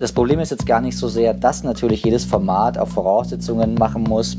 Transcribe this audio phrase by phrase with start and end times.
[0.00, 4.04] Das Problem ist jetzt gar nicht so sehr, dass natürlich jedes Format auch Voraussetzungen machen
[4.04, 4.38] muss,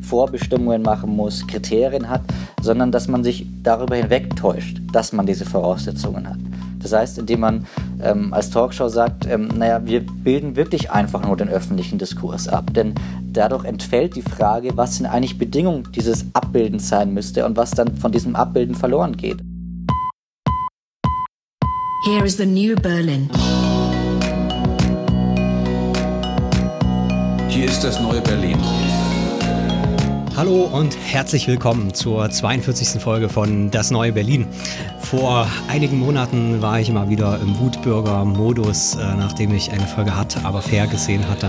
[0.00, 2.22] Vorbestimmungen machen muss, Kriterien hat,
[2.62, 6.38] sondern dass man sich darüber hinwegtäuscht, dass man diese Voraussetzungen hat.
[6.78, 7.66] Das heißt, indem man
[8.02, 12.72] ähm, als Talkshow sagt, ähm, naja, wir bilden wirklich einfach nur den öffentlichen Diskurs ab.
[12.72, 12.94] Denn
[13.30, 17.94] dadurch entfällt die Frage, was denn eigentlich Bedingung dieses Abbildens sein müsste und was dann
[17.98, 19.36] von diesem Abbilden verloren geht.
[22.06, 23.28] Here is the new Berlin.
[27.54, 28.58] Hier ist das neue Berlin.
[30.36, 33.00] Hallo und herzlich willkommen zur 42.
[33.00, 34.48] Folge von Das neue Berlin.
[34.98, 40.44] Vor einigen Monaten war ich mal wieder im Wutbürger-Modus, äh, nachdem ich eine Folge hart,
[40.44, 41.48] aber fair gesehen hatte.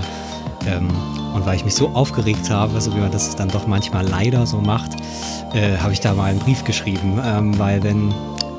[0.67, 0.91] Ähm,
[1.33, 4.45] und weil ich mich so aufgeregt habe, so wie man das dann doch manchmal leider
[4.45, 4.91] so macht,
[5.55, 7.19] äh, habe ich da mal einen Brief geschrieben.
[7.25, 8.13] Ähm, weil wenn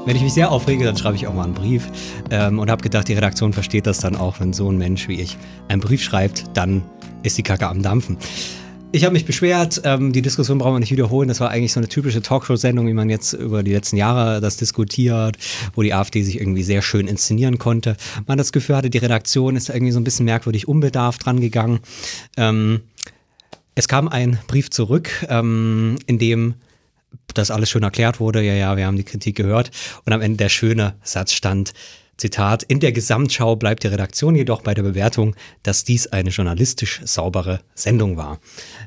[0.04, 1.88] wenn ich mich sehr aufrege, dann schreibe ich auch mal einen Brief
[2.30, 5.20] ähm, und habe gedacht, die Redaktion versteht das dann auch, wenn so ein Mensch wie
[5.20, 5.36] ich
[5.66, 6.84] einen Brief schreibt, dann
[7.22, 8.18] ist die Kacke am Dampfen.
[8.92, 11.28] Ich habe mich beschwert, ähm, die Diskussion brauchen wir nicht wiederholen.
[11.28, 14.56] Das war eigentlich so eine typische Talkshow-Sendung, wie man jetzt über die letzten Jahre das
[14.56, 15.36] diskutiert,
[15.74, 17.96] wo die AfD sich irgendwie sehr schön inszenieren konnte.
[18.26, 21.80] Man das Gefühl hatte, die Redaktion ist irgendwie so ein bisschen merkwürdig unbedarft rangegangen.
[22.36, 22.82] Ähm,
[23.74, 26.54] es kam ein Brief zurück, ähm, in dem
[27.34, 28.42] das alles schön erklärt wurde.
[28.42, 29.70] Ja, ja, wir haben die Kritik gehört.
[30.04, 31.74] Und am Ende der schöne Satz stand,
[32.16, 37.00] Zitat, in der Gesamtschau bleibt die Redaktion jedoch bei der Bewertung, dass dies eine journalistisch
[37.04, 38.38] saubere Sendung war.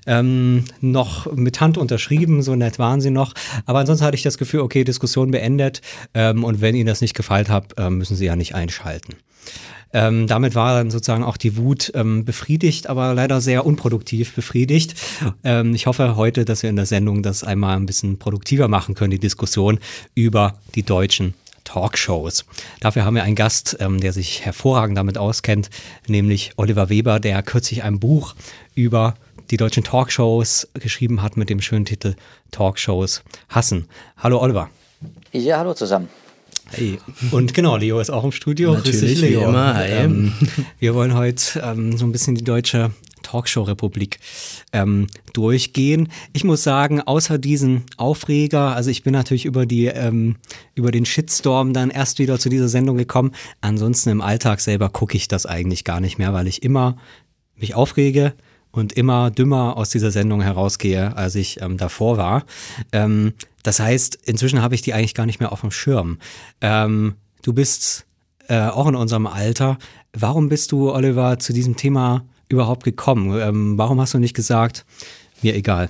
[0.08, 3.34] Ähm, noch mit Hand unterschrieben, so nett waren sie noch.
[3.66, 5.82] Aber ansonsten hatte ich das Gefühl, okay, Diskussion beendet.
[6.14, 9.16] Ähm, und wenn Ihnen das nicht gefallen hat, äh, müssen Sie ja nicht einschalten.
[9.92, 14.96] Ähm, damit war dann sozusagen auch die Wut ähm, befriedigt, aber leider sehr unproduktiv befriedigt.
[15.44, 18.94] Ähm, ich hoffe heute, dass wir in der Sendung das einmal ein bisschen produktiver machen
[18.94, 19.80] können, die Diskussion
[20.14, 21.34] über die deutschen
[21.70, 22.46] Talkshows.
[22.80, 25.70] Dafür haben wir einen Gast, ähm, der sich hervorragend damit auskennt,
[26.08, 28.34] nämlich Oliver Weber, der kürzlich ein Buch
[28.74, 29.14] über
[29.52, 32.16] die deutschen Talkshows geschrieben hat mit dem schönen Titel
[32.50, 33.88] Talkshows hassen.
[34.18, 34.70] Hallo Oliver.
[35.32, 36.10] Ja, hallo zusammen.
[36.72, 37.00] Hey.
[37.32, 38.74] Und genau, Leo ist auch im Studio.
[38.74, 39.42] Natürlich, Grüß dich, Leo.
[39.42, 39.86] wie immer.
[39.86, 40.34] Ähm,
[40.80, 42.92] wir wollen heute ähm, so ein bisschen die deutsche
[43.30, 44.20] Talkshow-Republik
[44.74, 46.10] ähm, durchgehen.
[46.34, 50.38] Ich muss sagen, außer diesen Aufreger, also ich bin natürlich über die ähm,
[50.74, 53.32] über den Shitstorm dann erst wieder zu dieser Sendung gekommen.
[53.62, 56.98] Ansonsten im Alltag selber gucke ich das eigentlich gar nicht mehr, weil ich immer
[57.56, 58.34] mich aufrege
[58.72, 62.46] und immer dümmer aus dieser Sendung herausgehe, als ich ähm, davor war.
[62.92, 66.18] Ähm, das heißt, inzwischen habe ich die eigentlich gar nicht mehr auf dem Schirm.
[66.62, 68.06] Ähm, du bist
[68.48, 69.78] äh, auch in unserem Alter.
[70.14, 73.40] Warum bist du, Oliver, zu diesem Thema überhaupt gekommen?
[73.40, 74.86] Ähm, warum hast du nicht gesagt,
[75.42, 75.90] mir egal?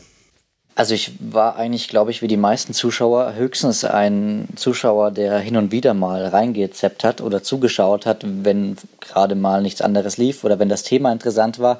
[0.79, 5.57] Also ich war eigentlich, glaube ich, wie die meisten Zuschauer höchstens ein Zuschauer, der hin
[5.57, 10.57] und wieder mal reingezeppt hat oder zugeschaut hat, wenn gerade mal nichts anderes lief oder
[10.57, 11.79] wenn das Thema interessant war.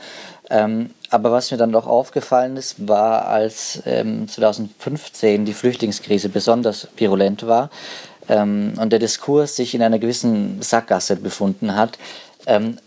[0.50, 6.90] Ähm, aber was mir dann doch aufgefallen ist, war, als ähm, 2015 die Flüchtlingskrise besonders
[6.98, 7.70] virulent war
[8.28, 11.98] ähm, und der Diskurs sich in einer gewissen Sackgasse befunden hat,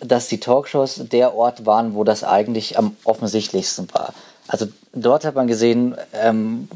[0.00, 4.12] dass die Talkshows der Ort waren, wo das eigentlich am offensichtlichsten war.
[4.48, 6.68] Also dort hat man gesehen, ähm,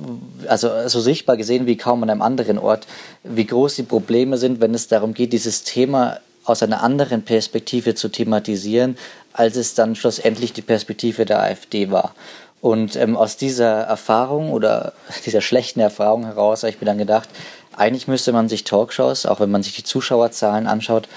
[0.46, 2.86] also so sichtbar gesehen wie kaum an einem anderen Ort,
[3.24, 7.94] wie groß die Probleme sind, wenn es darum geht, dieses Thema aus einer anderen Perspektive
[7.94, 8.96] zu thematisieren,
[9.32, 12.14] als es dann schlussendlich die Perspektive der AfD war.
[12.60, 14.92] Und ähm, aus dieser Erfahrung oder
[15.26, 17.28] dieser schlechten Erfahrung heraus habe ich mir dann gedacht,
[17.76, 21.08] eigentlich müsste man sich Talkshows, auch wenn man sich die Zuschauerzahlen anschaut,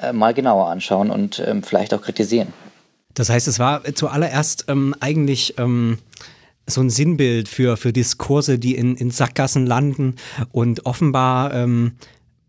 [0.00, 2.52] äh, mal genauer anschauen und ähm, vielleicht auch kritisieren.
[3.14, 5.98] Das heißt, es war zuallererst ähm, eigentlich ähm,
[6.66, 10.16] so ein Sinnbild für, für Diskurse, die in, in Sackgassen landen
[10.52, 11.92] und offenbar ähm,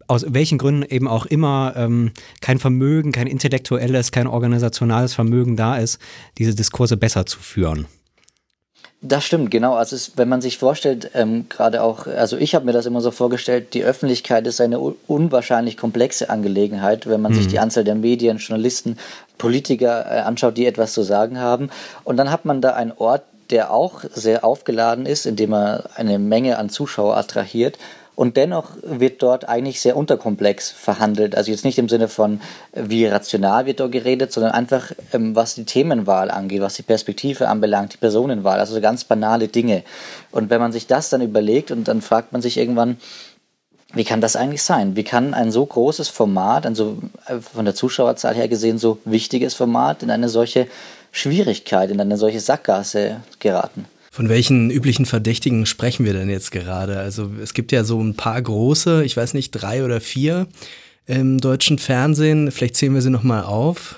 [0.07, 5.77] aus welchen Gründen eben auch immer ähm, kein Vermögen, kein intellektuelles, kein organisationales Vermögen da
[5.77, 5.99] ist,
[6.37, 7.85] diese Diskurse besser zu führen.
[9.01, 9.75] Das stimmt, genau.
[9.75, 12.99] Also es, wenn man sich vorstellt, ähm, gerade auch, also ich habe mir das immer
[12.99, 17.37] so vorgestellt, die Öffentlichkeit ist eine unwahrscheinlich komplexe Angelegenheit, wenn man mhm.
[17.37, 18.97] sich die Anzahl der Medien, Journalisten,
[19.37, 21.69] Politiker äh, anschaut, die etwas zu sagen haben.
[22.03, 26.19] Und dann hat man da einen Ort, der auch sehr aufgeladen ist, indem er eine
[26.19, 27.77] Menge an Zuschauer attrahiert
[28.19, 31.37] und dennoch wird dort eigentlich sehr unterkomplex verhandelt.
[31.37, 32.41] Also jetzt nicht im Sinne von,
[32.73, 37.47] wie rational wird dort geredet, sondern einfach, ähm, was die Themenwahl angeht, was die Perspektive
[37.47, 39.83] anbelangt, die Personenwahl, also so ganz banale Dinge.
[40.31, 42.97] Und wenn man sich das dann überlegt und dann fragt man sich irgendwann,
[43.93, 44.97] wie kann das eigentlich sein?
[44.97, 48.97] Wie kann ein so großes Format, ein so äh, von der Zuschauerzahl her gesehen so
[49.05, 50.67] wichtiges Format in eine solche
[51.13, 53.85] Schwierigkeit, in eine solche Sackgasse geraten?
[54.11, 56.99] Von welchen üblichen Verdächtigen sprechen wir denn jetzt gerade?
[56.99, 60.47] Also es gibt ja so ein paar große, ich weiß nicht, drei oder vier
[61.05, 62.51] im deutschen Fernsehen.
[62.51, 63.95] Vielleicht zählen wir sie nochmal auf.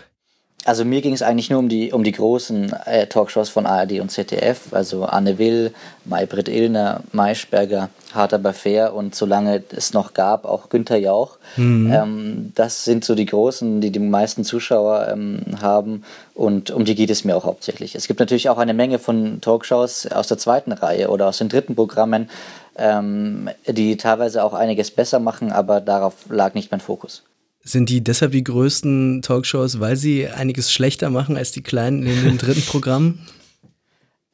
[0.64, 4.00] Also mir ging es eigentlich nur um die, um die großen äh, Talkshows von ARD
[4.00, 5.74] und ZDF, also Anne Will,
[6.06, 11.38] Maybrit Illner, Maischberger, Hart aber fair und solange es noch gab, auch Günther Jauch.
[11.58, 11.92] Mhm.
[11.92, 16.04] Ähm, das sind so die großen, die die meisten Zuschauer ähm, haben
[16.36, 17.96] und um die geht es mir auch hauptsächlich.
[17.96, 21.50] Es gibt natürlich auch eine Menge von Talkshows aus der zweiten Reihe oder aus den
[21.50, 22.30] dritten Programmen,
[22.78, 27.24] ähm, die teilweise auch einiges besser machen, aber darauf lag nicht mein Fokus.
[27.64, 32.24] Sind die deshalb die größten Talkshows, weil sie einiges schlechter machen als die kleinen in
[32.24, 33.28] den dritten Programmen?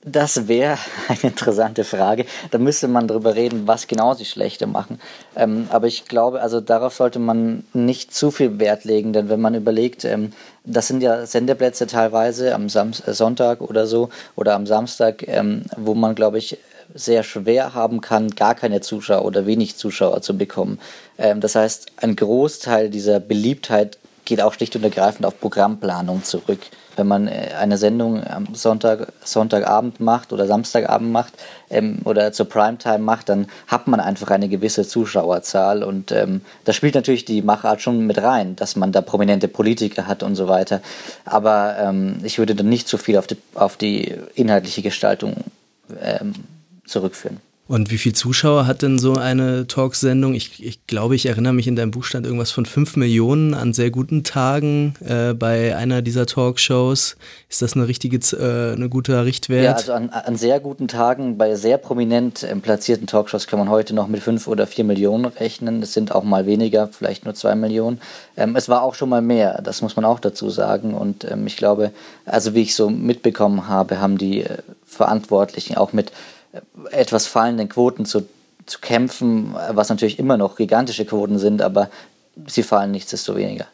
[0.10, 0.78] Das wäre
[1.10, 2.26] eine interessante Frage.
[2.52, 5.00] Da müsste man darüber reden, was genau sie schlechter machen.
[5.36, 9.42] Ähm, aber ich glaube, also darauf sollte man nicht zu viel Wert legen, denn wenn
[9.42, 10.32] man überlegt, ähm,
[10.64, 15.64] das sind ja Sendeplätze teilweise am Sam äh, Sonntag oder so oder am Samstag, ähm,
[15.76, 16.58] wo man, glaube ich,
[16.98, 20.80] sehr schwer haben kann, gar keine Zuschauer oder wenig Zuschauer zu bekommen.
[21.18, 26.60] Ähm, das heißt, ein Großteil dieser Beliebtheit geht auch schlicht und ergreifend auf Programmplanung zurück.
[26.98, 31.34] Wenn man äh, eine Sendung am Sonntag, Sonntagabend macht oder Samstagabend macht
[31.70, 36.74] ähm, oder zur Primetime macht, dann hat man einfach eine gewisse Zuschauerzahl und ähm, da
[36.74, 40.48] spielt natürlich die Machart schon mit rein, dass man da prominente Politiker hat und so
[40.48, 40.82] weiter.
[41.24, 45.36] Aber ähm, ich würde dann nicht so viel auf die, auf die inhaltliche Gestaltung
[46.02, 46.34] ähm,
[46.88, 47.40] zurückführen.
[47.68, 50.34] Und wie viele Zuschauer hat denn so eine Talksendung?
[50.34, 53.74] Ich, ich glaube, ich erinnere mich in deinem Buch stand irgendwas von 5 Millionen an
[53.74, 57.18] sehr guten Tagen äh, bei einer dieser Talkshows.
[57.50, 59.66] Ist das eine richtige, äh, eine guter Richtwert?
[59.66, 63.70] Ja, also an, an sehr guten Tagen bei sehr prominent äh, platzierten Talkshows kann man
[63.70, 65.84] heute noch mit 5 oder 4 Millionen rechnen.
[65.84, 68.00] Es sind auch mal weniger, vielleicht nur 2 Millionen.
[68.38, 70.94] Ähm, es war auch schon mal mehr, das muss man auch dazu sagen.
[70.94, 71.92] Und ähm, ich glaube,
[72.24, 76.14] also wie ich so mitbekommen habe, haben die äh, Verantwortlichen auch mit
[76.92, 78.28] etwas fallenden Quoten zu,
[78.66, 81.90] zu kämpfen, was natürlich immer noch gigantische Quoten sind, aber
[82.48, 83.68] sie fallen nichtsdestoweniger.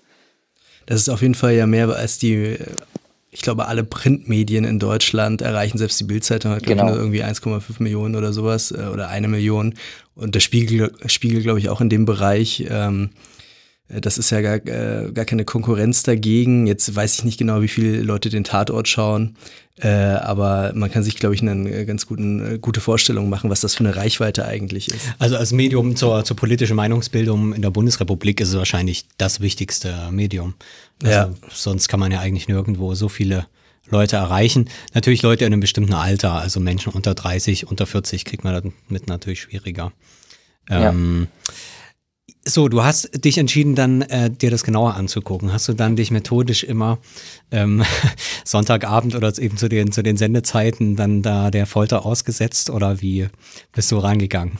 [0.86, 2.58] Das ist auf jeden Fall ja mehr als die,
[3.32, 6.88] ich glaube, alle Printmedien in Deutschland erreichen, selbst die Bildzeitung hat genau.
[6.88, 9.76] nur irgendwie 1,5 Millionen oder sowas äh, oder eine Million.
[10.16, 12.66] Und der Spiegel, Spiegel glaube ich, auch in dem Bereich.
[12.70, 13.33] Ähm, äh,
[14.02, 16.68] das ist ja gar, äh, gar keine Konkurrenz dagegen.
[16.68, 19.36] Jetzt weiß ich nicht genau, wie viele Leute den Tatort schauen,
[19.80, 23.62] äh, aber man kann sich, glaube ich, eine äh, ganz guten, gute Vorstellung machen, was
[23.62, 25.14] das für eine Reichweite eigentlich ist.
[25.20, 30.10] Also als Medium zur, zur politischen Meinungsbildung in der Bundesrepublik ist es wahrscheinlich das wichtigste
[30.12, 30.54] Medium.
[31.02, 31.30] Also ja.
[31.52, 33.48] Sonst kann man ja eigentlich nirgendwo so viele
[33.90, 34.70] Leute erreichen.
[34.94, 39.08] Natürlich Leute in einem bestimmten Alter, also Menschen unter 30, unter 40 kriegt man damit
[39.08, 39.92] natürlich schwieriger.
[40.70, 41.54] Ähm, ja.
[42.46, 45.54] So, du hast dich entschieden, dann äh, dir das genauer anzugucken.
[45.54, 46.98] Hast du dann dich methodisch immer
[47.52, 47.86] ähm,
[48.44, 53.30] Sonntagabend oder eben zu den, zu den Sendezeiten dann da der Folter ausgesetzt oder wie
[53.72, 54.60] bist du rangegangen?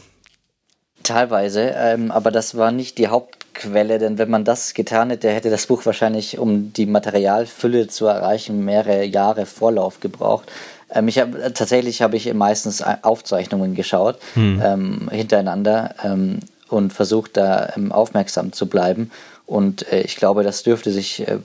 [1.04, 5.50] Teilweise, ähm, aber das war nicht die Hauptquelle, denn wenn man das getan hätte, hätte
[5.50, 10.50] das Buch wahrscheinlich, um die Materialfülle zu erreichen, mehrere Jahre Vorlauf gebraucht.
[10.90, 14.62] Ähm, ich hab, tatsächlich habe ich meistens Aufzeichnungen geschaut, hm.
[14.64, 15.96] ähm, hintereinander.
[16.74, 19.12] Und versucht da ähm, aufmerksam zu bleiben.
[19.46, 21.38] Und äh, ich glaube, das dürfte sich, äh,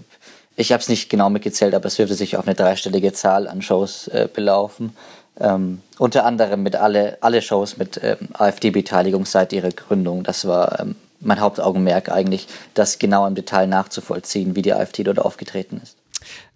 [0.56, 3.60] ich habe es nicht genau mitgezählt, aber es dürfte sich auf eine dreistellige Zahl an
[3.60, 4.96] Shows äh, belaufen.
[5.38, 10.22] Ähm, unter anderem mit alle, alle Shows mit ähm, AfD-Beteiligung seit ihrer Gründung.
[10.22, 15.18] Das war ähm, mein Hauptaugenmerk eigentlich, das genau im Detail nachzuvollziehen, wie die AfD dort
[15.18, 15.97] aufgetreten ist.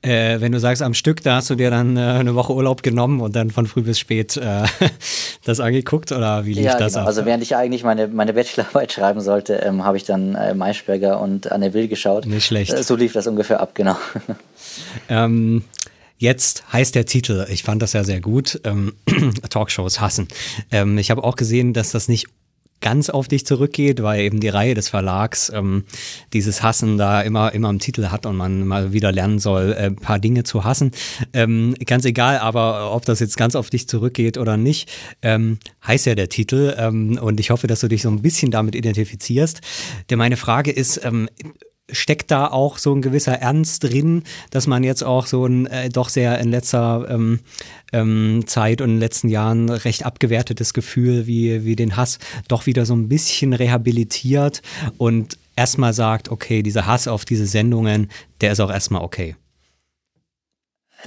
[0.02, 2.82] Äh, wenn du sagst am Stück, da hast du dir dann äh, eine Woche Urlaub
[2.82, 4.64] genommen und dann von früh bis spät äh,
[5.44, 7.02] das angeguckt oder wie lief ja, das genau.
[7.02, 7.08] ab?
[7.08, 11.20] Also während ich eigentlich meine, meine Bachelorarbeit schreiben sollte, ähm, habe ich dann äh, Maischberger
[11.20, 12.26] und Anne Will geschaut.
[12.26, 12.72] Nicht schlecht.
[12.72, 13.96] Äh, so lief das ungefähr ab, genau.
[15.08, 15.64] Ähm,
[16.22, 18.94] Jetzt heißt der Titel, ich fand das ja sehr gut, ähm,
[19.50, 20.28] Talkshows hassen.
[20.70, 22.28] Ähm, ich habe auch gesehen, dass das nicht
[22.82, 25.84] ganz auf dich zurückgeht, weil eben die Reihe des Verlags ähm,
[26.34, 29.86] dieses Hassen da immer, immer im Titel hat und man mal wieder lernen soll, äh,
[29.86, 30.90] ein paar Dinge zu hassen.
[31.32, 34.90] Ähm, ganz egal, aber ob das jetzt ganz auf dich zurückgeht oder nicht,
[35.22, 38.50] ähm, heißt ja der Titel ähm, und ich hoffe, dass du dich so ein bisschen
[38.50, 39.62] damit identifizierst.
[40.10, 41.28] Denn meine Frage ist, ähm,
[41.90, 45.88] steckt da auch so ein gewisser Ernst drin, dass man jetzt auch so ein äh,
[45.88, 47.40] doch sehr in letzter ähm,
[47.92, 52.66] ähm, Zeit und in den letzten Jahren recht abgewertetes Gefühl wie, wie den Hass doch
[52.66, 54.62] wieder so ein bisschen rehabilitiert
[54.96, 58.10] und erstmal sagt, okay, dieser Hass auf diese Sendungen,
[58.40, 59.36] der ist auch erstmal okay.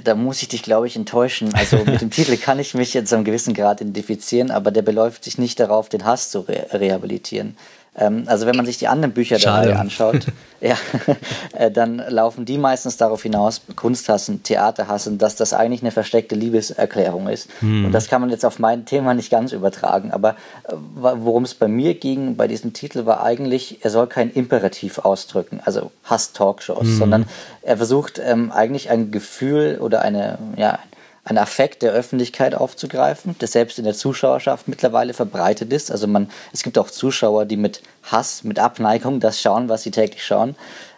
[0.04, 1.54] Da muss ich dich, glaube ich, enttäuschen.
[1.54, 4.82] Also mit dem Titel kann ich mich jetzt zu einem gewissen Grad identifizieren, aber der
[4.82, 7.56] beläuft sich nicht darauf, den Hass zu re rehabilitieren.
[7.98, 10.26] Ähm, also wenn man sich die anderen Bücher der Reihe anschaut,
[10.60, 10.76] ja,
[11.58, 15.90] äh, dann laufen die meistens darauf hinaus, Kunst hassen, Theater hassen, dass das eigentlich eine
[15.90, 17.48] versteckte Liebeserklärung ist.
[17.60, 17.86] Hm.
[17.86, 20.12] Und das kann man jetzt auf mein Thema nicht ganz übertragen.
[20.12, 20.30] Aber
[20.64, 24.98] äh, worum es bei mir ging, bei diesem Titel, war eigentlich, er soll kein Imperativ
[24.98, 26.98] ausdrücken, also Hass-Talkshows, hm.
[26.98, 27.24] sondern
[27.62, 30.78] er versucht ähm, eigentlich ein Gefühl oder eine, ja,
[31.26, 35.90] ein Affekt der Öffentlichkeit aufzugreifen, der selbst in der Zuschauerschaft mittlerweile verbreitet ist.
[35.90, 39.90] Also man, es gibt auch Zuschauer, die mit Hass, mit Abneigung das schauen, was sie
[39.90, 40.54] täglich schauen.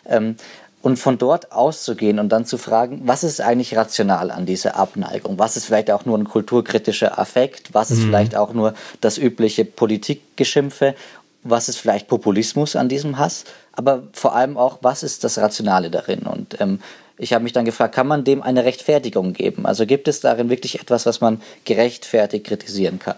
[0.07, 0.37] Ähm,
[0.83, 5.39] und von dort auszugehen und dann zu fragen, was ist eigentlich rational an dieser Abneigung?
[5.39, 7.73] Was ist vielleicht auch nur ein kulturkritischer Affekt?
[7.73, 8.05] Was ist mhm.
[8.05, 10.95] vielleicht auch nur das übliche Politikgeschimpfe?
[11.43, 13.45] Was ist vielleicht Populismus an diesem Hass?
[13.73, 16.21] Aber vor allem auch, was ist das Rationale darin?
[16.21, 16.81] Und ähm,
[17.19, 19.67] ich habe mich dann gefragt, kann man dem eine Rechtfertigung geben?
[19.67, 23.17] Also gibt es darin wirklich etwas, was man gerechtfertigt kritisieren kann?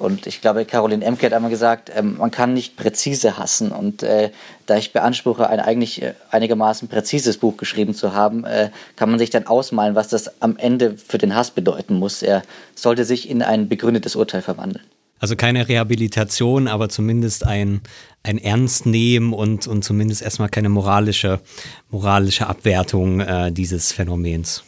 [0.00, 3.70] Und ich glaube, Caroline Emke hat einmal gesagt, ähm, man kann nicht präzise hassen.
[3.70, 4.30] Und äh,
[4.64, 9.18] da ich beanspruche, ein eigentlich äh, einigermaßen präzises Buch geschrieben zu haben, äh, kann man
[9.18, 12.22] sich dann ausmalen, was das am Ende für den Hass bedeuten muss.
[12.22, 12.42] Er
[12.74, 14.86] sollte sich in ein begründetes Urteil verwandeln.
[15.20, 17.82] Also keine Rehabilitation, aber zumindest ein,
[18.22, 21.40] ein Ernst nehmen und, und zumindest erstmal keine moralische,
[21.90, 24.64] moralische Abwertung äh, dieses Phänomens.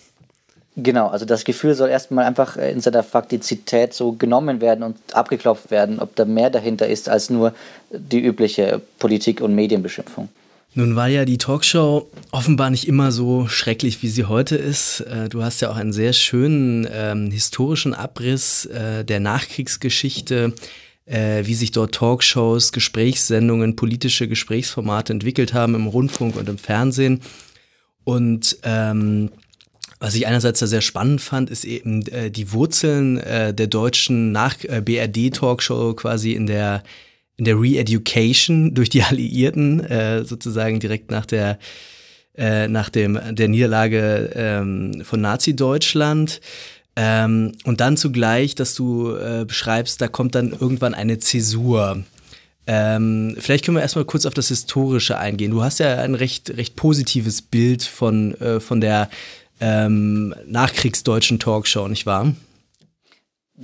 [0.76, 5.70] Genau, also das Gefühl soll erstmal einfach in seiner Faktizität so genommen werden und abgeklopft
[5.70, 7.54] werden, ob da mehr dahinter ist als nur
[7.90, 10.28] die übliche Politik- und Medienbeschimpfung.
[10.74, 15.00] Nun war ja die Talkshow offenbar nicht immer so schrecklich, wie sie heute ist.
[15.00, 20.54] Äh, du hast ja auch einen sehr schönen ähm, historischen Abriss äh, der Nachkriegsgeschichte,
[21.04, 27.20] äh, wie sich dort Talkshows, Gesprächssendungen, politische Gesprächsformate entwickelt haben im Rundfunk und im Fernsehen.
[28.04, 29.30] Und ähm,
[30.00, 34.32] was ich einerseits da sehr spannend fand, ist eben äh, die Wurzeln äh, der deutschen
[34.32, 36.82] Nach-BRD-Talkshow quasi in der
[37.42, 41.58] in der Re-Education durch die Alliierten, äh, sozusagen direkt nach der,
[42.36, 46.40] äh, nach dem, der Niederlage ähm, von Nazi-Deutschland.
[46.94, 52.04] Ähm, und dann zugleich, dass du äh, beschreibst, da kommt dann irgendwann eine Zäsur.
[52.66, 55.50] Ähm, vielleicht können wir erstmal kurz auf das Historische eingehen.
[55.50, 59.10] Du hast ja ein recht, recht positives Bild von, äh, von der
[59.60, 62.34] ähm, nachkriegsdeutschen Talkshow, nicht wahr?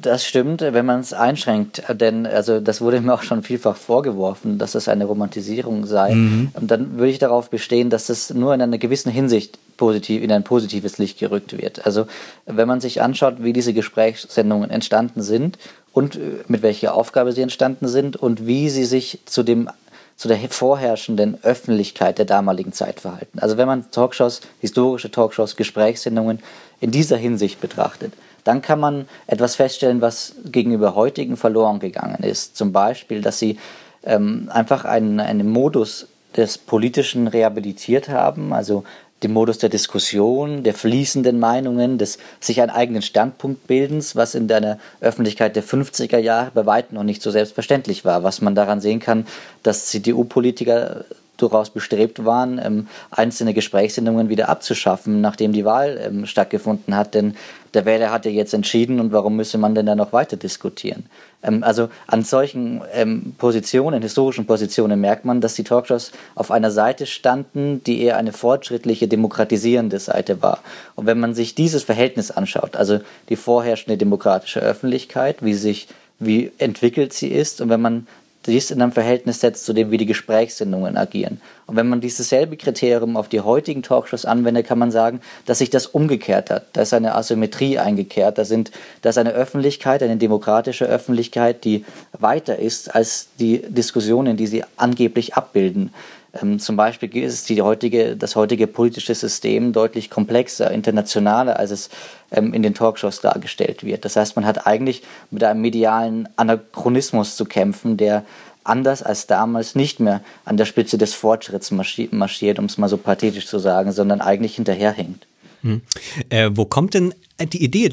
[0.01, 4.59] Das stimmt, wenn man es einschränkt, denn also das wurde mir auch schon vielfach vorgeworfen,
[4.59, 6.15] dass das eine Romantisierung sei.
[6.15, 6.51] Mhm.
[6.55, 10.31] Und dann würde ich darauf bestehen, dass das nur in einer gewissen Hinsicht positiv in
[10.31, 11.87] ein positives Licht gerückt wird.
[11.87, 12.07] Also
[12.47, 15.59] wenn man sich anschaut, wie diese Gesprächssendungen entstanden sind
[15.93, 19.71] und äh, mit welcher Aufgabe sie entstanden sind und wie sie sich zu dem
[20.17, 23.39] zu der vorherrschenden Öffentlichkeit der damaligen Zeit verhalten.
[23.39, 26.41] Also wenn man Talkshows, historische Talkshows, Gesprächssendungen
[26.81, 28.13] in dieser Hinsicht betrachtet,
[28.49, 32.57] dann kann man etwas feststellen, was gegenüber heutigen verloren gegangen ist.
[32.57, 33.59] Zum Beispiel, dass sie
[34.05, 38.85] ähm, einfach einen, einen Modus des Politischen rehabilitiert haben, also
[39.23, 44.49] den Modus der Diskussion, der fließenden Meinungen, des sich einen eigenen Standpunkt bildens, was in
[44.49, 48.23] der Öffentlichkeit der 50er Jahre bei weitem noch nicht so selbstverständlich war.
[48.23, 49.27] Was man daran sehen kann,
[49.63, 51.05] dass CDU-Politiker
[51.39, 57.15] durchaus bestrebt waren, ähm, einzelne Gesprächssendungen wieder abzuschaffen, nachdem die Wahl ähm, stattgefunden hat.
[57.15, 57.37] Denn
[57.75, 61.07] der Wähler hat ja jetzt entschieden und warum müsse man denn da noch weiter diskutieren?
[61.43, 66.71] Ähm, also an solchen ähm, Positionen, historischen Positionen merkt man, dass die Talkshows auf einer
[66.71, 70.61] Seite standen, die eher eine fortschrittliche, demokratisierende Seite war.
[70.97, 75.89] Und wenn man sich dieses Verhältnis anschaut, also die vorherrschende demokratische Öffentlichkeit, wie sich
[76.21, 78.07] wie entwickelt sie ist und wenn man
[78.49, 81.41] dies in einem Verhältnis setzt zu dem, wie die Gesprächssendungen agieren.
[81.67, 85.59] Und wenn man dieses selbe Kriterium auf die heutigen Talkshows anwendet, kann man sagen, dass
[85.59, 86.67] sich das umgekehrt hat.
[86.73, 88.39] Da ist eine Asymmetrie eingekehrt.
[88.39, 88.71] Da, sind,
[89.03, 91.85] da ist eine Öffentlichkeit, eine demokratische Öffentlichkeit, die
[92.19, 95.93] weiter ist als die Diskussionen, die sie angeblich abbilden.
[96.43, 101.91] Ähm, zum Beispiel ist die heutige, das heutige politische System deutlich komplexer, internationaler, als es
[102.31, 104.05] ähm, in den Talkshows dargestellt wird.
[104.05, 108.25] Das heißt, man hat eigentlich mit einem medialen Anachronismus zu kämpfen, der
[108.65, 112.99] anders als damals nicht mehr an der Spitze des Fortschritts marschiert, um es mal so
[112.99, 115.27] pathetisch zu sagen, sondern eigentlich hinterherhängt.
[115.63, 115.83] Hm.
[116.29, 117.15] Äh, wo kommt denn
[117.53, 117.89] die Idee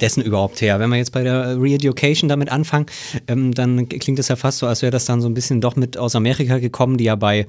[0.00, 0.78] dessen überhaupt her?
[0.80, 2.86] Wenn wir jetzt bei der Re-Education damit anfangen,
[3.26, 5.76] ähm, dann klingt es ja fast so, als wäre das dann so ein bisschen doch
[5.76, 7.46] mit aus Amerika gekommen, die ja bei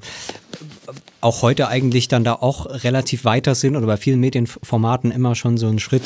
[1.20, 5.56] auch heute eigentlich dann da auch relativ weiter sind oder bei vielen Medienformaten immer schon
[5.56, 6.02] so einen Schritt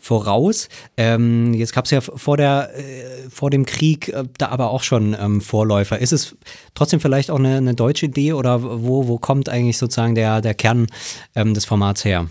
[0.00, 0.68] voraus.
[0.96, 4.82] Ähm, jetzt gab es ja vor, der, äh, vor dem Krieg äh, da aber auch
[4.82, 5.98] schon ähm, Vorläufer.
[5.98, 6.36] Ist es
[6.74, 10.54] trotzdem vielleicht auch eine, eine, deutsche Idee oder wo, wo kommt eigentlich sozusagen der, der
[10.54, 10.86] Kern
[11.34, 12.28] ähm, des Formats her?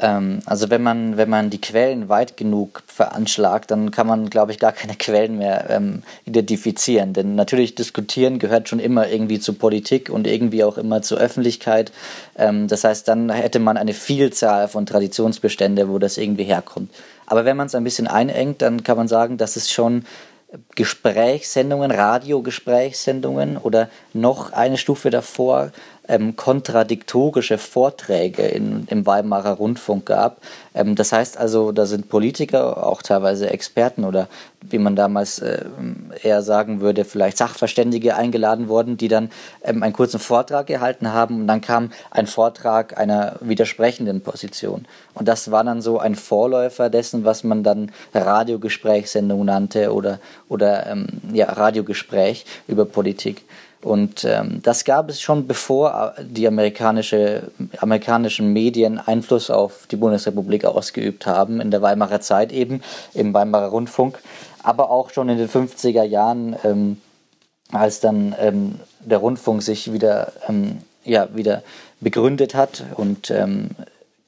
[0.00, 4.52] Ähm, also wenn man, wenn man die Quellen weit genug veranschlagt, dann kann man, glaube
[4.52, 7.12] ich, gar keine Quellen mehr ähm, identifizieren.
[7.12, 11.92] Denn natürlich diskutieren gehört schon immer irgendwie zu Politik und irgendwie auch immer zur Öffentlichkeit.
[12.36, 16.90] Ähm, das heißt, dann hätte man eine Vielzahl von Traditionsbestände, wo das irgendwie herkommt.
[17.26, 20.04] Aber wenn man es ein bisschen einengt, dann kann man sagen, dass es schon
[20.74, 25.72] Gesprächssendungen, Radiogesprächssendungen oder noch eine Stufe davor
[26.12, 30.42] ähm, kontradiktorische Vorträge in, im Weimarer Rundfunk gab.
[30.74, 34.28] Ähm, das heißt also, da sind Politiker, auch teilweise Experten oder
[34.60, 35.64] wie man damals äh,
[36.22, 39.30] eher sagen würde, vielleicht Sachverständige eingeladen worden, die dann
[39.64, 44.84] ähm, einen kurzen Vortrag gehalten haben und dann kam ein Vortrag einer widersprechenden Position.
[45.14, 50.18] Und das war dann so ein Vorläufer dessen, was man dann Radiogesprächssendung nannte oder,
[50.50, 53.44] oder ähm, ja, Radiogespräch über Politik.
[53.82, 59.96] Und ähm, das gab es schon bevor äh, die amerikanische, amerikanischen Medien Einfluss auf die
[59.96, 62.80] Bundesrepublik ausgeübt haben, in der Weimarer Zeit eben,
[63.12, 64.20] im Weimarer Rundfunk,
[64.62, 67.00] aber auch schon in den 50er Jahren, ähm,
[67.72, 71.62] als dann ähm, der Rundfunk sich wieder, ähm, ja, wieder
[72.00, 73.32] begründet hat und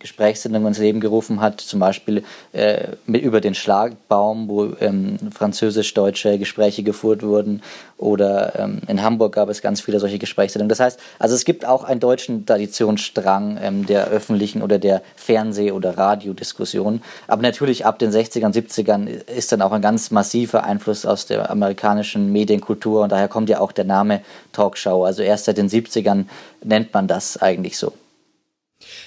[0.05, 6.39] Gesprächssendungen ins Leben gerufen hat, zum Beispiel äh, mit, über den Schlagbaum, wo ähm, französisch-deutsche
[6.39, 7.63] Gespräche geführt wurden,
[7.97, 10.69] oder ähm, in Hamburg gab es ganz viele solche Gesprächssendungen.
[10.69, 15.73] Das heißt, also es gibt auch einen deutschen Traditionsstrang ähm, der öffentlichen oder der Fernseh-
[15.73, 21.07] oder Radiodiskussion, aber natürlich ab den 60ern, 70ern ist dann auch ein ganz massiver Einfluss
[21.07, 24.21] aus der amerikanischen Medienkultur und daher kommt ja auch der Name
[24.53, 25.05] Talkshow.
[25.05, 26.27] Also erst seit den 70ern
[26.63, 27.95] nennt man das eigentlich so.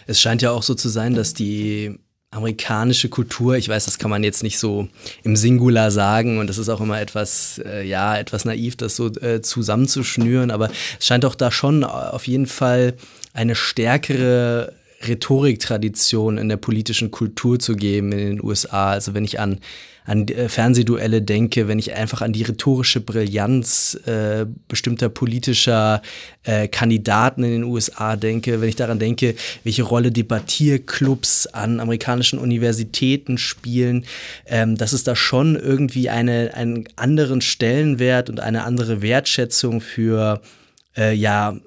[0.08, 2.00] Es scheint ja auch so zu sein, dass die
[2.32, 4.88] amerikanische Kultur, ich weiß, das kann man jetzt nicht so
[5.24, 9.08] im Singular sagen und das ist auch immer etwas, äh, ja, etwas naiv, das so
[9.08, 12.96] äh, zusammenzuschnüren, aber es scheint auch da schon auf jeden Fall
[13.34, 14.74] eine stärkere
[15.06, 18.92] Rhetoriktradition in der politischen Kultur zu geben in den USA.
[18.92, 19.60] Also wenn ich an
[20.08, 26.02] an äh, Fernsehduelle denke, wenn ich einfach an die rhetorische Brillanz äh, bestimmter politischer
[26.44, 32.40] äh, Kandidaten in den USA denke, wenn ich daran denke, welche Rolle Debattierclubs an amerikanischen
[32.40, 34.06] Universitäten spielen,
[34.46, 40.42] ähm, dass es da schon irgendwie eine, einen anderen Stellenwert und eine andere Wertschätzung für
[40.96, 41.58] äh, ja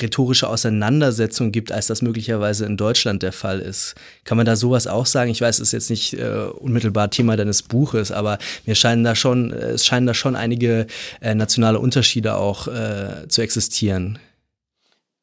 [0.00, 3.94] rhetorische Auseinandersetzung gibt, als das möglicherweise in Deutschland der Fall ist.
[4.24, 5.30] Kann man da sowas auch sagen?
[5.30, 9.14] Ich weiß, es ist jetzt nicht äh, unmittelbar Thema deines Buches, aber mir scheinen da
[9.14, 10.86] schon, äh, es scheinen da schon einige
[11.20, 14.18] äh, nationale Unterschiede auch äh, zu existieren.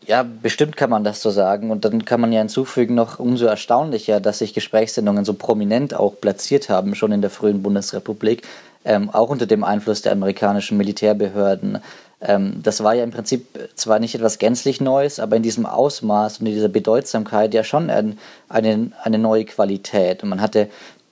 [0.05, 1.71] Ja, bestimmt kann man das so sagen.
[1.71, 6.19] Und dann kann man ja hinzufügen, noch umso erstaunlicher, dass sich Gesprächssendungen so prominent auch
[6.19, 8.43] platziert haben, schon in der frühen Bundesrepublik,
[8.85, 11.79] ähm, auch unter dem Einfluss der amerikanischen Militärbehörden.
[12.23, 16.39] Ähm, das war ja im Prinzip zwar nicht etwas gänzlich Neues, aber in diesem Ausmaß
[16.39, 18.17] und in dieser Bedeutsamkeit ja schon ein,
[18.49, 20.23] eine, eine neue Qualität.
[20.23, 20.69] Und man hatte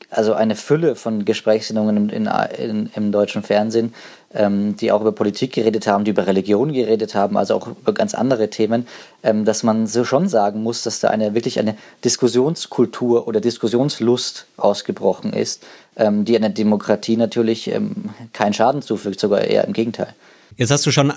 [0.09, 3.93] also eine Fülle von Gesprächssendungen in, in, im deutschen Fernsehen,
[4.33, 7.93] ähm, die auch über Politik geredet haben, die über Religion geredet haben, also auch über
[7.93, 8.87] ganz andere Themen,
[9.23, 14.47] ähm, dass man so schon sagen muss, dass da eine wirklich eine Diskussionskultur oder Diskussionslust
[14.57, 15.63] ausgebrochen ist,
[15.95, 20.13] ähm, die einer Demokratie natürlich ähm, keinen Schaden zufügt, sogar eher im Gegenteil.
[20.57, 21.13] Jetzt hast du schon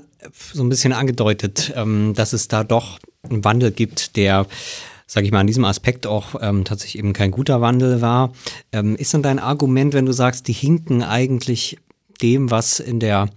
[0.52, 4.46] so ein bisschen angedeutet, ähm, dass es da doch einen Wandel gibt, der,
[5.06, 8.32] sage ich mal, an diesem Aspekt auch ähm, tatsächlich eben kein guter Wandel war.
[8.72, 11.78] Ähm, ist denn dein Argument, wenn du sagst, die hinken eigentlich
[12.22, 13.28] dem, was in der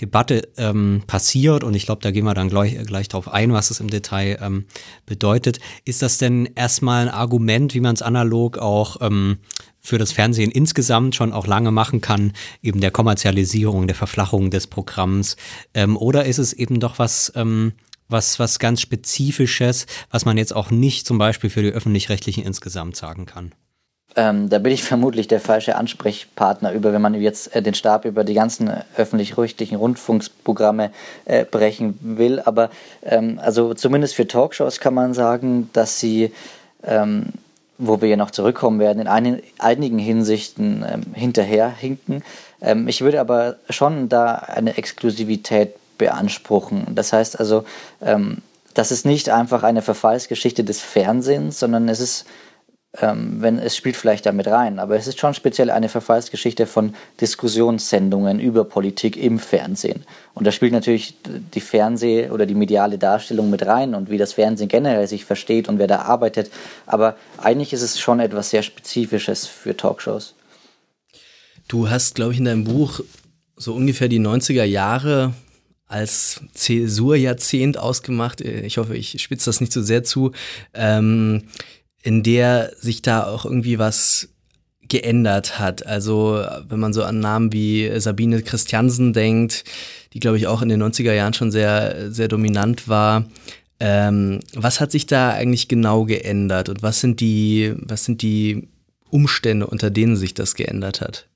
[0.00, 3.70] Debatte ähm, passiert, und ich glaube, da gehen wir dann gleich, gleich darauf ein, was
[3.70, 4.64] es im Detail ähm,
[5.04, 5.60] bedeutet.
[5.84, 9.38] Ist das denn erstmal ein Argument, wie man es analog auch ähm,
[9.80, 14.66] für das Fernsehen insgesamt schon auch lange machen kann, eben der Kommerzialisierung, der Verflachung des
[14.66, 15.36] Programms?
[15.74, 17.72] Ähm, oder ist es eben doch was, ähm,
[18.08, 22.96] was, was ganz Spezifisches, was man jetzt auch nicht zum Beispiel für die Öffentlich-Rechtlichen insgesamt
[22.96, 23.52] sagen kann?
[24.16, 28.04] Ähm, da bin ich vermutlich der falsche Ansprechpartner über, wenn man jetzt äh, den Stab
[28.04, 30.90] über die ganzen öffentlich-rechtlichen Rundfunksprogramme
[31.24, 32.40] äh, brechen will.
[32.40, 32.70] Aber
[33.02, 36.32] ähm, also zumindest für Talkshows kann man sagen, dass sie
[36.82, 37.26] ähm,
[37.80, 42.22] wo wir ja noch zurückkommen werden, in ein, einigen Hinsichten ähm, hinterherhinken.
[42.60, 46.94] Ähm, ich würde aber schon da eine Exklusivität beanspruchen.
[46.94, 47.64] Das heißt also,
[48.00, 48.38] ähm,
[48.74, 52.26] das ist nicht einfach eine Verfallsgeschichte des Fernsehens, sondern es ist
[52.98, 56.94] ähm, wenn es spielt vielleicht damit rein, aber es ist schon speziell eine Verfallsgeschichte von
[57.20, 60.04] Diskussionssendungen über Politik im Fernsehen.
[60.34, 64.32] Und da spielt natürlich die Fernseh- oder die mediale Darstellung mit rein und wie das
[64.32, 66.50] Fernsehen generell sich versteht und wer da arbeitet.
[66.86, 70.34] Aber eigentlich ist es schon etwas sehr Spezifisches für Talkshows.
[71.68, 73.00] Du hast, glaube ich, in deinem Buch
[73.56, 75.34] so ungefähr die 90er Jahre
[75.86, 78.40] als Zäsurjahrzehnt ausgemacht.
[78.40, 80.32] Ich hoffe, ich spitze das nicht so sehr zu.
[80.72, 81.44] Ähm,
[82.02, 84.28] in der sich da auch irgendwie was
[84.88, 85.86] geändert hat.
[85.86, 89.64] Also wenn man so an Namen wie Sabine Christiansen denkt,
[90.12, 93.24] die glaube ich auch in den 90er Jahren schon sehr, sehr dominant war.
[93.78, 98.68] Ähm, was hat sich da eigentlich genau geändert und was sind die, was sind die
[99.08, 101.26] Umstände, unter denen sich das geändert hat?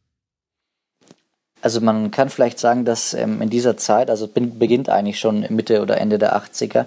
[1.62, 5.80] Also man kann vielleicht sagen, dass ähm, in dieser Zeit, also beginnt eigentlich schon Mitte
[5.80, 6.84] oder Ende der 80er, äh,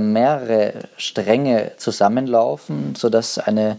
[0.00, 3.78] mehrere Stränge zusammenlaufen, sodass eine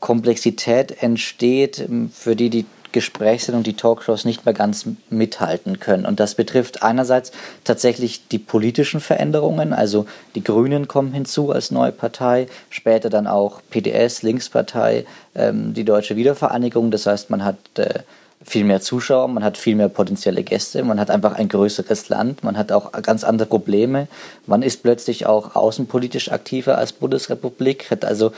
[0.00, 6.04] Komplexität entsteht, ähm, für die die Gesprächssendungen, die Talkshows nicht mehr ganz mithalten können.
[6.06, 7.32] Und das betrifft einerseits
[7.64, 13.62] tatsächlich die politischen Veränderungen, also die Grünen kommen hinzu als neue Partei, später dann auch
[13.70, 16.90] PDS, Linkspartei, ähm, die Deutsche Wiedervereinigung.
[16.90, 18.00] Das heißt, man hat äh,
[18.44, 22.42] viel mehr Zuschauer, man hat viel mehr potenzielle Gäste, man hat einfach ein größeres Land,
[22.42, 24.08] man hat auch ganz andere Probleme.
[24.46, 28.32] Man ist plötzlich auch außenpolitisch aktiver als Bundesrepublik, hat also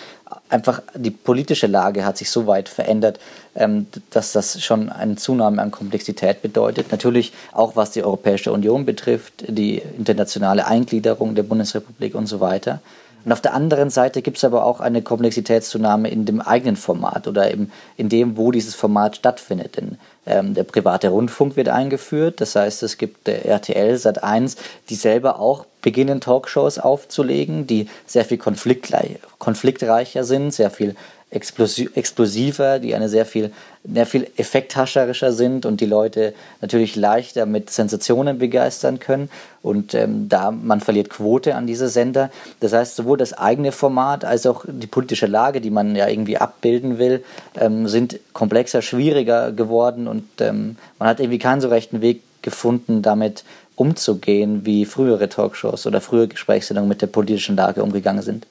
[0.48, 3.18] einfach die politische Lage hat sich so weit verändert,
[3.54, 6.90] ähm, dass das schon eine Zunahme an Komplexität bedeutet.
[6.92, 12.80] Natürlich auch was die Europäische Union betrifft, die internationale Eingliederung der Bundesrepublik und so weiter.
[13.24, 17.26] Und auf der anderen Seite gibt es aber auch eine Komplexitätszunahme in dem eigenen Format
[17.26, 19.76] oder im, in dem, wo dieses Format stattfindet.
[19.76, 24.56] Denn ähm, der private Rundfunk wird eingeführt, das heißt, es gibt der RTL Sat 1,
[24.90, 30.96] die selber auch beginnen, Talkshows aufzulegen, die sehr viel konfliktreicher sind, sehr viel
[31.34, 33.52] explosiver, die eine sehr viel,
[33.84, 39.30] sehr viel effekthascherischer sind und die Leute natürlich leichter mit Sensationen begeistern können.
[39.62, 42.30] Und ähm, da man verliert Quote an diese Sender.
[42.60, 46.38] Das heißt, sowohl das eigene Format als auch die politische Lage, die man ja irgendwie
[46.38, 47.24] abbilden will,
[47.58, 53.02] ähm, sind komplexer, schwieriger geworden und ähm, man hat irgendwie keinen so rechten Weg gefunden,
[53.02, 53.44] damit
[53.76, 58.46] umzugehen, wie frühere Talkshows oder frühere Gesprächssendungen mit der politischen Lage umgegangen sind.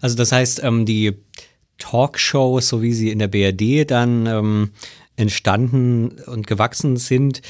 [0.00, 1.16] Also das heißt, ähm, die
[1.80, 4.70] Talkshows, so wie sie in der BRD dann ähm,
[5.16, 7.42] entstanden und gewachsen sind,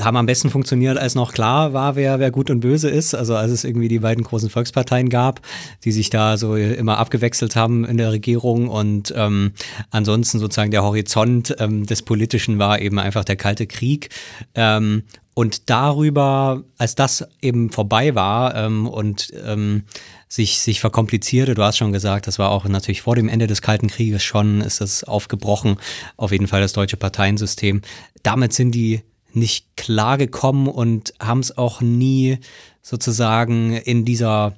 [0.00, 3.14] haben am besten funktioniert, als noch klar war, wer, wer gut und böse ist.
[3.14, 5.40] Also als es irgendwie die beiden großen Volksparteien gab,
[5.84, 9.52] die sich da so immer abgewechselt haben in der Regierung und ähm,
[9.90, 14.10] ansonsten sozusagen der Horizont ähm, des Politischen war eben einfach der Kalte Krieg.
[14.54, 19.84] Ähm, und darüber, als das eben vorbei war ähm, und ähm,
[20.28, 23.60] sich, sich verkomplizierte, du hast schon gesagt, das war auch natürlich vor dem Ende des
[23.60, 25.76] Kalten Krieges schon, ist das aufgebrochen,
[26.16, 27.82] auf jeden Fall das deutsche Parteiensystem.
[28.22, 32.38] Damit sind die nicht klargekommen und haben es auch nie
[32.82, 34.54] sozusagen in dieser,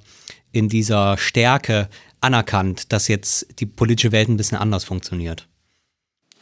[0.53, 1.89] in dieser Stärke
[2.21, 5.49] anerkannt, dass jetzt die politische Welt ein bisschen anders funktioniert.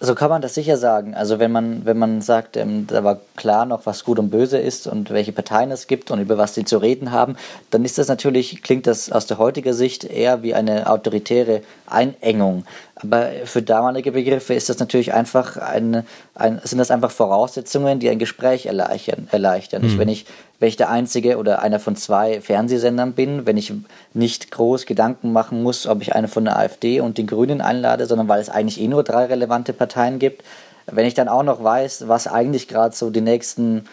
[0.00, 1.14] So kann man das sicher sagen.
[1.14, 4.58] Also wenn man, wenn man sagt, ähm, da war klar noch, was gut und böse
[4.58, 7.36] ist und welche Parteien es gibt und über was die zu reden haben,
[7.70, 12.64] dann ist das natürlich, klingt das aus der heutigen Sicht eher wie eine autoritäre Einengung.
[12.96, 16.04] Aber für damalige Begriffe ist das natürlich einfach ein,
[16.34, 19.28] ein sind das einfach Voraussetzungen, die ein Gespräch erleichtern.
[19.30, 19.82] erleichtern.
[19.82, 19.98] Mhm.
[19.98, 20.26] Wenn ich
[20.64, 23.70] wenn ich der einzige oder einer von zwei Fernsehsendern bin, wenn ich
[24.14, 28.06] nicht groß Gedanken machen muss, ob ich eine von der AfD und den Grünen einlade,
[28.06, 30.42] sondern weil es eigentlich eh nur drei relevante Parteien gibt.
[30.86, 33.84] Wenn ich dann auch noch weiß, was eigentlich gerade so die nächsten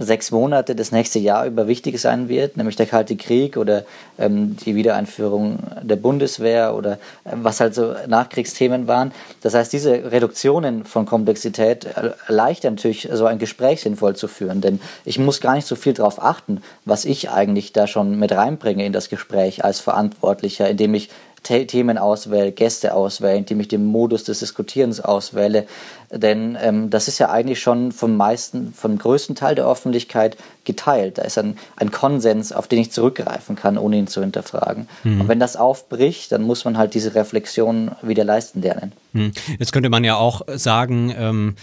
[0.00, 3.84] sechs Monate das nächste Jahr über wichtig sein wird, nämlich der Kalte Krieg oder
[4.18, 9.12] ähm, die Wiedereinführung der Bundeswehr oder äh, was halt so Nachkriegsthemen waren.
[9.42, 11.86] Das heißt, diese Reduktionen von Komplexität
[12.26, 15.92] erleichtern natürlich so ein Gespräch sinnvoll zu führen, denn ich muss gar nicht so viel
[15.92, 20.94] darauf achten, was ich eigentlich da schon mit reinbringe in das Gespräch als Verantwortlicher, indem
[20.94, 21.10] ich
[21.42, 25.66] Themen auswähle, Gäste auswähle, indem ich den Modus des Diskutierens auswähle.
[26.12, 31.18] Denn ähm, das ist ja eigentlich schon vom meisten, vom größten Teil der Öffentlichkeit geteilt.
[31.18, 34.88] Da ist ein, ein Konsens, auf den ich zurückgreifen kann, ohne ihn zu hinterfragen.
[35.04, 35.22] Mhm.
[35.22, 38.92] Und wenn das aufbricht, dann muss man halt diese Reflexion wieder leisten lernen.
[39.12, 39.32] Mhm.
[39.58, 41.54] Jetzt könnte man ja auch sagen, ähm,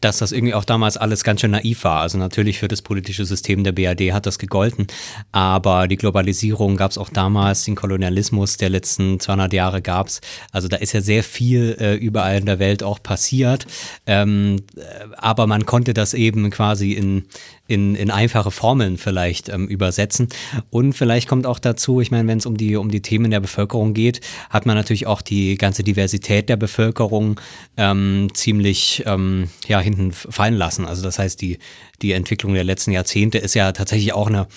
[0.00, 2.00] dass das irgendwie auch damals alles ganz schön naiv war.
[2.00, 4.86] Also natürlich für das politische System der BRD hat das gegolten,
[5.32, 10.20] aber die Globalisierung gab es auch damals, den Kolonialismus der letzten 200 Jahre gab es.
[10.52, 13.66] Also da ist ja sehr viel äh, überall in der Welt auch passiert,
[14.06, 14.80] ähm, äh,
[15.16, 17.24] aber man konnte das eben quasi in,
[17.70, 20.28] in, in einfache Formeln vielleicht ähm, übersetzen.
[20.70, 23.38] Und vielleicht kommt auch dazu, ich meine, wenn es um die, um die Themen der
[23.38, 27.40] Bevölkerung geht, hat man natürlich auch die ganze Diversität der Bevölkerung
[27.76, 30.84] ähm, ziemlich ähm, ja, hinten fallen lassen.
[30.84, 31.58] Also das heißt, die,
[32.02, 34.48] die Entwicklung der letzten Jahrzehnte ist ja tatsächlich auch eine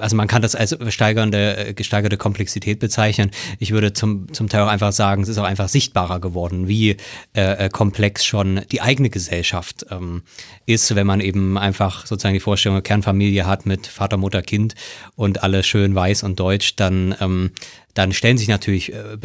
[0.00, 3.30] also man kann das als steigernde, äh, gesteigerte Komplexität bezeichnen.
[3.58, 6.96] Ich würde zum, zum Teil auch einfach sagen, es ist auch einfach sichtbarer geworden, wie
[7.34, 10.22] äh, äh, komplex schon die eigene Gesellschaft ähm,
[10.66, 14.74] ist, wenn man eben einfach sozusagen die Vorstellung Kernfamilie hat mit Vater, Mutter, Kind
[15.16, 17.50] und alle schön weiß und deutsch, dann ähm,
[17.94, 19.18] dann stellen sich natürlich äh,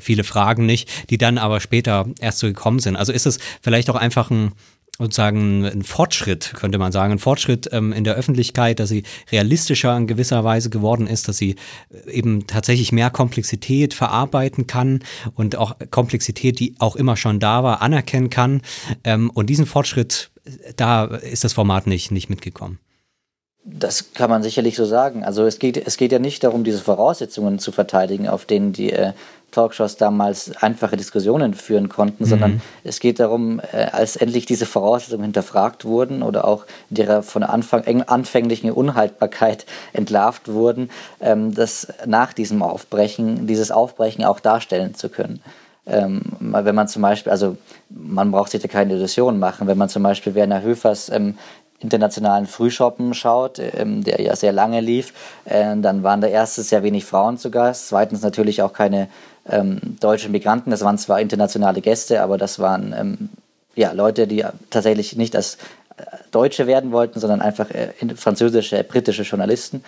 [0.00, 2.96] viele Fragen nicht, die dann aber später erst so gekommen sind.
[2.96, 4.52] Also ist es vielleicht auch einfach ein
[4.98, 9.96] sozusagen ein Fortschritt, könnte man sagen, ein Fortschritt ähm, in der Öffentlichkeit, dass sie realistischer
[9.96, 11.56] in gewisser Weise geworden ist, dass sie
[11.90, 15.00] äh, eben tatsächlich mehr Komplexität verarbeiten kann
[15.34, 18.62] und auch Komplexität, die auch immer schon da war, anerkennen kann.
[19.04, 20.30] Ähm, und diesen Fortschritt,
[20.76, 22.78] da ist das Format nicht, nicht mitgekommen.
[23.68, 25.24] Das kann man sicherlich so sagen.
[25.24, 28.92] Also es geht, es geht ja nicht darum, diese Voraussetzungen zu verteidigen, auf denen die
[28.92, 29.12] äh,
[29.56, 32.28] Talkshows damals einfache Diskussionen führen konnten, mhm.
[32.28, 37.42] sondern es geht darum, äh, als endlich diese Voraussetzungen hinterfragt wurden oder auch ihrer von
[37.42, 40.90] Anfang, anfänglichen Unhaltbarkeit entlarvt wurden,
[41.20, 45.40] ähm, dass nach diesem Aufbrechen, dieses Aufbrechen auch darstellen zu können.
[45.86, 47.56] Ähm, wenn man zum Beispiel, also
[47.88, 51.36] man braucht sich da keine Illusionen machen, wenn man zum Beispiel Werner Höfers ähm,
[51.78, 55.12] internationalen Frühschoppen schaut, ähm, der ja sehr lange lief,
[55.44, 59.08] äh, dann waren da erstens sehr wenig Frauen zu Gast, zweitens natürlich auch keine
[59.48, 60.70] ähm, deutsche Migranten.
[60.70, 63.28] Das waren zwar internationale Gäste, aber das waren ähm,
[63.74, 65.58] ja, Leute, die tatsächlich nicht als
[65.96, 69.82] äh, Deutsche werden wollten, sondern einfach äh, französische, britische Journalisten.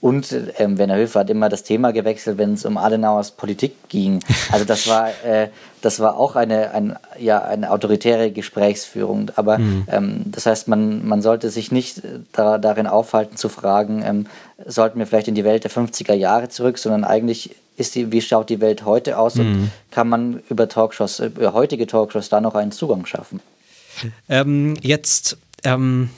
[0.00, 4.20] Und ähm, Werner Höfer hat immer das Thema gewechselt, wenn es um Adenauers Politik ging.
[4.50, 5.48] Also das war, äh,
[5.82, 9.30] das war auch eine, ein, ja, eine autoritäre Gesprächsführung.
[9.36, 9.86] Aber mhm.
[9.90, 14.26] ähm, das heißt, man, man sollte sich nicht äh, da, darin aufhalten zu fragen, ähm,
[14.66, 18.20] sollten wir vielleicht in die Welt der 50er Jahre zurück, sondern eigentlich ist die, wie
[18.20, 19.40] schaut die Welt heute aus mhm.
[19.40, 23.40] und kann man über Talkshows, über heutige Talkshows da noch einen Zugang schaffen?
[24.28, 26.10] Ähm, jetzt ähm,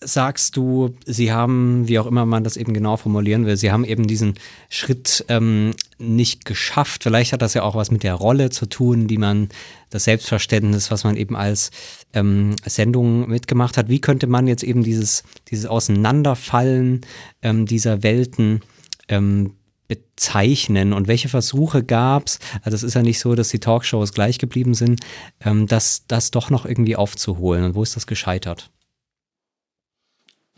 [0.00, 3.84] sagst du, sie haben, wie auch immer man das eben genau formulieren will, sie haben
[3.84, 4.34] eben diesen
[4.68, 7.04] Schritt ähm, nicht geschafft.
[7.04, 9.48] Vielleicht hat das ja auch was mit der Rolle zu tun, die man,
[9.90, 11.70] das Selbstverständnis, was man eben als
[12.12, 13.88] ähm, Sendung mitgemacht hat.
[13.88, 17.02] Wie könnte man jetzt eben dieses, dieses Auseinanderfallen
[17.42, 18.60] ähm, dieser Welten
[19.08, 19.54] ähm,
[19.92, 24.12] bezeichnen und welche Versuche gab es, also es ist ja nicht so, dass die Talkshows
[24.12, 25.00] gleich geblieben sind,
[25.44, 28.70] ähm, das, das doch noch irgendwie aufzuholen und wo ist das gescheitert?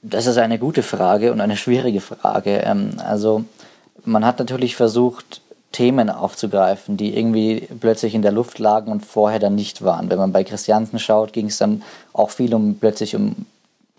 [0.03, 2.59] Das ist eine gute Frage und eine schwierige Frage.
[2.59, 3.45] Ähm, also
[4.05, 5.41] man hat natürlich versucht,
[5.73, 10.09] Themen aufzugreifen, die irgendwie plötzlich in der Luft lagen und vorher dann nicht waren.
[10.09, 13.35] Wenn man bei Christiansen schaut, ging es dann auch viel um plötzlich um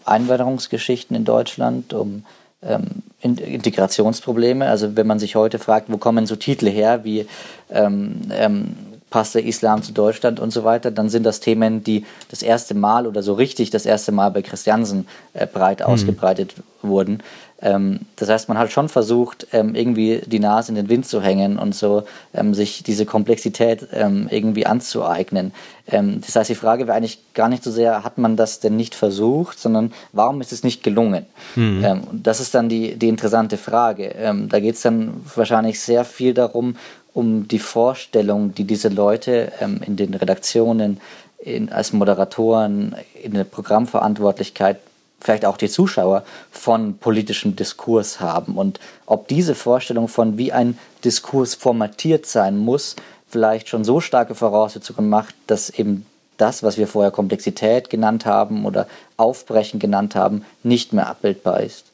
[0.05, 2.23] Einwanderungsgeschichten in Deutschland, um
[2.67, 4.67] ähm, Integrationsprobleme.
[4.67, 7.27] Also wenn man sich heute fragt, wo kommen so Titel her wie
[7.69, 8.75] ähm, ähm,
[9.09, 12.73] passt der Islam zu Deutschland und so weiter, dann sind das Themen, die das erste
[12.73, 15.85] Mal oder so richtig das erste Mal bei Christiansen äh, breit mhm.
[15.85, 17.23] ausgebreitet wurden.
[17.61, 21.21] Ähm, das heißt, man hat schon versucht, ähm, irgendwie die Nase in den Wind zu
[21.21, 23.87] hängen und so ähm, sich diese Komplexität
[24.29, 25.51] irgendwie anzueignen.
[25.87, 28.95] Das heißt, die Frage wäre eigentlich gar nicht so sehr, hat man das denn nicht
[28.95, 31.25] versucht, sondern warum ist es nicht gelungen?
[31.55, 32.01] Mhm.
[32.11, 34.15] Das ist dann die, die interessante Frage.
[34.49, 36.75] da geht es dann wahrscheinlich sehr viel darum,
[37.13, 39.51] um die Vorstellung, die diese Leute
[39.85, 40.99] in den Redaktionen,
[41.37, 44.77] in, als Moderatoren, in der Programmverantwortlichkeit
[45.25, 50.77] vielleicht auch die Zuschauer von politischem Diskurs haben und ob diese Vorstellung von wie ein
[51.03, 52.95] Diskurs formatiert sein muss,
[53.27, 56.05] vielleicht schon so starke Voraussetzungen macht, dass eben
[56.37, 61.85] das, was wir vorher Komplexität genannt haben oder Aufbrechen genannt haben, nicht mehr abbildbar ist.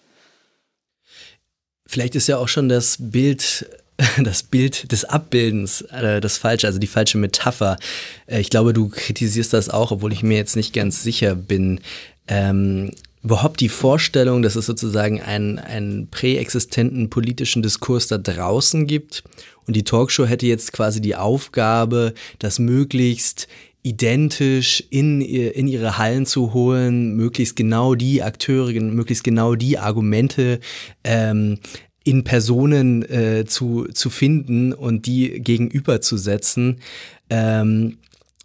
[1.87, 3.65] Vielleicht ist ja auch schon das Bild
[4.23, 7.77] das Bild des Abbildens äh, das falsche, also die falsche Metapher.
[8.25, 11.81] Äh, ich glaube, du kritisierst das auch, obwohl ich mir jetzt nicht ganz sicher bin.
[12.27, 12.91] Ähm,
[13.23, 19.23] überhaupt die Vorstellung, dass es sozusagen einen, einen präexistenten politischen Diskurs da draußen gibt
[19.67, 23.47] und die Talkshow hätte jetzt quasi die Aufgabe, das möglichst
[23.83, 30.59] identisch in, in ihre Hallen zu holen, möglichst genau die Akteure, möglichst genau die Argumente
[31.03, 31.59] ähm,
[32.03, 36.79] in Personen äh, zu, zu finden und die gegenüberzusetzen.
[37.29, 37.97] Ähm,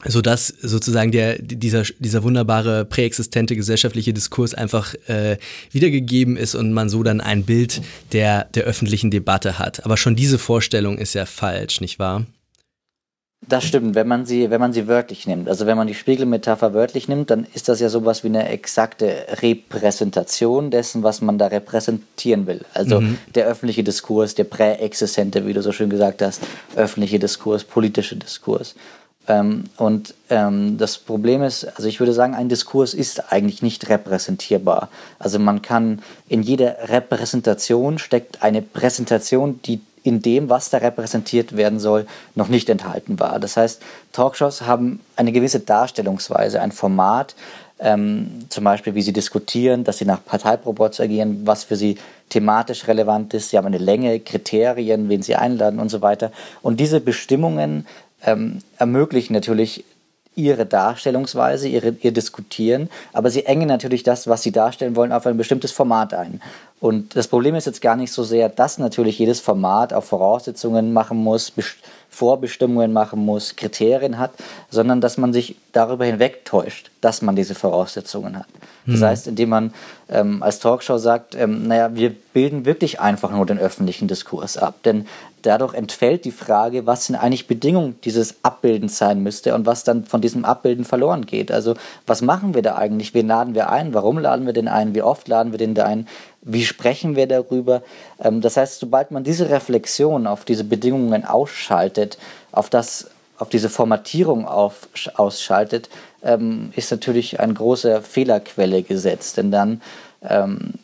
[0.09, 5.37] sodass sozusagen der, dieser, dieser wunderbare präexistente gesellschaftliche Diskurs einfach äh,
[5.71, 9.85] wiedergegeben ist und man so dann ein Bild der, der öffentlichen Debatte hat.
[9.85, 12.27] Aber schon diese Vorstellung ist ja falsch, nicht wahr?
[13.49, 15.49] Das stimmt, wenn man sie, wenn man sie wörtlich nimmt.
[15.49, 19.27] Also wenn man die Spiegelmetapher wörtlich nimmt, dann ist das ja sowas wie eine exakte
[19.40, 22.62] Repräsentation dessen, was man da repräsentieren will.
[22.75, 23.19] Also mhm.
[23.35, 26.42] der öffentliche Diskurs, der präexistente, wie du so schön gesagt hast,
[26.75, 28.75] öffentliche Diskurs, politische Diskurs.
[29.29, 33.89] Ähm, und ähm, das Problem ist, also ich würde sagen, ein Diskurs ist eigentlich nicht
[33.89, 34.89] repräsentierbar.
[35.19, 41.57] Also man kann in jeder Repräsentation steckt eine Präsentation, die in dem, was da repräsentiert
[41.57, 43.41] werden soll, noch nicht enthalten war.
[43.41, 47.35] Das heißt, Talkshows haben eine gewisse Darstellungsweise, ein Format,
[47.79, 51.99] ähm, zum Beispiel wie sie diskutieren, dass sie nach Parteiproports agieren, was für sie
[52.31, 53.51] thematisch relevant ist.
[53.51, 56.33] Sie haben eine Länge, Kriterien, wen sie einladen und so weiter.
[56.62, 57.87] Und diese Bestimmungen
[58.27, 59.85] ähm, ermöglichen natürlich
[60.35, 65.27] ihre Darstellungsweise, ihre, ihr Diskutieren, aber sie engen natürlich das, was sie darstellen wollen, auf
[65.27, 66.43] ein bestimmtes Format ein.
[66.79, 70.93] Und das Problem ist jetzt gar nicht so sehr, dass natürlich jedes Format auch Voraussetzungen
[70.93, 71.51] machen muss,
[72.16, 74.31] Vorbestimmungen machen muss, Kriterien hat,
[74.70, 78.46] sondern dass man sich darüber hinwegtäuscht, dass man diese Voraussetzungen hat.
[78.87, 79.05] Das mhm.
[79.05, 79.74] heißt, indem man
[80.09, 84.76] ähm, als Talkshow sagt, ähm, naja, wir bilden wirklich einfach nur den öffentlichen Diskurs ab.
[84.85, 85.07] Denn
[85.42, 90.07] dadurch entfällt die Frage, was denn eigentlich Bedingung dieses Abbildens sein müsste und was dann
[90.07, 91.52] von diesem Abbilden verloren geht.
[91.52, 91.74] Also
[92.07, 93.12] was machen wir da eigentlich?
[93.12, 93.92] Wen laden wir ein?
[93.92, 94.94] Warum laden wir den ein?
[94.94, 96.07] Wie oft laden wir den da ein?
[96.48, 97.82] Wie sprechen wir darüber?
[98.22, 102.18] Ähm, das heißt, sobald man diese Reflexion auf diese Bedingungen ausschaltet,
[102.52, 105.90] auf das auf diese Formatierung auf, ausschaltet,
[106.22, 109.37] ähm, ist natürlich eine große Fehlerquelle gesetzt.
[109.37, 109.82] Denn dann
[110.22, 110.74] ähm,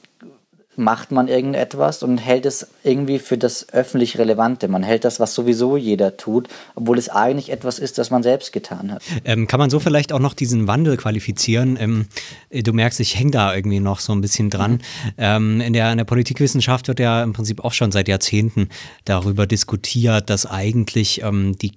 [0.77, 4.69] macht man irgendetwas und hält es irgendwie für das öffentlich Relevante.
[4.69, 8.53] Man hält das, was sowieso jeder tut, obwohl es eigentlich etwas ist, das man selbst
[8.53, 9.03] getan hat.
[9.25, 11.77] Ähm, kann man so vielleicht auch noch diesen Wandel qualifizieren?
[11.79, 12.07] Ähm,
[12.51, 14.73] du merkst, ich hänge da irgendwie noch so ein bisschen dran.
[14.73, 14.79] Mhm.
[15.19, 18.69] Ähm, in, der, in der Politikwissenschaft wird ja im Prinzip auch schon seit Jahrzehnten
[19.05, 21.73] darüber diskutiert, dass eigentlich ähm, die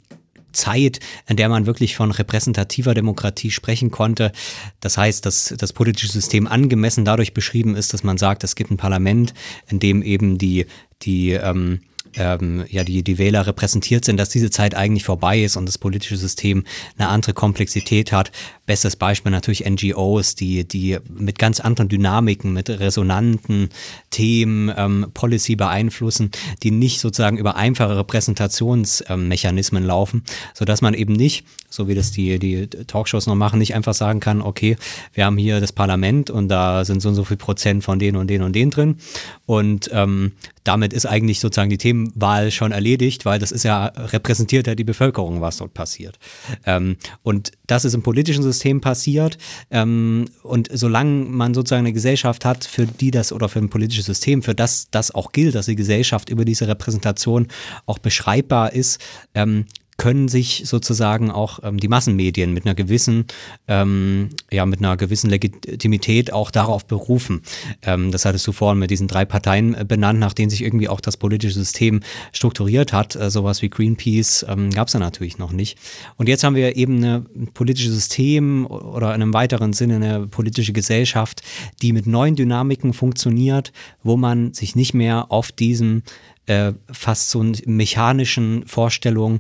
[0.56, 4.32] Zeit, in der man wirklich von repräsentativer Demokratie sprechen konnte.
[4.80, 8.72] Das heißt, dass das politische System angemessen dadurch beschrieben ist, dass man sagt, es gibt
[8.72, 9.34] ein Parlament,
[9.68, 10.66] in dem eben die,
[11.04, 11.82] die ähm,
[12.18, 15.78] ähm, ja die, die Wähler repräsentiert sind, dass diese Zeit eigentlich vorbei ist und das
[15.78, 16.64] politische System
[16.98, 18.32] eine andere Komplexität hat.
[18.66, 23.70] Bestes Beispiel natürlich NGOs, die, die mit ganz anderen Dynamiken, mit resonanten
[24.10, 26.32] Themen ähm, Policy beeinflussen,
[26.64, 30.24] die nicht sozusagen über einfache Repräsentationsmechanismen ähm, laufen,
[30.54, 34.20] sodass man eben nicht, so wie das die, die Talkshows noch machen, nicht einfach sagen
[34.20, 34.78] kann, okay,
[35.14, 38.18] wir haben hier das Parlament und da sind so und so viel Prozent von denen
[38.18, 38.98] und denen und denen drin
[39.46, 40.32] und ähm,
[40.64, 44.84] damit ist eigentlich sozusagen die Themenwahl schon erledigt, weil das ist ja repräsentiert ja die
[44.84, 46.18] Bevölkerung, was dort passiert.
[46.66, 49.38] Ähm, und das ist im politischen System passiert.
[49.72, 54.06] Ähm, und solange man sozusagen eine Gesellschaft hat, für die das oder für ein politisches
[54.06, 57.48] System, für das das auch gilt, dass die Gesellschaft über diese Repräsentation
[57.86, 59.02] auch beschreibbar ist,
[59.34, 59.66] ähm,
[59.98, 63.26] können sich sozusagen auch ähm, die Massenmedien mit einer gewissen,
[63.68, 67.42] ähm, ja, mit einer gewissen Legitimität auch darauf berufen.
[67.82, 70.90] Ähm, das hattest du vorhin mit diesen drei Parteien äh, benannt, nach denen sich irgendwie
[70.90, 72.02] auch das politische System
[72.34, 73.16] strukturiert hat.
[73.16, 75.78] Äh, sowas wie Greenpeace ähm, gab es ja natürlich noch nicht.
[76.18, 80.74] Und jetzt haben wir eben ein politisches System oder in einem weiteren Sinne eine politische
[80.74, 81.42] Gesellschaft,
[81.82, 83.72] die mit neuen Dynamiken funktioniert,
[84.04, 86.04] wo man sich nicht mehr auf diesem
[86.48, 89.40] äh, fast so mechanischen Vorstellungen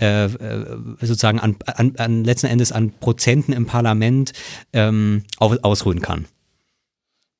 [0.00, 0.28] äh, äh,
[1.00, 4.32] sozusagen an, an, an, letzten Endes an Prozenten im Parlament
[4.72, 6.26] ähm, aus, ausruhen kann.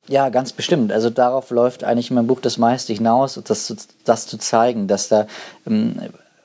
[0.09, 0.93] Ja, ganz bestimmt.
[0.93, 3.75] Also darauf läuft eigentlich in meinem Buch das meiste hinaus, das,
[4.05, 5.27] das zu zeigen, dass da,
[5.67, 5.97] ähm,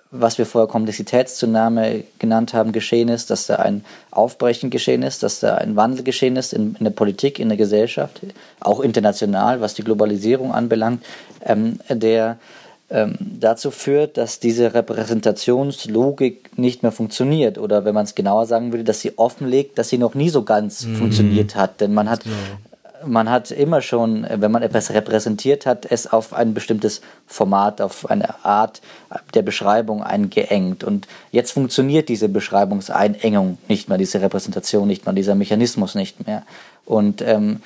[0.09, 5.39] was wir vorher Komplexitätszunahme genannt haben, geschehen ist, dass da ein Aufbrechen geschehen ist, dass
[5.39, 8.21] da ein Wandel geschehen ist in, in der Politik, in der Gesellschaft,
[8.59, 11.05] auch international, was die Globalisierung anbelangt,
[11.45, 12.37] ähm, der
[12.91, 17.57] ähm, dazu führt, dass diese Repräsentationslogik nicht mehr funktioniert.
[17.57, 20.43] Oder wenn man es genauer sagen würde, dass sie offenlegt, dass sie noch nie so
[20.43, 20.97] ganz mhm.
[20.97, 21.79] funktioniert hat.
[21.79, 22.31] Denn man hat, ja.
[23.05, 28.09] man hat immer schon, wenn man etwas repräsentiert hat, es auf ein bestimmtes Format, auf
[28.09, 28.81] eine Art
[29.35, 30.83] der Beschreibung eingeengt.
[30.83, 36.43] Und jetzt funktioniert diese Beschreibungseinengung nicht mehr, diese Repräsentation nicht mehr, dieser Mechanismus nicht mehr.
[36.85, 37.61] Und ähm,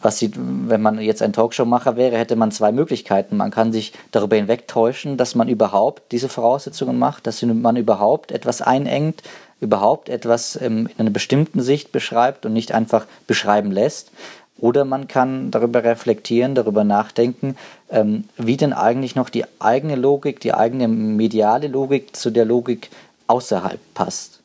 [0.00, 3.36] was sie, wenn man jetzt ein Talkshow-Macher wäre, hätte man zwei Möglichkeiten.
[3.36, 8.62] Man kann sich darüber hinwegtäuschen, dass man überhaupt diese Voraussetzungen macht, dass man überhaupt etwas
[8.62, 9.22] einengt,
[9.60, 14.12] überhaupt etwas ähm, in einer bestimmten Sicht beschreibt und nicht einfach beschreiben lässt.
[14.58, 17.56] Oder man kann darüber reflektieren, darüber nachdenken,
[17.90, 22.90] ähm, wie denn eigentlich noch die eigene Logik, die eigene mediale Logik zu der Logik
[23.26, 24.40] außerhalb passt.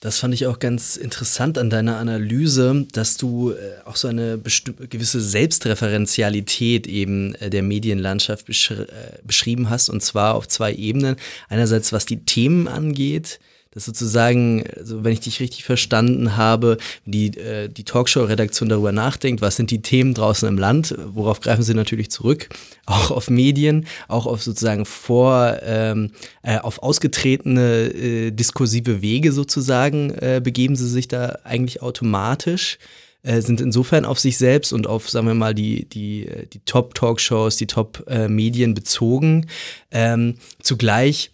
[0.00, 4.38] Das fand ich auch ganz interessant an deiner Analyse, dass du äh, auch so eine
[4.38, 8.86] gewisse Selbstreferenzialität eben äh, der Medienlandschaft äh,
[9.24, 11.16] beschrieben hast, und zwar auf zwei Ebenen.
[11.50, 13.40] Einerseits, was die Themen angeht,
[13.72, 19.42] dass sozusagen, also wenn ich dich richtig verstanden habe, die, äh, die Talkshow-Redaktion darüber nachdenkt,
[19.42, 22.48] was sind die Themen draußen im Land, worauf greifen sie natürlich zurück,
[22.86, 26.10] auch auf Medien, auch auf sozusagen vor, ähm,
[26.42, 32.78] äh, auf ausgetretene äh, diskursive Wege sozusagen äh, begeben sie sich da eigentlich automatisch.
[33.22, 37.56] äh, sind insofern auf sich selbst und auf, sagen wir mal, die, die, die Top-Talkshows,
[37.56, 39.46] die Top-Medien bezogen.
[39.92, 41.30] Ähm, zugleich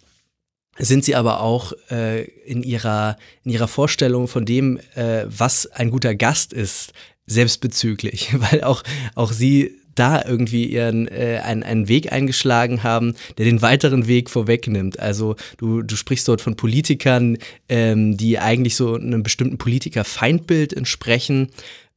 [0.79, 5.89] sind sie aber auch äh, in, ihrer, in ihrer Vorstellung von dem, äh, was ein
[5.89, 6.93] guter Gast ist,
[7.25, 8.83] selbstbezüglich, weil auch,
[9.15, 14.29] auch sie da irgendwie ihren äh, einen, einen Weg eingeschlagen haben, der den weiteren Weg
[14.29, 14.99] vorwegnimmt.
[14.99, 21.49] Also du, du sprichst dort von Politikern, ähm, die eigentlich so einem bestimmten Politiker-Feindbild entsprechen.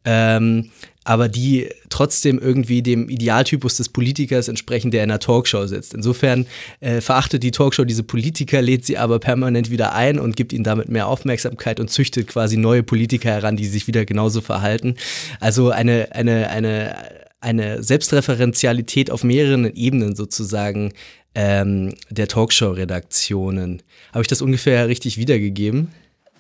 [0.05, 0.71] Ähm,
[1.05, 5.95] aber die trotzdem irgendwie dem Idealtypus des Politikers entsprechen, der in einer Talkshow sitzt.
[5.95, 6.47] Insofern
[6.81, 10.65] äh, verachtet die Talkshow diese Politiker, lädt sie aber permanent wieder ein und gibt ihnen
[10.65, 14.95] damit mehr Aufmerksamkeit und züchtet quasi neue Politiker heran, die sich wieder genauso verhalten.
[15.41, 16.97] Also eine, eine, eine,
[17.41, 20.93] eine Selbstreferenzialität auf mehreren Ebenen sozusagen
[21.35, 23.83] ähm, der Talkshow-Redaktionen.
[24.13, 25.89] Habe ich das ungefähr richtig wiedergegeben?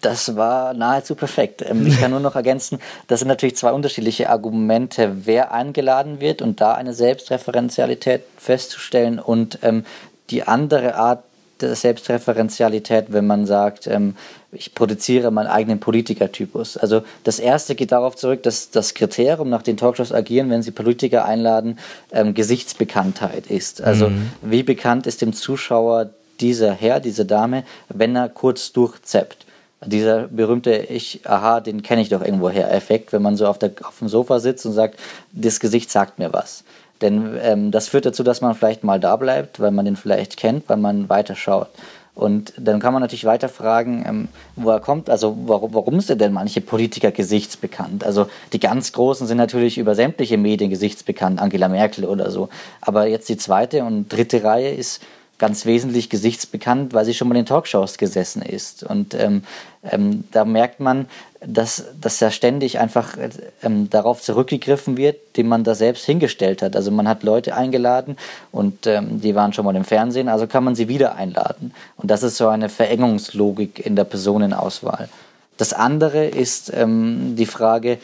[0.00, 1.62] Das war nahezu perfekt.
[1.66, 6.42] Ähm, ich kann nur noch ergänzen, das sind natürlich zwei unterschiedliche Argumente, wer eingeladen wird
[6.42, 9.84] und da eine Selbstreferenzialität festzustellen und ähm,
[10.30, 11.24] die andere Art
[11.60, 14.16] der Selbstreferenzialität, wenn man sagt, ähm,
[14.52, 16.76] ich produziere meinen eigenen Politikertypus.
[16.76, 20.70] Also das erste geht darauf zurück, dass das Kriterium, nach den Talkshows agieren, wenn sie
[20.70, 21.78] Politiker einladen,
[22.12, 23.82] ähm, Gesichtsbekanntheit ist.
[23.82, 24.30] Also mhm.
[24.42, 29.46] wie bekannt ist dem Zuschauer dieser Herr, diese Dame, wenn er kurz durchzeppt
[29.84, 33.72] dieser berühmte Ich, aha, den kenne ich doch irgendwoher Effekt, wenn man so auf, der,
[33.84, 34.98] auf dem Sofa sitzt und sagt,
[35.32, 36.64] das Gesicht sagt mir was.
[37.00, 40.36] Denn ähm, das führt dazu, dass man vielleicht mal da bleibt, weil man den vielleicht
[40.36, 41.68] kennt, weil man weiterschaut.
[42.14, 46.20] Und dann kann man natürlich weiter fragen, ähm, wo er kommt, also warum, warum sind
[46.20, 48.04] denn manche Politiker gesichtsbekannt?
[48.04, 52.50] Also die ganz Großen sind natürlich über sämtliche Medien gesichtsbekannt, Angela Merkel oder so.
[52.82, 55.00] Aber jetzt die zweite und dritte Reihe ist
[55.40, 58.84] ganz wesentlich gesichtsbekannt, weil sie schon mal in Talkshows gesessen ist.
[58.84, 59.42] Und ähm,
[59.82, 61.06] ähm, da merkt man,
[61.40, 63.16] dass, dass ja ständig einfach
[63.62, 66.76] ähm, darauf zurückgegriffen wird, den man da selbst hingestellt hat.
[66.76, 68.16] Also man hat Leute eingeladen
[68.52, 71.72] und ähm, die waren schon mal im Fernsehen, also kann man sie wieder einladen.
[71.96, 75.08] Und das ist so eine Verengungslogik in der Personenauswahl.
[75.56, 77.98] Das andere ist ähm, die Frage,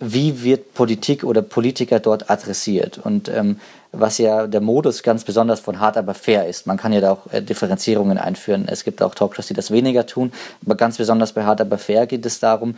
[0.00, 2.98] wie wird Politik oder Politiker dort adressiert?
[2.98, 3.60] Und ähm,
[3.92, 6.66] was ja der Modus ganz besonders von hart aber fair ist.
[6.66, 8.66] Man kann ja da auch äh, Differenzierungen einführen.
[8.68, 10.32] Es gibt auch Talkshows, die das weniger tun,
[10.64, 12.76] aber ganz besonders bei hart aber fair geht es darum,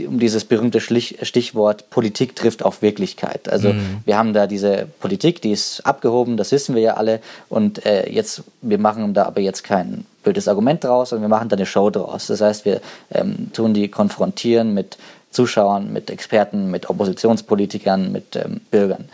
[0.00, 3.48] um dieses berühmte Stichwort Politik trifft auf Wirklichkeit.
[3.48, 3.98] Also mhm.
[4.04, 7.20] wir haben da diese Politik, die ist abgehoben, das wissen wir ja alle.
[7.48, 11.48] Und äh, jetzt, wir machen da aber jetzt kein blödes Argument draus, sondern wir machen
[11.48, 12.28] da eine Show draus.
[12.28, 12.80] Das heißt, wir
[13.12, 14.96] ähm, tun die konfrontieren mit
[15.30, 19.08] Zuschauern, mit Experten, mit Oppositionspolitikern, mit ähm, Bürgern.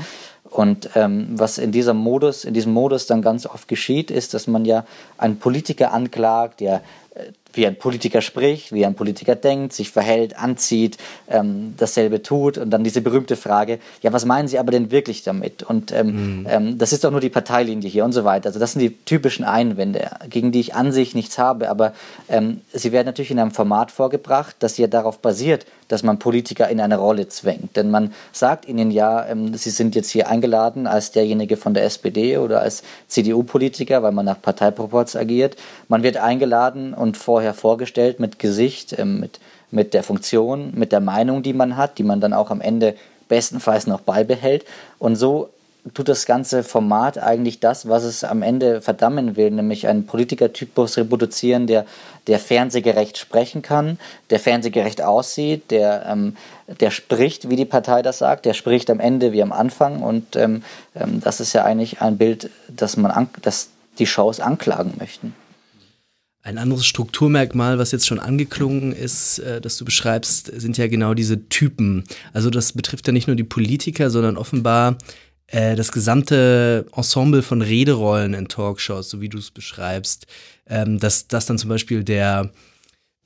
[0.51, 4.47] Und ähm, was in diesem Modus, in diesem Modus dann ganz oft geschieht, ist, dass
[4.47, 4.85] man ja
[5.19, 6.83] einen Politiker anklagt, der
[7.15, 12.59] äh, wie ein Politiker spricht, wie ein Politiker denkt, sich verhält, anzieht, ähm, dasselbe tut
[12.59, 15.63] und dann diese berühmte Frage, ja, was meinen Sie aber denn wirklich damit?
[15.63, 16.47] Und ähm, mhm.
[16.49, 18.49] ähm, das ist doch nur die Parteilinie hier und so weiter.
[18.49, 21.95] Also das sind die typischen Einwände, gegen die ich an sich nichts habe, aber
[22.29, 26.69] ähm, sie werden natürlich in einem Format vorgebracht, das ja darauf basiert, dass man Politiker
[26.69, 27.77] in eine Rolle zwängt.
[27.77, 31.85] Denn man sagt ihnen ja, ähm, sie sind jetzt hier eingeladen als derjenige von der
[31.85, 35.57] SPD oder als CDU-Politiker, weil man nach Parteiproports agiert.
[35.89, 39.39] Man wird eingeladen und vorher vorgestellt mit Gesicht, ähm, mit,
[39.71, 42.97] mit der Funktion, mit der Meinung, die man hat, die man dann auch am Ende
[43.29, 44.65] bestenfalls noch beibehält.
[44.99, 45.51] Und so
[45.95, 50.97] tut das ganze Format eigentlich das, was es am Ende verdammen will, nämlich einen Politikertypus
[50.97, 51.87] reproduzieren, der,
[52.27, 56.37] der fernsehgerecht sprechen kann, der fernsehgerecht aussieht, der, ähm,
[56.81, 60.35] der spricht, wie die Partei das sagt, der spricht am Ende wie am Anfang und
[60.35, 60.65] ähm,
[60.97, 63.69] ähm, das ist ja eigentlich ein Bild, das man an, das
[64.01, 65.37] die Shows anklagen möchten.
[66.43, 71.15] Ein anderes Strukturmerkmal, was jetzt schon angeklungen ist, äh, das du beschreibst, sind ja genau
[71.15, 72.05] diese Typen.
[72.33, 74.97] Also das betrifft ja nicht nur die Politiker, sondern offenbar
[75.49, 80.27] äh, das gesamte Ensemble von Rederollen in Talkshows, so wie du es beschreibst,
[80.69, 82.51] ähm, dass, dass dann zum Beispiel der,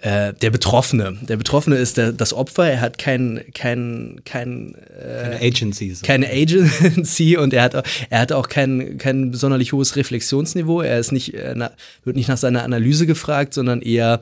[0.03, 5.23] äh, der Betroffene, der Betroffene ist der, das Opfer, er hat kein, kein, kein, äh,
[5.23, 5.95] keine Agency.
[5.95, 6.05] So.
[6.05, 11.13] Keine Agency und er hat, er hat auch kein, kein sonderlich hohes Reflexionsniveau, er ist
[11.13, 11.71] nicht, äh, na,
[12.03, 14.21] wird nicht nach seiner Analyse gefragt, sondern eher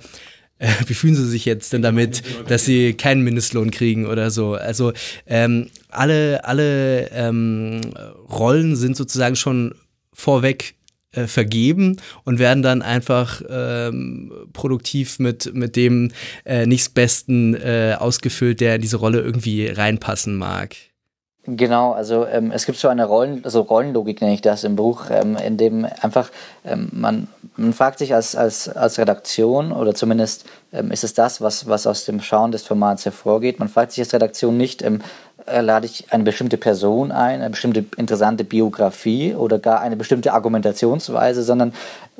[0.59, 4.55] äh, wie fühlen Sie sich jetzt denn damit, dass Sie keinen Mindestlohn kriegen oder so?
[4.55, 4.93] Also
[5.27, 7.81] ähm, alle, alle ähm,
[8.31, 9.75] Rollen sind sozusagen schon
[10.13, 10.75] vorweg
[11.13, 16.13] äh, vergeben und werden dann einfach ähm, produktiv mit, mit dem
[16.45, 20.77] äh, nächstbesten äh, ausgefüllt, der in diese Rolle irgendwie reinpassen mag.
[21.47, 25.07] Genau, also ähm, es gibt so eine Rollen, also Rollenlogik nenne ich das im Buch,
[25.11, 26.31] ähm, in dem einfach
[26.67, 31.41] ähm, man, man fragt sich als, als, als Redaktion oder zumindest ähm, ist es das,
[31.41, 35.01] was, was aus dem Schauen des Formats hervorgeht, man fragt sich als Redaktion nicht, ähm,
[35.47, 40.33] äh, lade ich eine bestimmte Person ein, eine bestimmte interessante Biografie oder gar eine bestimmte
[40.33, 41.73] Argumentationsweise, sondern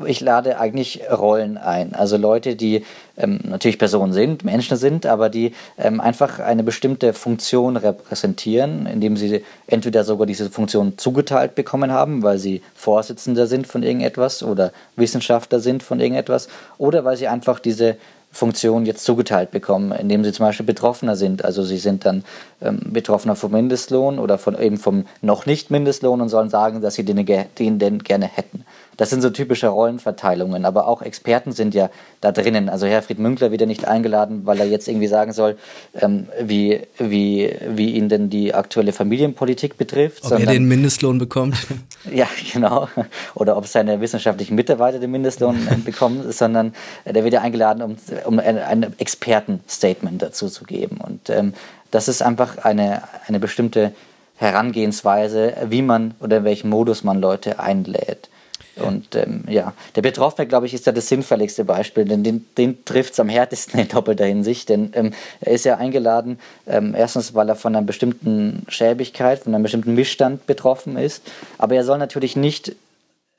[0.07, 1.95] ich lade eigentlich Rollen ein.
[1.95, 2.85] Also Leute, die
[3.17, 9.17] ähm, natürlich Personen sind, Menschen sind, aber die ähm, einfach eine bestimmte Funktion repräsentieren, indem
[9.17, 14.73] sie entweder sogar diese Funktion zugeteilt bekommen haben, weil sie Vorsitzender sind von irgendetwas oder
[14.97, 16.49] Wissenschaftler sind von irgendetwas,
[16.79, 17.97] oder weil sie einfach diese
[18.33, 21.45] Funktion jetzt zugeteilt bekommen, indem sie zum Beispiel Betroffener sind.
[21.45, 22.25] Also sie sind dann
[22.63, 26.95] ähm, Betroffener vom Mindestlohn oder von eben vom noch nicht Mindestlohn und sollen sagen, dass
[26.95, 27.25] sie den,
[27.59, 28.65] den denn gerne hätten.
[29.01, 31.89] Das sind so typische Rollenverteilungen, aber auch Experten sind ja
[32.21, 32.69] da drinnen.
[32.69, 35.57] Also Herfried Münkler wieder nicht eingeladen, weil er jetzt irgendwie sagen soll,
[35.95, 40.25] ähm, wie, wie, wie ihn denn die aktuelle Familienpolitik betrifft.
[40.25, 41.57] Ob sondern, er den Mindestlohn bekommt.
[42.13, 42.91] ja, genau.
[43.35, 46.75] Oder ob seine wissenschaftlichen Mitarbeiter den Mindestlohn bekommen, sondern
[47.07, 47.97] der wird ja eingeladen, um,
[48.27, 50.99] um ein, ein Expertenstatement dazu zu geben.
[51.03, 51.55] Und ähm,
[51.91, 53.95] das ist einfach eine, eine bestimmte
[54.37, 58.29] Herangehensweise, wie man oder in welchem Modus man Leute einlädt.
[58.77, 62.85] Und ähm, ja, der Betroffene, glaube ich, ist ja das sinnfälligste Beispiel, denn den, den
[62.85, 67.35] trifft es am härtesten in doppelter Hinsicht, denn ähm, er ist ja eingeladen, ähm, erstens,
[67.35, 71.23] weil er von einer bestimmten Schäbigkeit, von einem bestimmten Missstand betroffen ist,
[71.59, 72.75] aber er soll natürlich nicht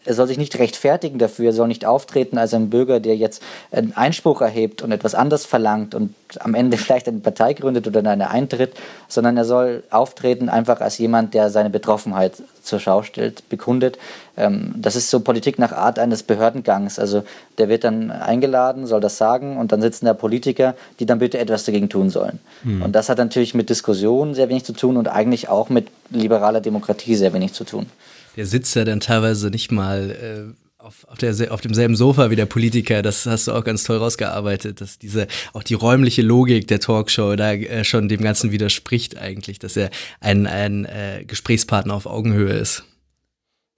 [0.03, 3.41] er soll sich nicht rechtfertigen dafür, er soll nicht auftreten als ein Bürger, der jetzt
[3.71, 7.99] einen Einspruch erhebt und etwas anders verlangt und am Ende vielleicht eine Partei gründet oder
[8.09, 8.73] eine eintritt,
[9.07, 12.33] sondern er soll auftreten einfach als jemand, der seine Betroffenheit
[12.63, 13.97] zur Schau stellt, bekundet.
[14.37, 16.99] Ähm, das ist so Politik nach Art eines Behördengangs.
[16.99, 17.23] Also
[17.57, 21.37] der wird dann eingeladen, soll das sagen und dann sitzen da Politiker, die dann bitte
[21.37, 22.39] etwas dagegen tun sollen.
[22.63, 22.83] Mhm.
[22.83, 26.61] Und das hat natürlich mit Diskussionen sehr wenig zu tun und eigentlich auch mit liberaler
[26.61, 27.87] Demokratie sehr wenig zu tun
[28.35, 32.35] der sitzt ja dann teilweise nicht mal äh, auf, auf, der, auf demselben Sofa wie
[32.35, 33.01] der Politiker.
[33.01, 37.35] Das hast du auch ganz toll rausgearbeitet, dass diese, auch die räumliche Logik der Talkshow
[37.35, 42.53] da äh, schon dem Ganzen widerspricht eigentlich, dass er ein, ein äh, Gesprächspartner auf Augenhöhe
[42.53, 42.83] ist.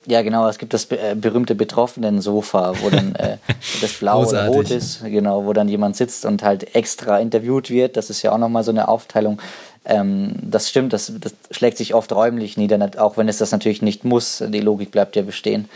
[0.05, 3.37] Ja, genau, es gibt das äh, berühmte Betroffenen-Sofa, wo dann äh,
[3.81, 7.95] das Blau oder Rot ist, genau, wo dann jemand sitzt und halt extra interviewt wird.
[7.95, 9.39] Das ist ja auch nochmal so eine Aufteilung.
[9.85, 13.81] Ähm, das stimmt, das, das schlägt sich oft räumlich nieder, auch wenn es das natürlich
[13.81, 14.43] nicht muss.
[14.47, 15.67] Die Logik bleibt ja bestehen.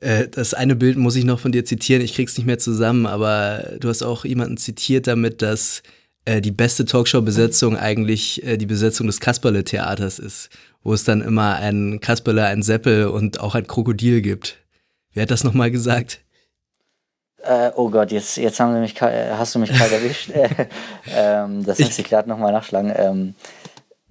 [0.00, 3.06] Äh, das eine Bild muss ich noch von dir zitieren, ich krieg's nicht mehr zusammen,
[3.06, 5.82] aber du hast auch jemanden zitiert damit, dass
[6.24, 10.48] äh, die beste Talkshow-Besetzung eigentlich äh, die Besetzung des Kasperle-Theaters ist,
[10.82, 14.56] wo es dann immer einen Kasperle, einen Seppel und auch ein Krokodil gibt.
[15.12, 16.20] Wer hat das nochmal gesagt?
[17.42, 20.30] Äh, oh Gott, jetzt, jetzt haben mich, hast du mich kalt erwischt.
[21.16, 22.92] ähm, das muss ich gerade nochmal nachschlagen.
[22.94, 23.34] Ähm,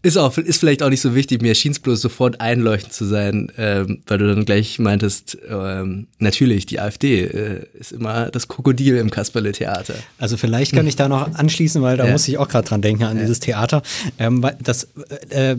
[0.02, 3.06] ist, auch, ist vielleicht auch nicht so wichtig, mir schien es bloß sofort einleuchtend zu
[3.06, 8.48] sein, ähm, weil du dann gleich meintest, ähm, natürlich, die AfD äh, ist immer das
[8.48, 9.96] Krokodil im Kasperle-Theater.
[10.18, 12.12] Also vielleicht kann ich da noch anschließen, weil da ja.
[12.14, 13.24] muss ich auch gerade dran denken, an ja.
[13.24, 13.82] dieses Theater.
[14.18, 14.88] Ähm, das
[15.30, 15.58] äh, äh,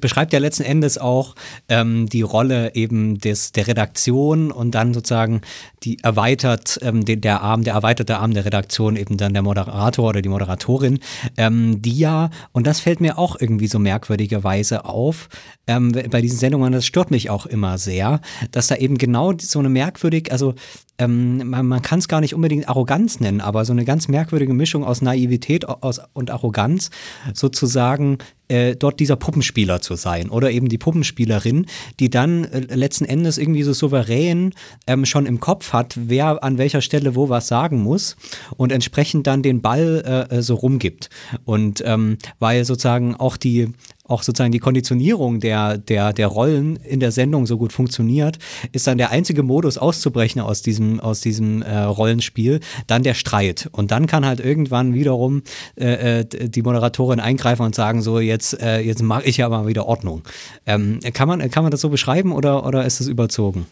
[0.00, 1.34] beschreibt ja letzten Endes auch
[1.68, 5.40] ähm, die Rolle eben des, der Redaktion und dann sozusagen
[5.82, 10.10] die erweitert, ähm, den, der Arm, der erweiterte Arm der Redaktion, eben dann der Moderator
[10.10, 11.00] oder die Moderatorin,
[11.36, 15.28] ähm, die ja, und das fällt mir auch irgendwie so merkwürdigerweise auf,
[15.66, 19.58] ähm, bei diesen Sendungen, das stört mich auch immer sehr, dass da eben genau so
[19.58, 20.54] eine merkwürdig, also
[20.98, 24.54] ähm, man, man kann es gar nicht unbedingt Arroganz nennen, aber so eine ganz merkwürdige
[24.54, 26.90] Mischung aus Naivität aus, und Arroganz
[27.34, 28.18] sozusagen
[28.48, 31.66] äh, dort dieser Puppenspieler zu sein oder eben die Puppenspielerin,
[32.00, 34.52] die dann äh, letzten Endes irgendwie so souverän
[34.86, 38.16] ähm, schon im Kopf hat, wer an welcher Stelle wo was sagen muss
[38.56, 41.08] und entsprechend dann den Ball äh, so rumgibt.
[41.44, 43.72] Und ähm, weil sozusagen auch die
[44.04, 48.38] auch sozusagen die Konditionierung der, der, der Rollen in der Sendung so gut funktioniert,
[48.72, 53.68] ist dann der einzige Modus auszubrechen aus diesem, aus diesem äh, Rollenspiel, dann der Streit.
[53.72, 55.42] Und dann kann halt irgendwann wiederum
[55.76, 59.66] äh, äh die Moderatorin eingreifen und sagen, so jetzt, äh, jetzt mache ich ja mal
[59.66, 60.22] wieder Ordnung.
[60.66, 63.66] Ähm, kann, man, kann man das so beschreiben oder, oder ist es überzogen?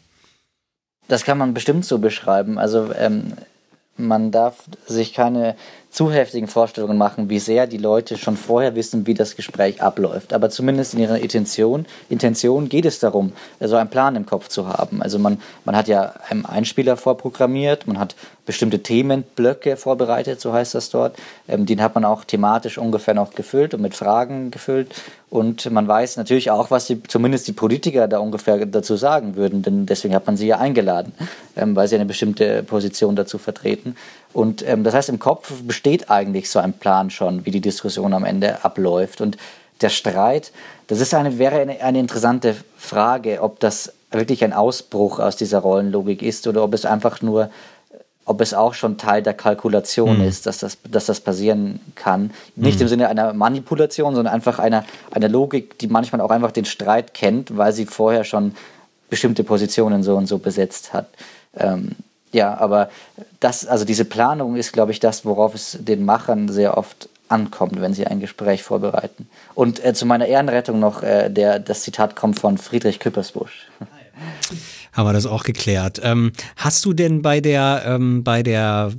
[1.09, 2.57] Das kann man bestimmt so beschreiben.
[2.57, 3.33] Also ähm,
[3.97, 5.57] man darf sich keine
[5.91, 10.33] zu heftigen Vorstellungen machen, wie sehr die Leute schon vorher wissen, wie das Gespräch abläuft.
[10.33, 14.69] Aber zumindest in ihrer Intention, Intention geht es darum, so einen Plan im Kopf zu
[14.69, 15.03] haben.
[15.03, 18.15] Also man, man hat ja einen Einspieler vorprogrammiert, man hat
[18.47, 21.17] bestimmte Themenblöcke vorbereitet, so heißt das dort.
[21.49, 24.95] Ähm, den hat man auch thematisch ungefähr noch gefüllt und mit Fragen gefüllt.
[25.31, 29.63] Und man weiß natürlich auch, was die, zumindest die Politiker da ungefähr dazu sagen würden,
[29.63, 31.13] denn deswegen hat man sie ja eingeladen,
[31.57, 33.95] ähm, weil sie eine bestimmte Position dazu vertreten.
[34.33, 38.13] Und ähm, das heißt, im Kopf besteht eigentlich so ein Plan schon, wie die Diskussion
[38.13, 39.21] am Ende abläuft.
[39.21, 39.37] Und
[39.81, 40.53] der Streit,
[40.87, 45.61] das ist eine, wäre eine, eine interessante Frage, ob das wirklich ein Ausbruch aus dieser
[45.61, 47.51] Rollenlogik ist oder ob es einfach nur
[48.27, 50.25] ob es auch schon Teil der Kalkulation mhm.
[50.25, 52.31] ist, dass das, dass das passieren kann.
[52.55, 52.83] Nicht mhm.
[52.83, 57.13] im Sinne einer Manipulation, sondern einfach einer, einer Logik, die manchmal auch einfach den Streit
[57.13, 58.55] kennt, weil sie vorher schon
[59.09, 61.09] bestimmte Positionen so und so besetzt hat.
[61.57, 61.97] Ähm,
[62.33, 62.91] ja, aber
[63.41, 67.81] das, also diese Planung ist, glaube ich, das, worauf es den Machern sehr oft ankommt,
[67.81, 69.29] wenn sie ein Gespräch vorbereiten.
[69.55, 73.69] Und äh, zu meiner Ehrenrettung noch, äh, der, das Zitat kommt von Friedrich Küppersbusch.
[74.93, 76.01] Haben wir das auch geklärt.
[76.03, 78.93] Ähm, hast du denn bei der, ähm, bei der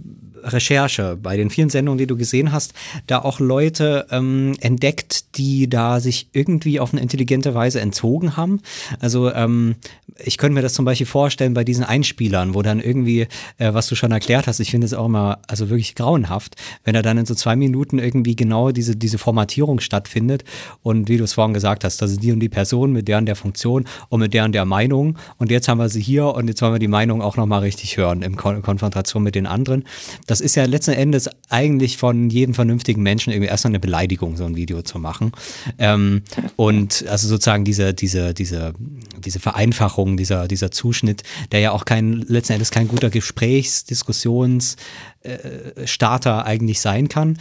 [0.43, 2.73] Recherche, bei den vielen Sendungen, die du gesehen hast,
[3.07, 8.61] da auch Leute ähm, entdeckt, die da sich irgendwie auf eine intelligente Weise entzogen haben.
[8.99, 9.75] Also ähm,
[10.17, 13.27] ich könnte mir das zum Beispiel vorstellen bei diesen Einspielern, wo dann irgendwie,
[13.57, 16.95] äh, was du schon erklärt hast, ich finde es auch immer also wirklich grauenhaft, wenn
[16.95, 20.43] er dann in so zwei Minuten irgendwie genau diese, diese Formatierung stattfindet.
[20.83, 23.17] Und wie du es vorhin gesagt hast, das ist die und die Person mit der
[23.17, 25.17] und der Funktion und mit der und der Meinung.
[25.37, 27.97] Und jetzt haben wir sie hier und jetzt wollen wir die Meinung auch nochmal richtig
[27.97, 29.85] hören in Kon Konfrontation mit den anderen
[30.31, 34.45] das ist ja letzten Endes eigentlich von jedem vernünftigen Menschen irgendwie erstmal eine Beleidigung, so
[34.45, 35.33] ein Video zu machen.
[35.77, 36.21] Ähm,
[36.55, 38.71] und also sozusagen diese, diese, diese,
[39.19, 46.39] diese Vereinfachung, dieser, dieser Zuschnitt, der ja auch kein, letzten Endes kein guter Gesprächs-, Diskussionsstarter
[46.39, 47.37] äh, eigentlich sein kann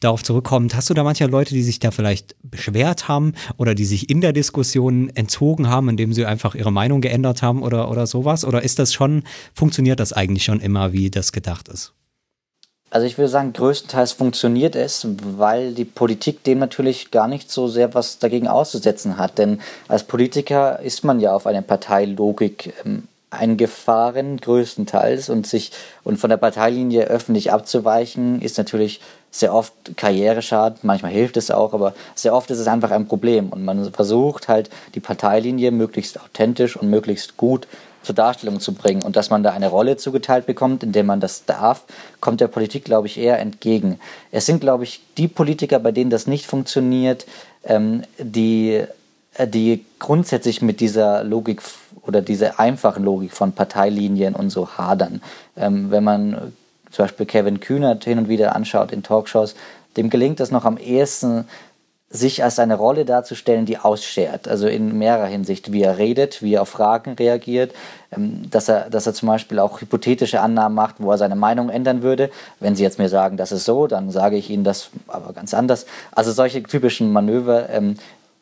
[0.00, 3.84] darauf zurückkommt, hast du da mancher Leute, die sich da vielleicht beschwert haben oder die
[3.84, 8.06] sich in der Diskussion entzogen haben, indem sie einfach ihre Meinung geändert haben oder, oder
[8.06, 8.44] sowas?
[8.44, 9.22] Oder ist das schon,
[9.54, 11.94] funktioniert das eigentlich schon immer, wie das gedacht ist?
[12.92, 15.06] Also ich würde sagen, größtenteils funktioniert es,
[15.38, 19.38] weil die Politik dem natürlich gar nicht so sehr was dagegen auszusetzen hat.
[19.38, 25.72] Denn als Politiker ist man ja auf eine Parteilogik ähm, eingefahren, größtenteils, und sich
[26.04, 31.72] und von der Parteilinie öffentlich abzuweichen, ist natürlich sehr oft Karriereschad, manchmal hilft es auch,
[31.72, 33.48] aber sehr oft ist es einfach ein Problem.
[33.48, 37.66] Und man versucht halt die Parteilinie möglichst authentisch und möglichst gut
[38.02, 39.02] zur Darstellung zu bringen.
[39.02, 41.84] Und dass man da eine Rolle zugeteilt bekommt, in der man das darf,
[42.20, 43.98] kommt der Politik, glaube ich, eher entgegen.
[44.30, 47.26] Es sind, glaube ich, die Politiker, bei denen das nicht funktioniert,
[47.64, 48.84] ähm, die,
[49.34, 51.62] äh, die grundsätzlich mit dieser Logik
[52.06, 55.22] oder dieser einfachen Logik von Parteilinien und so hadern.
[55.56, 56.52] Ähm, wenn man
[56.90, 59.54] zum Beispiel Kevin Kühnert hin und wieder anschaut in Talkshows,
[59.96, 61.46] dem gelingt das noch am ehesten,
[62.12, 64.46] sich als eine Rolle darzustellen, die ausschert.
[64.46, 67.72] Also in mehrerer Hinsicht, wie er redet, wie er auf Fragen reagiert,
[68.14, 71.70] ähm, dass er, dass er zum Beispiel auch hypothetische Annahmen macht, wo er seine Meinung
[71.70, 72.30] ändern würde.
[72.60, 75.54] Wenn Sie jetzt mir sagen, das ist so, dann sage ich Ihnen das aber ganz
[75.54, 75.86] anders.
[76.12, 77.96] Also solche typischen Manöver, ähm,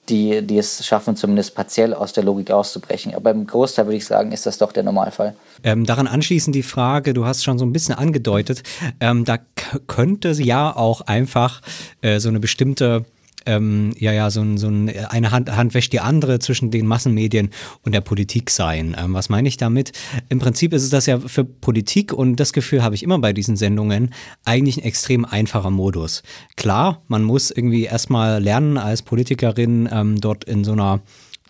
[0.08, 3.14] die, die es schaffen, zumindest partiell aus der Logik auszubrechen.
[3.14, 5.34] Aber im Großteil würde ich sagen, ist das doch der Normalfall.
[5.62, 8.64] Ähm, daran anschließend die Frage, du hast schon so ein bisschen angedeutet,
[8.98, 9.38] ähm, da
[9.86, 11.60] könnte ja auch einfach
[12.02, 13.04] äh, so eine bestimmte
[13.46, 16.86] ähm, ja, ja, so, ein, so ein, eine Hand, Hand wäscht die andere zwischen den
[16.86, 17.50] Massenmedien
[17.82, 18.96] und der Politik sein.
[18.98, 19.92] Ähm, was meine ich damit?
[20.28, 23.32] Im Prinzip ist es das ja für Politik und das Gefühl habe ich immer bei
[23.32, 24.12] diesen Sendungen
[24.44, 26.22] eigentlich ein extrem einfacher Modus.
[26.56, 31.00] Klar, man muss irgendwie erstmal lernen als Politikerin ähm, dort in so einer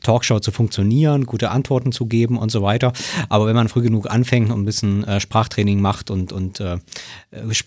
[0.01, 2.93] Talkshow zu funktionieren, gute Antworten zu geben und so weiter.
[3.29, 6.79] Aber wenn man früh genug anfängt und ein bisschen äh, Sprachtraining macht und, und äh,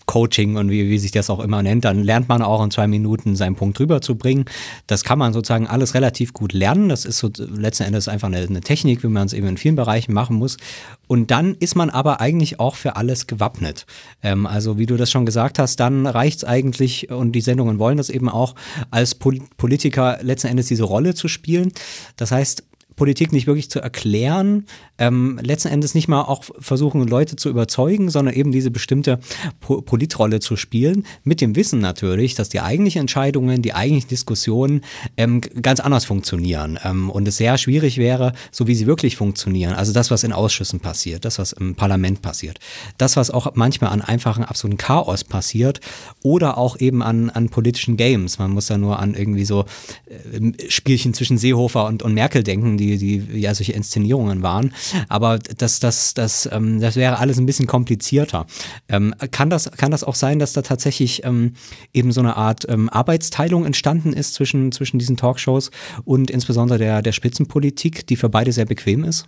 [0.06, 2.86] Coaching und wie, wie sich das auch immer nennt, dann lernt man auch in zwei
[2.86, 4.44] Minuten seinen Punkt rüberzubringen.
[4.86, 6.88] Das kann man sozusagen alles relativ gut lernen.
[6.88, 9.76] Das ist so letzten Endes einfach eine, eine Technik, wie man es eben in vielen
[9.76, 10.56] Bereichen machen muss.
[11.06, 13.86] Und dann ist man aber eigentlich auch für alles gewappnet.
[14.22, 17.78] Ähm, also wie du das schon gesagt hast, dann reicht es eigentlich, und die Sendungen
[17.78, 18.54] wollen das eben auch,
[18.90, 21.72] als Pol Politiker letzten Endes diese Rolle zu spielen.
[22.16, 22.64] Das heißt,
[22.96, 24.66] Politik nicht wirklich zu erklären,
[24.98, 29.18] ähm, letzten Endes nicht mal auch versuchen, Leute zu überzeugen, sondern eben diese bestimmte
[29.60, 34.82] po Politrolle zu spielen, mit dem Wissen natürlich, dass die eigentlichen Entscheidungen, die eigentlichen Diskussionen
[35.16, 39.74] ähm, ganz anders funktionieren ähm, und es sehr schwierig wäre, so wie sie wirklich funktionieren.
[39.74, 42.60] Also das, was in Ausschüssen passiert, das, was im Parlament passiert,
[42.98, 45.80] das, was auch manchmal an einfachen, absoluten Chaos passiert
[46.22, 48.38] oder auch eben an, an politischen Games.
[48.38, 49.64] Man muss da nur an irgendwie so
[50.06, 54.72] äh, Spielchen zwischen Seehofer und, und Merkel denken, die, die ja solche Inszenierungen waren.
[55.08, 58.46] Aber das, das, das, ähm, das wäre alles ein bisschen komplizierter.
[58.88, 61.54] Ähm, kann, das, kann das auch sein, dass da tatsächlich ähm,
[61.92, 65.70] eben so eine Art ähm, Arbeitsteilung entstanden ist zwischen, zwischen diesen Talkshows
[66.04, 69.26] und insbesondere der, der Spitzenpolitik, die für beide sehr bequem ist?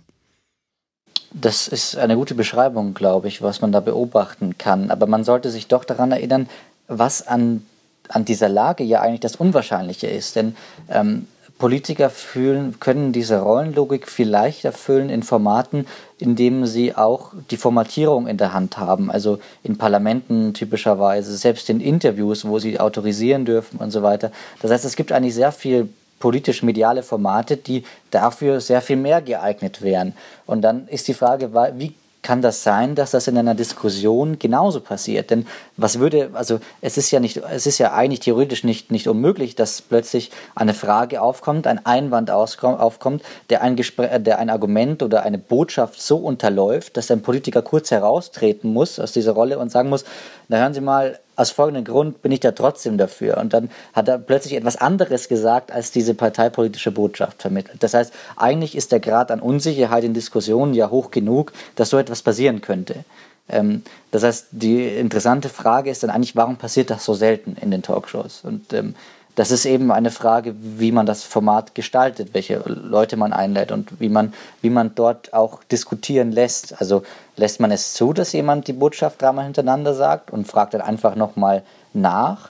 [1.33, 4.89] Das ist eine gute Beschreibung, glaube ich, was man da beobachten kann.
[4.89, 6.47] Aber man sollte sich doch daran erinnern,
[6.87, 7.65] was an,
[8.09, 10.35] an dieser Lage ja eigentlich das Unwahrscheinliche ist.
[10.35, 10.55] Denn
[10.89, 11.27] ähm,
[11.57, 15.87] Politiker fühlen, können diese Rollenlogik vielleicht erfüllen in Formaten,
[16.19, 19.09] in denen sie auch die Formatierung in der Hand haben.
[19.09, 24.31] Also in Parlamenten typischerweise, selbst in Interviews, wo sie autorisieren dürfen und so weiter.
[24.61, 25.89] Das heißt, es gibt eigentlich sehr viel
[26.19, 30.13] politisch-mediale Formate, die dafür sehr viel mehr geeignet wären.
[30.45, 31.93] Und dann ist die Frage, wie
[32.27, 35.29] kann das sein, dass das in einer Diskussion genauso passiert?
[35.29, 35.47] Denn
[35.77, 39.55] was würde, also es ist ja nicht, es ist ja eigentlich theoretisch nicht, nicht unmöglich,
[39.55, 45.23] dass plötzlich eine Frage aufkommt, ein Einwand aufkommt, der ein, Gespräch, der ein Argument oder
[45.23, 49.87] eine Botschaft so unterläuft, dass ein Politiker kurz heraustreten muss aus dieser Rolle und sagen
[49.87, 50.03] muss,
[50.49, 53.37] na hören Sie mal, aus folgendem Grund bin ich da trotzdem dafür.
[53.37, 57.81] Und dann hat er plötzlich etwas anderes gesagt, als diese parteipolitische Botschaft vermittelt.
[57.83, 61.97] Das heißt, eigentlich ist der Grad an Unsicherheit in Diskussionen ja hoch genug, dass so
[61.97, 63.05] etwas passieren könnte.
[63.49, 67.71] Ähm, das heißt, die interessante Frage ist dann eigentlich, warum passiert das so selten in
[67.71, 68.41] den Talkshows?
[68.43, 68.95] Und ähm,
[69.37, 74.01] das ist eben eine Frage, wie man das Format gestaltet, welche Leute man einlädt und
[74.01, 74.33] wie man,
[74.63, 76.81] wie man dort auch diskutieren lässt.
[76.81, 77.03] Also
[77.35, 81.15] lässt man es zu, dass jemand die Botschaft dreimal hintereinander sagt und fragt dann einfach
[81.15, 81.61] nochmal
[81.93, 82.49] nach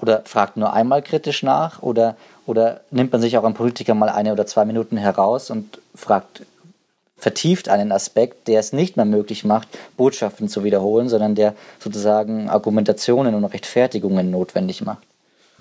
[0.00, 2.16] oder fragt nur einmal kritisch nach oder,
[2.46, 6.44] oder nimmt man sich auch einen Politiker mal eine oder zwei Minuten heraus und fragt
[7.16, 12.50] vertieft einen Aspekt, der es nicht mehr möglich macht, Botschaften zu wiederholen, sondern der sozusagen
[12.50, 15.06] Argumentationen und Rechtfertigungen notwendig macht.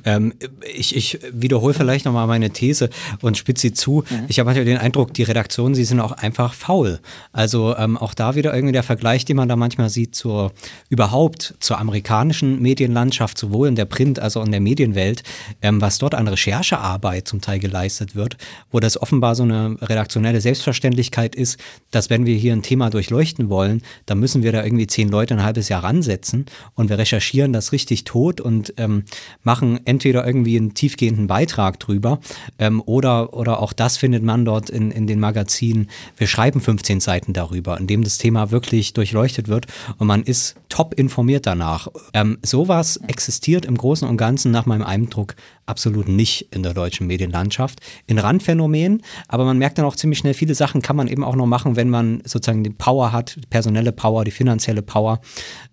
[0.05, 0.33] Ähm,
[0.73, 2.89] ich, ich wiederhole vielleicht nochmal meine These
[3.21, 4.03] und spitze sie zu.
[4.09, 4.25] Mhm.
[4.27, 6.99] Ich habe manchmal den Eindruck, die Redaktionen, sie sind auch einfach faul.
[7.31, 10.51] Also ähm, auch da wieder irgendwie der Vergleich, den man da manchmal sieht zur
[10.89, 15.23] überhaupt zur amerikanischen Medienlandschaft, sowohl in der Print- als auch in der Medienwelt,
[15.61, 18.37] ähm, was dort an Recherchearbeit zum Teil geleistet wird,
[18.71, 21.59] wo das offenbar so eine redaktionelle Selbstverständlichkeit ist,
[21.91, 25.35] dass wenn wir hier ein Thema durchleuchten wollen, dann müssen wir da irgendwie zehn Leute
[25.35, 26.45] ein halbes Jahr ransetzen
[26.75, 29.03] und wir recherchieren das richtig tot und ähm,
[29.43, 32.19] machen entweder irgendwie einen tiefgehenden Beitrag drüber
[32.59, 35.89] ähm, oder, oder auch das findet man dort in, in den Magazinen.
[36.17, 39.67] Wir schreiben 15 Seiten darüber, in dem das Thema wirklich durchleuchtet wird
[39.97, 41.87] und man ist top informiert danach.
[42.13, 45.35] Ähm, sowas existiert im Großen und Ganzen nach meinem Eindruck
[45.65, 47.79] absolut nicht in der deutschen Medienlandschaft.
[48.07, 51.35] In Randphänomenen, aber man merkt dann auch ziemlich schnell, viele Sachen kann man eben auch
[51.35, 55.21] noch machen, wenn man sozusagen die Power hat, die personelle Power, die finanzielle Power.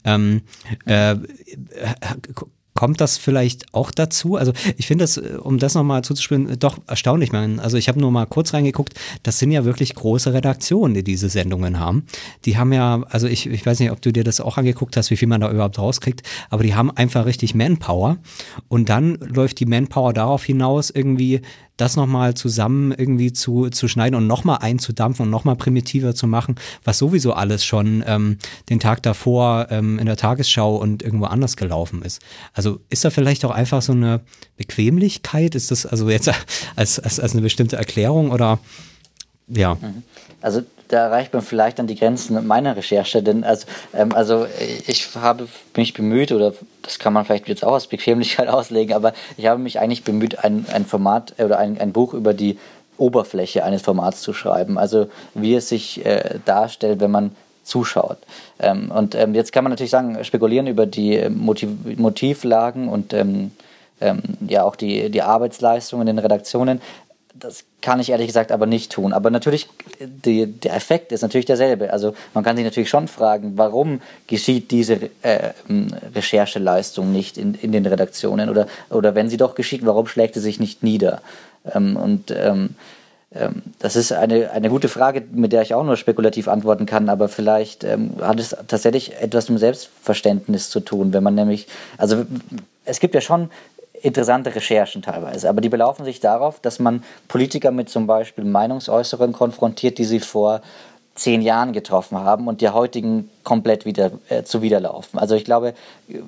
[0.05, 0.43] Ähm,
[0.85, 1.17] äh,
[2.81, 4.37] Kommt das vielleicht auch dazu?
[4.37, 7.31] Also ich finde das, äh, um das nochmal zuzuspielen, doch erstaunlich.
[7.35, 11.29] Also ich habe nur mal kurz reingeguckt, das sind ja wirklich große Redaktionen, die diese
[11.29, 12.07] Sendungen haben.
[12.47, 15.11] Die haben ja, also ich, ich weiß nicht, ob du dir das auch angeguckt hast,
[15.11, 18.17] wie viel man da überhaupt rauskriegt, aber die haben einfach richtig Manpower.
[18.69, 21.43] Und dann läuft die Manpower darauf hinaus, irgendwie
[21.81, 26.57] das nochmal zusammen irgendwie zu, zu schneiden und nochmal einzudampfen und nochmal primitiver zu machen,
[26.85, 31.57] was sowieso alles schon ähm, den Tag davor ähm, in der Tagesschau und irgendwo anders
[31.57, 32.21] gelaufen ist.
[32.53, 34.21] Also ist da vielleicht auch einfach so eine
[34.57, 35.55] Bequemlichkeit?
[35.55, 36.31] Ist das also jetzt
[36.77, 38.59] als, als, als eine bestimmte Erklärung oder
[39.49, 39.77] ja?
[40.41, 44.47] Also da erreicht man vielleicht dann die Grenzen meiner Recherche, denn also, ähm, also
[44.87, 49.13] ich habe mich bemüht, oder das kann man vielleicht jetzt auch als Bequemlichkeit auslegen, aber
[49.37, 52.59] ich habe mich eigentlich bemüht, ein, ein Format oder ein, ein Buch über die
[52.99, 58.19] Oberfläche eines Formats zu schreiben, also wie es sich äh, darstellt, wenn man zuschaut.
[58.59, 63.53] Ähm, und ähm, jetzt kann man natürlich sagen, spekulieren über die Motiv Motivlagen und ähm,
[64.01, 66.81] ähm, ja auch die, die Arbeitsleistungen in den Redaktionen.
[67.35, 69.13] Das kann ich ehrlich gesagt aber nicht tun.
[69.13, 69.69] Aber natürlich,
[70.01, 71.93] die, der Effekt ist natürlich derselbe.
[71.93, 75.51] Also man kann sich natürlich schon fragen, warum geschieht diese äh,
[76.15, 78.51] Rechercheleistung nicht in, in den Redaktionen?
[78.51, 81.23] Oder, oder wenn sie doch geschieht, warum schlägt sie sich nicht nieder?
[81.73, 82.71] Ähm, und ähm,
[83.33, 87.09] ähm, das ist eine, eine gute Frage, mit der ich auch nur spekulativ antworten kann,
[87.09, 92.25] aber vielleicht ähm, hat es tatsächlich etwas mit Selbstverständnis zu tun, wenn man nämlich, also
[92.85, 93.51] es gibt ja schon
[94.03, 95.49] interessante Recherchen teilweise.
[95.49, 100.21] Aber die belaufen sich darauf, dass man Politiker mit zum Beispiel Meinungsäußerungen konfrontiert, die sie
[100.21, 100.61] vor
[101.15, 105.19] zehn Jahren getroffen haben und der heutigen komplett wieder äh, zuwiderlaufen.
[105.19, 105.75] Also ich glaube,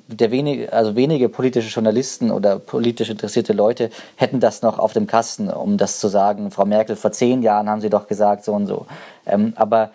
[0.07, 5.07] der wenige, also wenige politische Journalisten oder politisch interessierte Leute hätten das noch auf dem
[5.07, 6.51] Kasten, um das zu sagen.
[6.51, 8.85] Frau Merkel, vor zehn Jahren haben Sie doch gesagt so und so.
[9.25, 9.91] Ähm, aber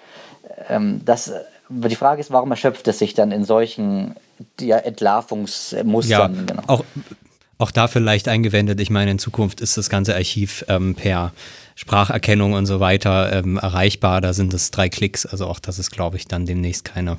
[0.69, 1.33] ähm, das,
[1.69, 4.17] die Frage ist, warum erschöpft es sich dann in solchen
[4.59, 6.35] ja, Entlarvungsmustern?
[6.35, 6.63] Ja, genau.
[6.67, 6.85] auch
[7.59, 11.33] auch da vielleicht eingewendet, ich meine, in Zukunft ist das ganze Archiv ähm, per
[11.75, 14.21] Spracherkennung und so weiter ähm, erreichbar.
[14.21, 17.19] Da sind es drei Klicks, also auch das ist, glaube ich, dann demnächst keine,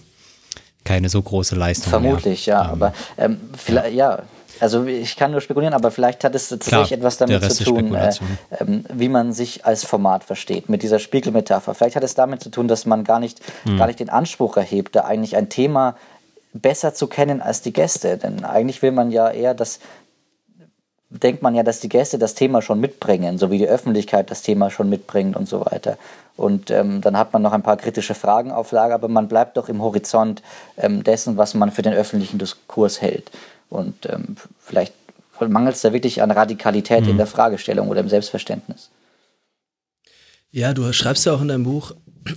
[0.86, 1.90] keine so große Leistung.
[1.90, 2.56] Vermutlich, mehr.
[2.56, 2.64] ja.
[2.64, 4.18] Ähm, aber ähm, vielleicht, ja.
[4.18, 4.24] ja.
[4.62, 7.96] Also ich kann nur spekulieren, aber vielleicht hat es tatsächlich Klar, etwas damit zu tun,
[7.96, 11.74] äh, äh, wie man sich als Format versteht, mit dieser Spiegelmetapher.
[11.74, 13.78] Vielleicht hat es damit zu tun, dass man gar nicht, hm.
[13.78, 15.96] gar nicht den Anspruch erhebt, da eigentlich ein Thema
[16.54, 18.18] besser zu kennen als die Gäste.
[18.18, 19.80] Denn eigentlich will man ja eher, dass
[21.10, 24.43] denkt man ja, dass die Gäste das Thema schon mitbringen, so wie die Öffentlichkeit das
[24.43, 25.97] Thema schon mitbringt und so weiter.
[26.38, 29.57] Und ähm, dann hat man noch ein paar kritische Fragen auf Lager, aber man bleibt
[29.57, 30.41] doch im Horizont
[30.78, 33.32] ähm, dessen, was man für den öffentlichen Diskurs hält.
[33.70, 34.93] Und ähm, vielleicht
[35.39, 37.12] mangelt es da wirklich an Radikalität mhm.
[37.12, 38.89] in der Fragestellung oder im Selbstverständnis.
[40.51, 41.93] Ja, du schreibst ja auch in deinem Buch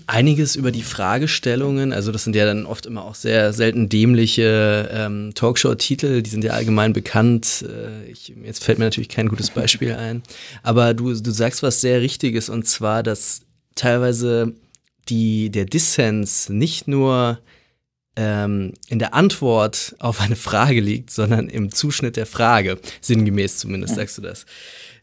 [0.07, 1.93] einiges über die Fragestellungen.
[1.93, 6.45] Also das sind ja dann oft immer auch sehr selten dämliche ähm, Talkshow-Titel, die sind
[6.45, 7.65] ja allgemein bekannt.
[7.69, 10.23] Äh, ich, jetzt fällt mir natürlich kein gutes Beispiel ein.
[10.63, 13.43] Aber du, du sagst was sehr Richtiges und zwar, dass
[13.75, 14.55] teilweise
[15.09, 17.39] die, der Dissens nicht nur
[18.17, 22.79] ähm, in der Antwort auf eine Frage liegt, sondern im Zuschnitt der Frage.
[23.01, 24.45] Sinngemäß zumindest, sagst du das.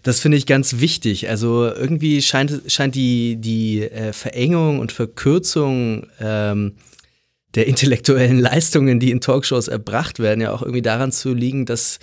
[0.01, 1.29] Das finde ich ganz wichtig.
[1.29, 6.75] Also irgendwie scheint, scheint die, die äh, Verengung und Verkürzung ähm,
[7.55, 11.99] der intellektuellen Leistungen, die in Talkshows erbracht werden, ja auch irgendwie daran zu liegen, dass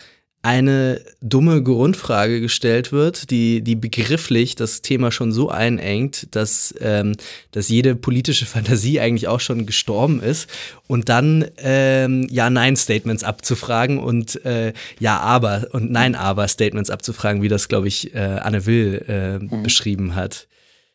[0.47, 7.17] eine dumme Grundfrage gestellt wird, die, die begrifflich das Thema schon so einengt, dass, ähm,
[7.51, 10.49] dass jede politische Fantasie eigentlich auch schon gestorben ist
[10.87, 18.15] und dann ähm, Ja-Nein-Statements abzufragen und äh, Ja-Aber und Nein-Aber-Statements abzufragen, wie das, glaube ich,
[18.15, 19.65] äh, Anne Will äh, mhm.
[19.65, 20.47] beschrieben hat.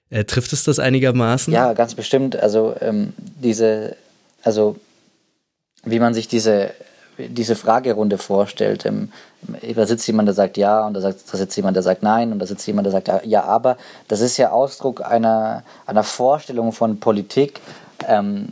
[0.10, 1.52] Äh, trifft es das einigermaßen?
[1.52, 2.38] Ja, ganz bestimmt.
[2.38, 3.98] Also ähm, diese,
[4.44, 4.78] also
[5.84, 6.72] wie man sich diese
[7.28, 8.86] diese Fragerunde vorstellt.
[9.76, 12.32] Da sitzt jemand, der sagt ja und da, sagt, da sitzt jemand, der sagt nein
[12.32, 13.78] und da sitzt jemand, der sagt ja, aber.
[14.08, 17.60] Das ist ja Ausdruck einer, einer Vorstellung von Politik,
[18.08, 18.50] ähm,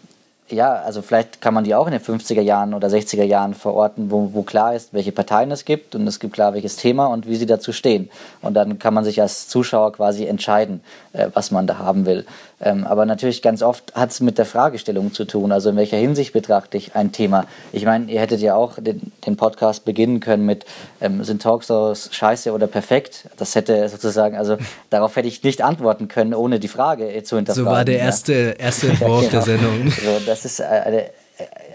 [0.51, 4.09] ja, also vielleicht kann man die auch in den 50er Jahren oder 60er Jahren verorten,
[4.09, 7.27] wo, wo klar ist, welche Parteien es gibt und es gibt klar, welches Thema und
[7.27, 8.09] wie sie dazu stehen.
[8.41, 10.81] Und dann kann man sich als Zuschauer quasi entscheiden,
[11.13, 12.25] äh, was man da haben will.
[12.61, 15.51] Ähm, aber natürlich ganz oft hat es mit der Fragestellung zu tun.
[15.51, 17.45] Also in welcher Hinsicht betrachte ich ein Thema?
[17.71, 20.65] Ich meine, ihr hättet ja auch den, den Podcast beginnen können mit
[20.99, 23.29] ähm, sind Talkshows scheiße oder perfekt?
[23.37, 24.57] Das hätte sozusagen, also
[24.89, 27.65] darauf hätte ich nicht antworten können, ohne die Frage zu hinterfragen.
[27.65, 29.31] So war der erste, erste Entwurf ja, genau.
[29.31, 29.91] der Sendung.
[29.91, 31.05] So, das ist eine,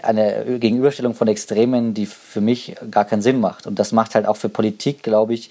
[0.03, 3.65] eine Gegenüberstellung von Extremen, die für mich gar keinen Sinn macht.
[3.65, 5.49] Und das macht halt auch für Politik, glaube ich,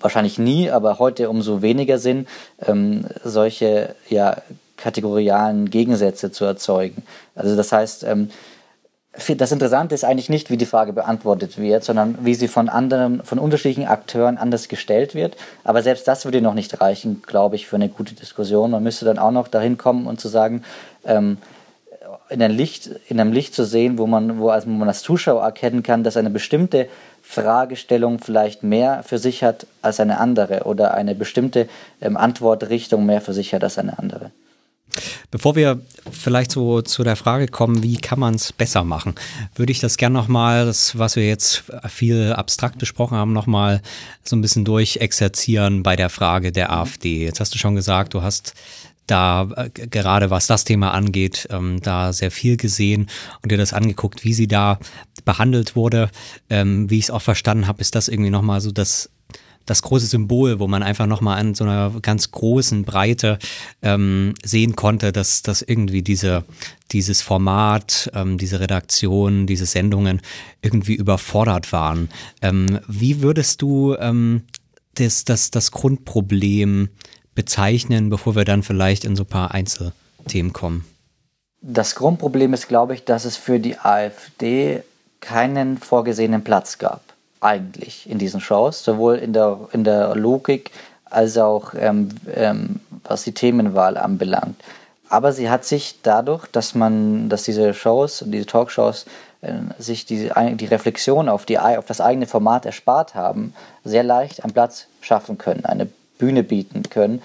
[0.00, 2.26] wahrscheinlich nie, aber heute umso weniger Sinn,
[2.66, 4.36] ähm, solche ja,
[4.76, 7.02] kategorialen Gegensätze zu erzeugen.
[7.34, 8.30] Also das heißt, ähm,
[9.36, 13.22] das Interessante ist eigentlich nicht, wie die Frage beantwortet wird, sondern wie sie von anderen,
[13.22, 15.36] von unterschiedlichen Akteuren anders gestellt wird.
[15.62, 18.72] Aber selbst das würde noch nicht reichen, glaube ich, für eine gute Diskussion.
[18.72, 20.64] Man müsste dann auch noch dahin kommen und zu sagen,
[21.04, 21.38] ähm,
[22.34, 25.02] in, ein Licht, in einem Licht zu sehen, wo man, wo, also, wo man als
[25.02, 26.88] Zuschauer erkennen kann, dass eine bestimmte
[27.22, 31.68] Fragestellung vielleicht mehr für sich hat als eine andere oder eine bestimmte
[32.00, 34.32] ähm, Antwortrichtung mehr für sich hat als eine andere.
[35.30, 35.80] Bevor wir
[36.10, 39.14] vielleicht so zu der Frage kommen, wie kann man es besser machen,
[39.56, 43.82] würde ich das gerne nochmal, das, was wir jetzt viel abstrakt besprochen haben, nochmal
[44.22, 47.24] so ein bisschen durchexerzieren bei der Frage der AfD.
[47.24, 48.54] Jetzt hast du schon gesagt, du hast
[49.06, 53.08] da äh, gerade was das Thema angeht, ähm, da sehr viel gesehen
[53.42, 54.78] und dir das angeguckt, wie sie da
[55.24, 56.10] behandelt wurde.
[56.50, 59.10] Ähm, wie ich es auch verstanden habe, ist das irgendwie nochmal so das,
[59.66, 63.38] das große Symbol, wo man einfach nochmal an so einer ganz großen Breite
[63.82, 66.44] ähm, sehen konnte, dass, dass irgendwie diese,
[66.92, 70.20] dieses Format, ähm, diese Redaktion, diese Sendungen
[70.62, 72.08] irgendwie überfordert waren.
[72.42, 74.42] Ähm, wie würdest du ähm,
[74.94, 76.90] das, das, das Grundproblem
[77.34, 80.84] bezeichnen, bevor wir dann vielleicht in so ein paar Einzelthemen kommen?
[81.60, 84.82] Das Grundproblem ist, glaube ich, dass es für die AfD
[85.20, 87.02] keinen vorgesehenen Platz gab,
[87.40, 90.70] eigentlich in diesen Shows, sowohl in der, in der Logik
[91.04, 94.56] als auch ähm, ähm, was die Themenwahl anbelangt.
[95.08, 99.06] Aber sie hat sich dadurch, dass man, dass diese Shows, diese Talkshows
[99.42, 103.54] äh, sich die, die Reflexion auf, die, auf das eigene Format erspart haben,
[103.84, 105.88] sehr leicht einen Platz schaffen können, eine
[106.24, 107.22] Bühne bieten können,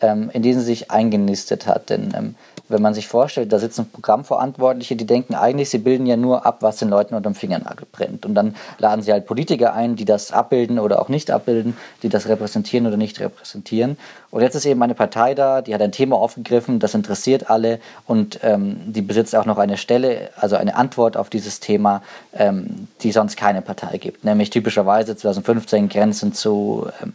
[0.00, 1.90] ähm, in denen sie sich eingenistet hat.
[1.90, 2.34] Denn ähm,
[2.70, 6.58] wenn man sich vorstellt, da sitzen Programmverantwortliche, die denken eigentlich, sie bilden ja nur ab,
[6.60, 8.24] was den Leuten unter dem Fingernagel brennt.
[8.24, 12.08] Und dann laden sie halt Politiker ein, die das abbilden oder auch nicht abbilden, die
[12.08, 13.98] das repräsentieren oder nicht repräsentieren.
[14.30, 17.80] Und jetzt ist eben eine Partei da, die hat ein Thema aufgegriffen, das interessiert alle
[18.06, 22.88] und ähm, die besitzt auch noch eine Stelle, also eine Antwort auf dieses Thema, ähm,
[23.02, 24.24] die sonst keine Partei gibt.
[24.24, 27.12] Nämlich typischerweise 2015 Grenzen zu ähm,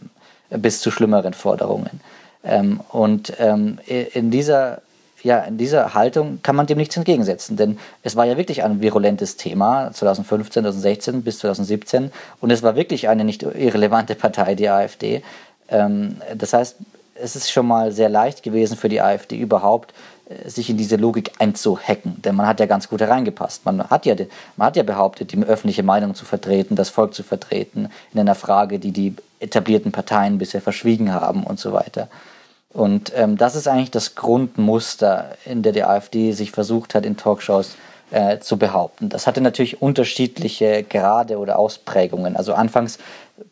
[0.50, 2.00] bis zu schlimmeren Forderungen.
[2.44, 4.82] Ähm, und ähm, in dieser
[5.22, 8.80] ja, in dieser Haltung kann man dem nichts entgegensetzen, denn es war ja wirklich ein
[8.80, 14.68] virulentes Thema 2015, 2016 bis 2017 und es war wirklich eine nicht irrelevante Partei, die
[14.68, 15.22] AfD.
[15.68, 16.76] Ähm, das heißt,
[17.14, 19.92] es ist schon mal sehr leicht gewesen für die AfD überhaupt
[20.46, 23.64] sich in diese Logik einzuhacken, denn man hat ja ganz gut hereingepasst.
[23.64, 24.16] Man hat ja,
[24.56, 28.34] man hat ja behauptet, die öffentliche Meinung zu vertreten, das Volk zu vertreten, in einer
[28.34, 32.08] Frage, die die etablierten Parteien bisher verschwiegen haben und so weiter.
[32.72, 37.16] Und ähm, das ist eigentlich das Grundmuster, in der die AfD sich versucht hat, in
[37.16, 37.76] Talkshows
[38.10, 39.08] äh, zu behaupten.
[39.08, 42.36] Das hatte natürlich unterschiedliche Grade oder Ausprägungen.
[42.36, 42.98] Also anfangs,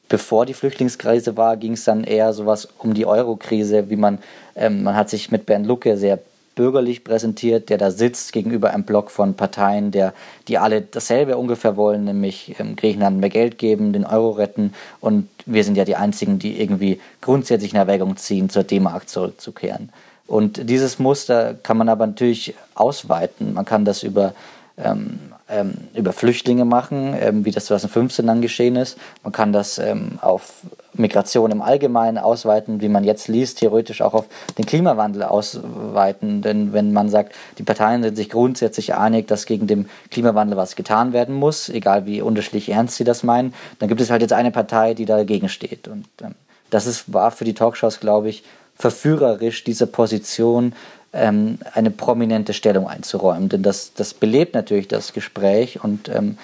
[0.08, 4.18] bevor die Flüchtlingskrise war, ging es dann eher sowas um die Eurokrise, wie man,
[4.56, 6.18] ähm, man hat sich mit Bernd Lucke sehr
[6.54, 10.14] bürgerlich präsentiert, der da sitzt gegenüber einem Block von Parteien, der,
[10.48, 15.28] die alle dasselbe ungefähr wollen, nämlich ähm, Griechenland mehr Geld geben, den Euro retten und
[15.46, 19.90] wir sind ja die Einzigen, die irgendwie grundsätzlich in Erwägung ziehen, zur D-Mark zurückzukehren.
[20.26, 23.52] Und dieses Muster kann man aber natürlich ausweiten.
[23.52, 24.32] Man kann das über,
[24.78, 28.96] ähm, ähm, über Flüchtlinge machen, ähm, wie das 2015 dann geschehen ist.
[29.22, 30.62] Man kann das ähm, auf
[30.94, 34.26] Migration im Allgemeinen ausweiten, wie man jetzt liest, theoretisch auch auf
[34.58, 36.42] den Klimawandel ausweiten.
[36.42, 40.76] Denn wenn man sagt, die Parteien sind sich grundsätzlich einig, dass gegen den Klimawandel was
[40.76, 44.32] getan werden muss, egal wie unterschiedlich ernst sie das meinen, dann gibt es halt jetzt
[44.32, 45.88] eine Partei, die dagegen steht.
[45.88, 46.34] Und ähm,
[46.70, 48.44] das ist, war für die Talkshows, glaube ich,
[48.76, 50.74] verführerisch, diese Position
[51.12, 53.48] ähm, eine prominente Stellung einzuräumen.
[53.48, 56.38] Denn das, das belebt natürlich das Gespräch und ähm,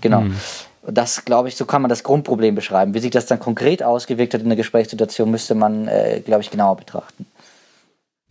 [0.00, 0.22] genau.
[0.22, 0.36] Mhm.
[0.84, 2.92] Das, glaube ich, so kann man das Grundproblem beschreiben.
[2.94, 6.50] Wie sich das dann konkret ausgewirkt hat in der Gesprächssituation, müsste man, äh, glaube ich,
[6.50, 7.26] genauer betrachten.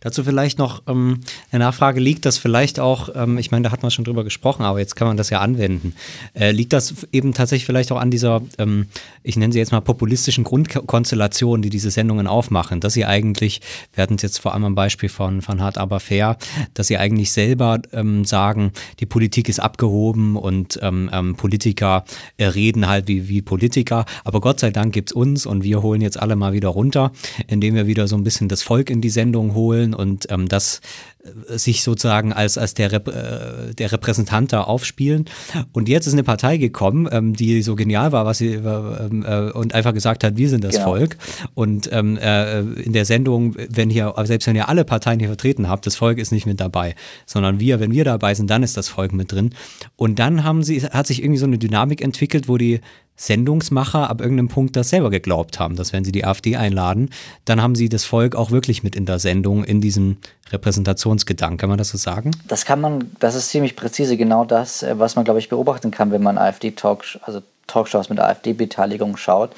[0.02, 1.20] Dazu vielleicht noch ähm,
[1.52, 4.64] eine Nachfrage, liegt das vielleicht auch, ähm, ich meine, da hat man schon drüber gesprochen,
[4.64, 5.94] aber jetzt kann man das ja anwenden.
[6.34, 8.86] Äh, liegt das eben tatsächlich vielleicht auch an dieser, ähm,
[9.22, 13.60] ich nenne sie jetzt mal populistischen Grundkonstellation, die diese Sendungen aufmachen, dass sie eigentlich,
[13.94, 16.36] wir hatten es jetzt vor allem am Beispiel von, von Hart aber fair,
[16.74, 22.04] dass sie eigentlich selber ähm, sagen, die Politik ist abgehoben und ähm, ähm, Politiker
[22.38, 25.80] äh, reden halt wie, wie Politiker, aber Gott sei Dank gibt es uns und wir
[25.80, 27.12] holen jetzt alle mal wieder runter,
[27.46, 30.80] indem wir wieder so ein bisschen das Volk in die Sendung holen und ähm, das
[31.22, 35.26] äh, sich sozusagen als, als der, Rep äh, der Repräsentant da aufspielen.
[35.72, 39.50] Und jetzt ist eine Partei gekommen, ähm, die so genial war, was sie ähm, äh,
[39.50, 40.86] und einfach gesagt hat, wir sind das genau.
[40.86, 41.16] Volk.
[41.54, 45.68] Und ähm, äh, in der Sendung, wenn hier, selbst wenn ihr alle Parteien hier vertreten
[45.68, 46.94] habt, das Volk ist nicht mit dabei,
[47.26, 49.54] sondern wir, wenn wir dabei sind, dann ist das Volk mit drin.
[49.96, 52.80] Und dann haben sie, hat sich irgendwie so eine Dynamik entwickelt, wo die
[53.16, 57.10] Sendungsmacher ab irgendeinem Punkt das selber geglaubt haben, dass wenn sie die AfD einladen,
[57.44, 60.16] dann haben sie das Volk auch wirklich mit in der Sendung, in diesem
[60.50, 61.58] Repräsentationsgedanken.
[61.58, 62.32] Kann man das so sagen?
[62.48, 65.90] Das kann man, das ist ziemlich präzise genau das, äh, was man, glaube ich, beobachten
[65.90, 69.50] kann, wenn man AfD-Talk, also Talkshows mit AfD-Beteiligung schaut.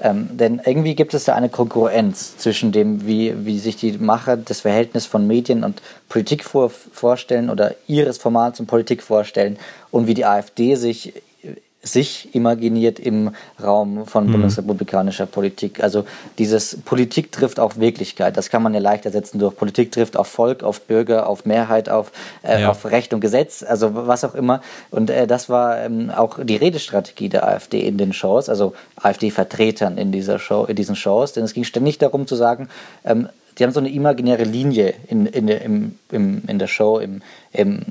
[0.00, 4.36] Ähm, denn irgendwie gibt es da eine Konkurrenz zwischen dem, wie, wie sich die Macher
[4.36, 9.58] das Verhältnis von Medien und Politik vor, vorstellen oder ihres Formats und Politik vorstellen
[9.90, 11.14] und wie die AfD sich
[11.82, 13.30] sich imaginiert im
[13.62, 14.32] Raum von mhm.
[14.32, 15.82] bundesrepublikanischer Politik.
[15.82, 16.04] Also
[16.36, 18.36] dieses Politik trifft auf Wirklichkeit.
[18.36, 21.88] Das kann man ja leicht ersetzen durch Politik trifft auf Volk, auf Bürger, auf Mehrheit,
[21.88, 22.10] auf,
[22.42, 22.70] äh, ja.
[22.70, 24.60] auf Recht und Gesetz, also was auch immer.
[24.90, 29.98] Und äh, das war ähm, auch die Redestrategie der AfD in den Shows, also AfD-Vertretern
[29.98, 31.32] in dieser Show, in diesen Shows.
[31.32, 32.68] Denn es ging ständig darum zu sagen,
[33.04, 36.98] ähm, die haben so eine imaginäre Linie in, in, der, im, im, in der Show,
[36.98, 37.22] im,
[37.52, 37.84] im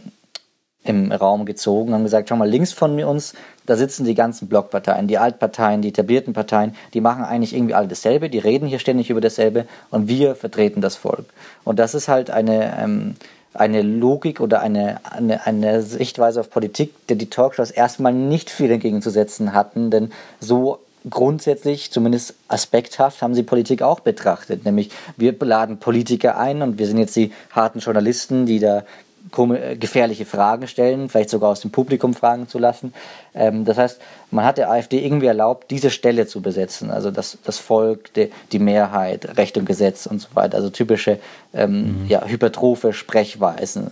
[0.87, 3.33] im Raum gezogen, haben gesagt, schau mal, links von uns,
[3.67, 7.87] da sitzen die ganzen Blockparteien, die Altparteien, die etablierten Parteien, die machen eigentlich irgendwie alle
[7.87, 11.25] dasselbe, die reden hier ständig über dasselbe und wir vertreten das Volk.
[11.63, 13.15] Und das ist halt eine, ähm,
[13.53, 18.71] eine Logik oder eine, eine, eine Sichtweise auf Politik, der die Talkshows erstmal nicht viel
[18.71, 24.65] entgegenzusetzen hatten, denn so grundsätzlich, zumindest aspekthaft, haben sie Politik auch betrachtet.
[24.65, 28.83] Nämlich wir laden Politiker ein und wir sind jetzt die harten Journalisten, die da
[29.31, 32.93] gefährliche Fragen stellen, vielleicht sogar aus dem Publikum fragen zu lassen.
[33.33, 34.01] Ähm, das heißt,
[34.31, 38.31] man hat der AfD irgendwie erlaubt, diese Stelle zu besetzen, also das, das Volk, die,
[38.51, 41.19] die Mehrheit, Recht und Gesetz und so weiter, also typische
[41.53, 42.07] ähm, mhm.
[42.07, 43.89] ja, hypertrophe Sprechweisen.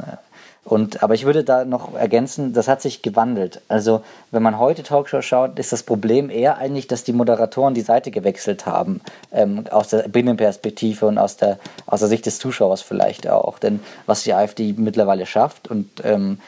[0.66, 3.61] Und, aber ich würde da noch ergänzen, das hat sich gewandelt.
[3.68, 4.01] Also,
[4.32, 8.09] wenn man heute Talkshow schaut, ist das Problem eher eigentlich, dass die Moderatoren die Seite
[8.09, 8.99] gewechselt haben.
[9.32, 13.59] Ähm, aus der Binnenperspektive und aus der, aus der Sicht des Zuschauers vielleicht auch.
[13.59, 16.39] Denn was die AfD mittlerweile schafft und ähm,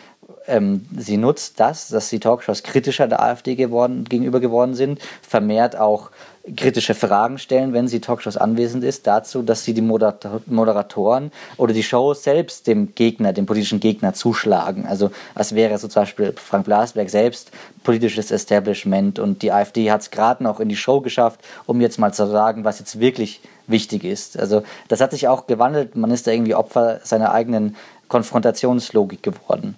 [0.48, 5.76] ähm, sie nutzt das, dass die Talkshows kritischer der AfD geworden, gegenüber geworden sind, vermehrt
[5.76, 6.10] auch
[6.56, 11.84] kritische Fragen stellen, wenn sie Talkshows anwesend ist, dazu, dass sie die Moderatoren oder die
[11.84, 14.86] Show selbst dem Gegner, dem politischen Gegner zuschlagen.
[14.86, 17.52] Also als wäre so zum Beispiel Frank Blasberg selbst
[17.84, 22.00] politisches Establishment und die AfD hat es gerade noch in die Show geschafft, um jetzt
[22.00, 24.40] mal zu sagen, was jetzt wirklich wichtig ist.
[24.40, 27.76] Also das hat sich auch gewandelt, man ist da irgendwie Opfer seiner eigenen
[28.08, 29.76] Konfrontationslogik geworden.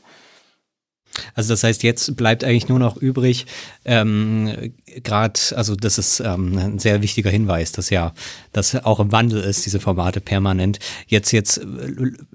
[1.33, 3.45] Also das heißt, jetzt bleibt eigentlich nur noch übrig,
[3.85, 4.71] ähm,
[5.03, 8.13] gerade, also das ist ähm, ein sehr wichtiger Hinweis, dass ja,
[8.51, 10.79] dass auch im Wandel ist, diese Formate permanent.
[11.07, 11.63] Jetzt, jetzt äh,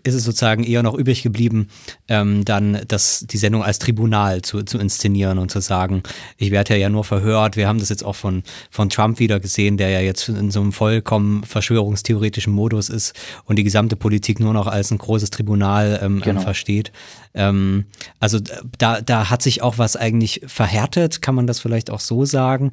[0.03, 1.69] ist es sozusagen eher noch übrig geblieben,
[2.09, 6.03] ähm, dann das, die Sendung als Tribunal zu, zu inszenieren und zu sagen,
[6.37, 7.57] ich werde ja nur verhört.
[7.57, 10.61] Wir haben das jetzt auch von, von Trump wieder gesehen, der ja jetzt in so
[10.61, 13.15] einem vollkommen verschwörungstheoretischen Modus ist
[13.45, 16.41] und die gesamte Politik nur noch als ein großes Tribunal ähm, genau.
[16.41, 16.93] versteht.
[17.35, 17.87] Ähm,
[18.21, 18.39] also
[18.79, 22.71] da, da hat sich auch was eigentlich verhärtet, kann man das vielleicht auch so sagen,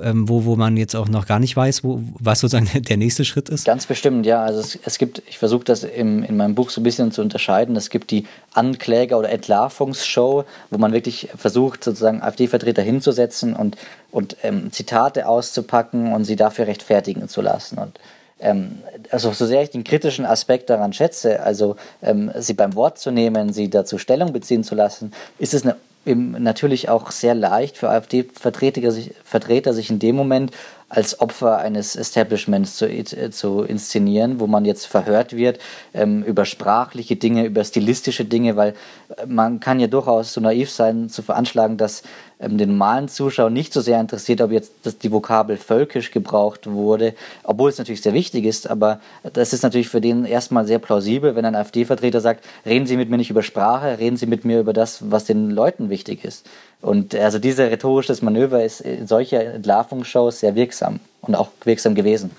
[0.00, 3.24] ähm, wo, wo man jetzt auch noch gar nicht weiß, wo, was sozusagen der nächste
[3.24, 3.64] Schritt ist?
[3.64, 4.42] Ganz bestimmt, ja.
[4.44, 7.22] Also es, es gibt, ich versuche das im, in meinem Buch so ein bisschen zu
[7.22, 7.74] unterscheiden.
[7.74, 13.76] Es gibt die Ankläger- oder Entlarvungsshow, wo man wirklich versucht, sozusagen AfD-Vertreter hinzusetzen und,
[14.12, 17.78] und ähm, Zitate auszupacken und sie dafür rechtfertigen zu lassen.
[17.78, 17.98] Und
[18.44, 18.78] ähm,
[19.10, 23.10] also so sehr ich den kritischen Aspekt daran schätze, also ähm, sie beim Wort zu
[23.10, 27.88] nehmen, sie dazu Stellung beziehen zu lassen, ist es eine, natürlich auch sehr leicht für
[27.88, 30.52] AfD-Vertreter sich, Vertreter sich in dem Moment
[30.94, 35.58] als Opfer eines Establishments zu, äh, zu inszenieren, wo man jetzt verhört wird
[35.92, 38.74] ähm, über sprachliche Dinge, über stilistische Dinge, weil
[39.16, 42.02] äh, man kann ja durchaus so naiv sein, zu veranschlagen, dass
[42.38, 46.70] ähm, den normalen Zuschauer nicht so sehr interessiert, ob jetzt das, die Vokabel völkisch gebraucht
[46.70, 49.00] wurde, obwohl es natürlich sehr wichtig ist, aber
[49.32, 53.10] das ist natürlich für den erstmal sehr plausibel, wenn ein AfD-Vertreter sagt, reden Sie mit
[53.10, 56.46] mir nicht über Sprache, reden Sie mit mir über das, was den Leuten wichtig ist.
[56.84, 62.30] Und also dieses rhetorisches Manöver ist in solcher Entlarvungsshows sehr wirksam und auch wirksam gewesen.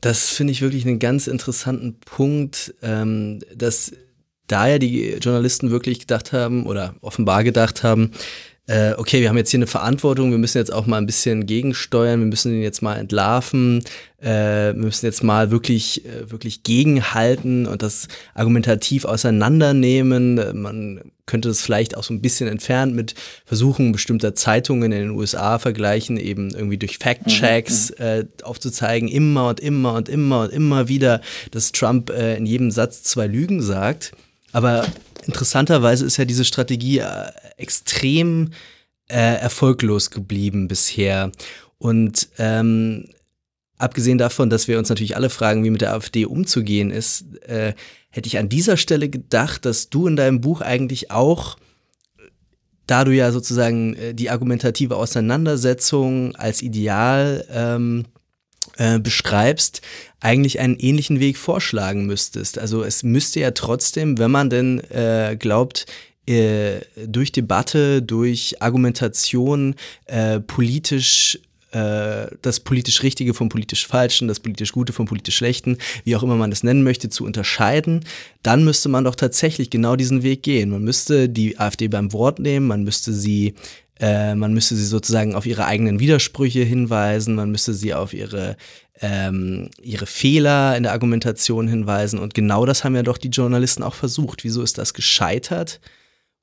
[0.00, 3.92] Das finde ich wirklich einen ganz interessanten Punkt, ähm, dass
[4.46, 8.12] da ja die Journalisten wirklich gedacht haben oder offenbar gedacht haben,
[8.68, 11.46] äh, okay, wir haben jetzt hier eine Verantwortung, wir müssen jetzt auch mal ein bisschen
[11.46, 13.84] gegensteuern, wir müssen ihn jetzt mal entlarven,
[14.20, 20.60] äh, wir müssen jetzt mal wirklich, äh, wirklich gegenhalten und das argumentativ auseinandernehmen.
[20.60, 23.14] Man könnte das vielleicht auch so ein bisschen entfernt mit
[23.44, 28.10] Versuchen bestimmter Zeitungen in den USA vergleichen, eben irgendwie durch Fact-Checks mhm, mhm.
[28.10, 31.20] äh, aufzuzeigen, immer und immer und immer und immer wieder,
[31.52, 34.10] dass Trump äh, in jedem Satz zwei Lügen sagt.
[34.50, 34.86] Aber
[35.26, 38.50] interessanterweise ist ja diese Strategie äh, extrem
[39.08, 41.32] äh, erfolglos geblieben bisher.
[41.78, 43.08] Und ähm,
[43.78, 47.74] abgesehen davon, dass wir uns natürlich alle fragen, wie mit der AfD umzugehen ist, äh,
[48.10, 51.56] hätte ich an dieser Stelle gedacht, dass du in deinem Buch eigentlich auch,
[52.86, 58.06] da du ja sozusagen äh, die argumentative Auseinandersetzung als Ideal ähm,
[58.76, 59.82] äh, beschreibst,
[60.20, 62.58] eigentlich einen ähnlichen Weg vorschlagen müsstest.
[62.58, 65.86] Also es müsste ja trotzdem, wenn man denn äh, glaubt,
[66.26, 71.38] äh, durch Debatte, durch Argumentation äh, politisch
[71.76, 76.22] äh, das politisch Richtige vom politisch Falschen, das politisch Gute vom politisch Schlechten, wie auch
[76.22, 78.04] immer man das nennen möchte, zu unterscheiden,
[78.42, 80.70] dann müsste man doch tatsächlich genau diesen Weg gehen.
[80.70, 83.54] Man müsste die AfD beim Wort nehmen, man müsste sie
[83.98, 88.56] äh, man müsste sie sozusagen auf ihre eigenen Widersprüche hinweisen, man müsste sie auf ihre,
[89.00, 92.18] ähm, ihre Fehler in der Argumentation hinweisen.
[92.18, 94.44] Und genau das haben ja doch die Journalisten auch versucht.
[94.44, 95.80] Wieso ist das gescheitert?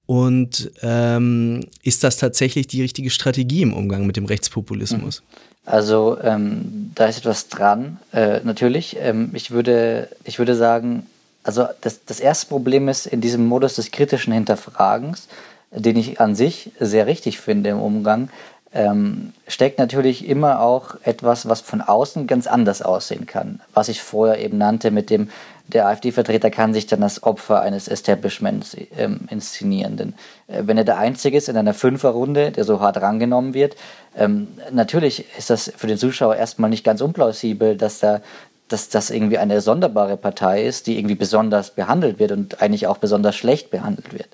[0.06, 5.22] Und ähm, ist das tatsächlich die richtige Strategie im Umgang mit dem Rechtspopulismus?
[5.22, 5.26] Mhm.
[5.66, 8.98] Also ähm, da ist etwas dran, äh, natürlich.
[9.00, 11.06] Ähm, ich, würde, ich würde sagen,
[11.44, 15.30] also das, das erste Problem ist in diesem Modus des kritischen Hinterfragens,
[15.76, 18.30] den ich an sich sehr richtig finde im Umgang,
[18.74, 23.62] ähm, steckt natürlich immer auch etwas, was von außen ganz anders aussehen kann.
[23.74, 25.30] Was ich vorher eben nannte mit dem,
[25.68, 29.98] der AfD-Vertreter kann sich dann als Opfer eines Establishments ähm, inszenieren.
[29.98, 30.14] Denn
[30.48, 33.76] äh, wenn er der Einzige ist in einer Fünferrunde, der so hart rangenommen wird,
[34.18, 38.22] ähm, natürlich ist das für den Zuschauer erstmal nicht ganz unplausibel, dass da
[38.70, 42.98] dass das irgendwie eine sonderbare Partei ist, die irgendwie besonders behandelt wird und eigentlich auch
[42.98, 44.30] besonders schlecht behandelt wird.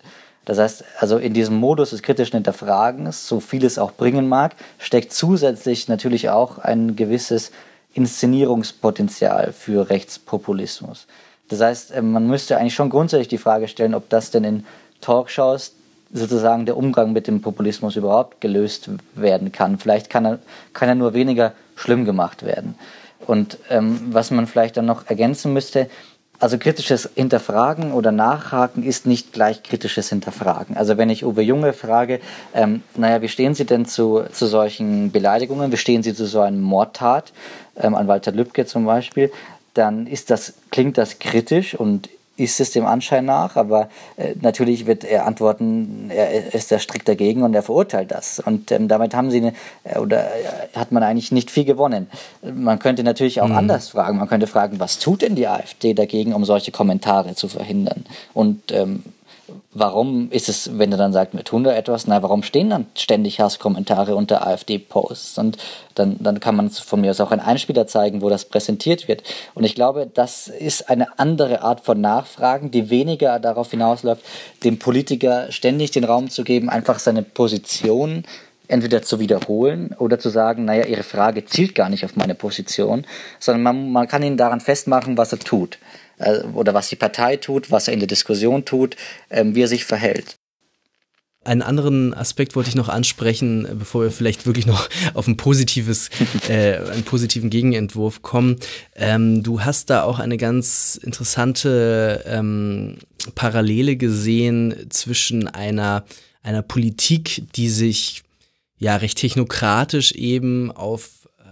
[0.50, 4.56] Das heißt, also in diesem Modus des kritischen Hinterfragens, so viel es auch bringen mag,
[4.80, 7.52] steckt zusätzlich natürlich auch ein gewisses
[7.94, 11.06] Inszenierungspotenzial für Rechtspopulismus.
[11.50, 14.66] Das heißt, äh, man müsste eigentlich schon grundsätzlich die Frage stellen, ob das denn in
[15.02, 15.76] Talkshows
[16.12, 19.78] sozusagen der Umgang mit dem Populismus überhaupt gelöst werden kann.
[19.78, 20.40] Vielleicht kann er,
[20.74, 22.74] kann er nur weniger schlimm gemacht werden.
[23.28, 25.92] Und ähm, was man vielleicht dann noch ergänzen müsste,
[26.40, 30.78] also kritisches Hinterfragen oder Nachhaken ist nicht gleich kritisches Hinterfragen.
[30.78, 32.22] Also wenn ich Uwe Junge frage,
[32.54, 35.72] ähm, naja, wie stehen Sie denn zu, zu solchen Beleidigungen?
[35.72, 37.34] Wie stehen Sie zu so einem Mordtat,
[37.78, 39.32] ähm, an Walter Lübcke zum Beispiel?
[39.74, 42.10] Dann ist das, klingt das kritisch und
[42.40, 47.08] ist es dem Anschein nach, aber äh, natürlich wird er antworten, er ist da strikt
[47.08, 48.40] dagegen und er verurteilt das.
[48.40, 52.08] Und ähm, damit haben sie eine, äh, oder äh, hat man eigentlich nicht viel gewonnen.
[52.42, 53.58] Man könnte natürlich auch mhm.
[53.58, 54.18] anders fragen.
[54.18, 58.06] Man könnte fragen, was tut denn die AfD dagegen, um solche Kommentare zu verhindern?
[58.34, 59.04] Und ähm,
[59.72, 62.88] warum ist es, wenn er dann sagt, wir tun da etwas, na, warum stehen dann
[62.96, 65.38] ständig Hasskommentare unter AfD-Posts?
[65.38, 65.58] Und
[65.94, 69.24] dann, dann kann man von mir aus auch einen Einspieler zeigen, wo das präsentiert wird.
[69.54, 74.24] Und ich glaube, das ist eine andere Art von Nachfragen, die weniger darauf hinausläuft,
[74.64, 78.24] dem Politiker ständig den Raum zu geben, einfach seine Position
[78.68, 83.06] entweder zu wiederholen oder zu sagen, naja, Ihre Frage zielt gar nicht auf meine Position,
[83.40, 85.80] sondern man, man kann ihn daran festmachen, was er tut
[86.20, 88.96] äh, oder was die Partei tut, was er in der Diskussion tut,
[89.30, 90.38] ähm, wie er sich verhält.
[91.46, 96.10] Einen anderen Aspekt wollte ich noch ansprechen, bevor wir vielleicht wirklich noch auf ein positives,
[96.50, 98.58] äh, einen positiven Gegenentwurf kommen.
[98.96, 102.98] Ähm, du hast da auch eine ganz interessante ähm,
[103.36, 106.04] Parallele gesehen zwischen einer,
[106.44, 108.24] einer Politik, die sich
[108.78, 111.44] ja recht technokratisch eben auf äh,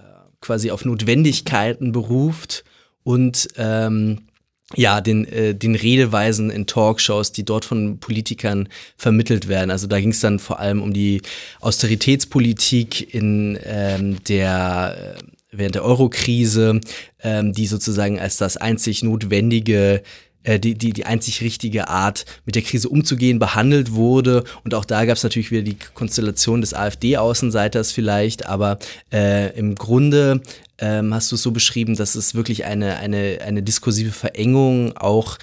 [0.41, 2.65] quasi auf Notwendigkeiten beruft
[3.03, 4.26] und ähm,
[4.75, 8.67] ja, den, äh, den Redeweisen in Talkshows, die dort von Politikern
[8.97, 9.71] vermittelt werden.
[9.71, 11.21] Also da ging es dann vor allem um die
[11.61, 16.81] Austeritätspolitik in ähm, der äh, während der Eurokrise,
[17.23, 20.03] ähm, die sozusagen als das einzig notwendige
[20.47, 24.45] äh, die, die, die einzig richtige Art, mit der Krise umzugehen, behandelt wurde.
[24.63, 28.79] Und auch da gab es natürlich wieder die Konstellation des AfD-Außenseiters vielleicht, aber
[29.11, 30.41] äh, im Grunde
[30.77, 35.37] ähm, hast du es so beschrieben, dass es wirklich eine, eine, eine diskursive Verengung auch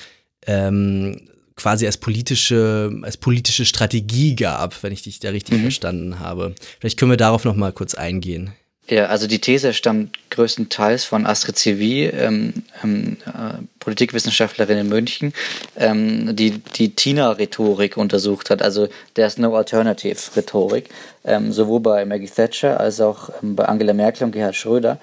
[0.46, 1.20] ähm,
[1.56, 5.62] quasi als politische, als politische Strategie gab, wenn ich dich da richtig mhm.
[5.62, 6.54] verstanden habe.
[6.80, 8.54] Vielleicht können wir darauf noch mal kurz eingehen.
[8.86, 12.52] Ja, also die These stammt größtenteils von Astrid Civi, ähm,
[12.82, 15.32] ähm, äh, Politikwissenschaftlerin in München,
[15.76, 20.90] ähm, die die Tina-Rhetorik untersucht hat, also There's No Alternative-Rhetorik,
[21.24, 25.00] ähm, sowohl bei Maggie Thatcher als auch ähm, bei Angela Merkel und Gerhard Schröder.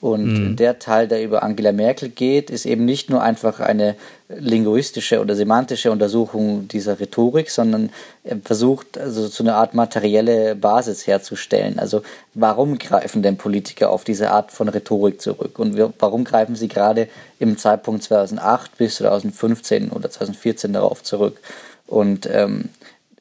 [0.00, 0.56] Und mhm.
[0.56, 3.96] der Teil, der über Angela Merkel geht, ist eben nicht nur einfach eine
[4.38, 7.90] linguistische oder semantische Untersuchung dieser Rhetorik, sondern
[8.22, 11.78] er versucht also so eine Art materielle Basis herzustellen.
[11.78, 12.02] Also
[12.34, 17.08] warum greifen denn Politiker auf diese Art von Rhetorik zurück und warum greifen sie gerade
[17.38, 21.40] im Zeitpunkt 2008 bis 2015 oder 2014 darauf zurück?
[21.86, 22.68] Und ähm,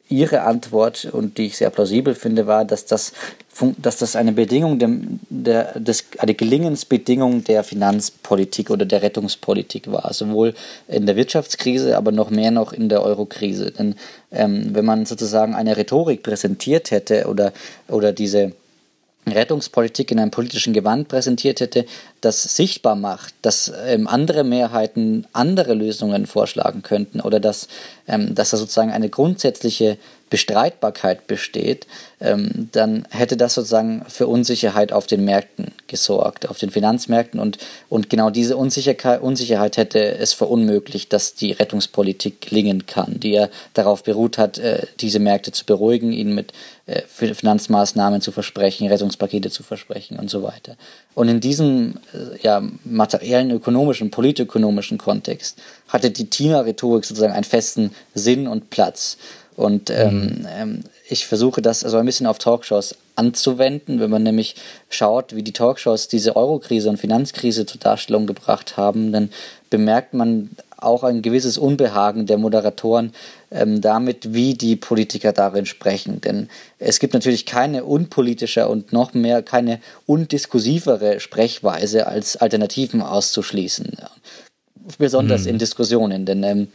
[0.09, 3.13] ihre Antwort, und die ich sehr plausibel finde, war, dass das,
[3.77, 4.89] dass das eine Bedingung der,
[5.29, 10.55] der, des, eine Gelingensbedingung der Finanzpolitik oder der Rettungspolitik war, sowohl
[10.87, 13.71] in der Wirtschaftskrise, aber noch mehr noch in der Eurokrise.
[13.71, 13.95] Denn
[14.31, 17.53] ähm, wenn man sozusagen eine Rhetorik präsentiert hätte oder,
[17.87, 18.53] oder diese
[19.27, 21.85] Rettungspolitik in einem politischen Gewand präsentiert hätte,
[22.21, 27.67] das sichtbar macht, dass ähm, andere Mehrheiten andere Lösungen vorschlagen könnten oder dass,
[28.07, 29.97] ähm, dass da sozusagen eine grundsätzliche
[30.29, 31.87] Bestreitbarkeit besteht,
[32.21, 37.57] ähm, dann hätte das sozusagen für Unsicherheit auf den Märkten gesorgt, auf den Finanzmärkten und,
[37.89, 43.49] und genau diese Unsicherheit, Unsicherheit hätte es verunmöglicht, dass die Rettungspolitik gelingen kann, die ja
[43.73, 46.53] darauf beruht hat, äh, diese Märkte zu beruhigen, ihnen mit
[46.85, 50.75] äh, Finanzmaßnahmen zu versprechen, Rettungspakete zu versprechen und so weiter.
[51.13, 57.91] Und in diesem äh, ja, materiellen, ökonomischen, politökonomischen Kontext hatte die Tina-Rhetorik sozusagen einen festen
[58.13, 59.17] Sinn und Platz.
[59.59, 60.47] Und ähm, mhm.
[60.57, 60.79] ähm,
[61.09, 64.55] ich versuche das also ein bisschen auf Talkshows anzuwenden, wenn man nämlich
[64.89, 69.31] schaut, wie die Talkshows diese Eurokrise und Finanzkrise zur Darstellung gebracht haben, dann
[69.69, 73.11] bemerkt man auch ein gewisses Unbehagen der Moderatoren
[73.51, 76.21] ähm, damit, wie die Politiker darin sprechen.
[76.21, 83.97] Denn es gibt natürlich keine unpolitische und noch mehr keine undiskursivere Sprechweise als Alternativen auszuschließen.
[84.97, 85.49] Besonders mhm.
[85.49, 86.69] in Diskussionen, denn ähm,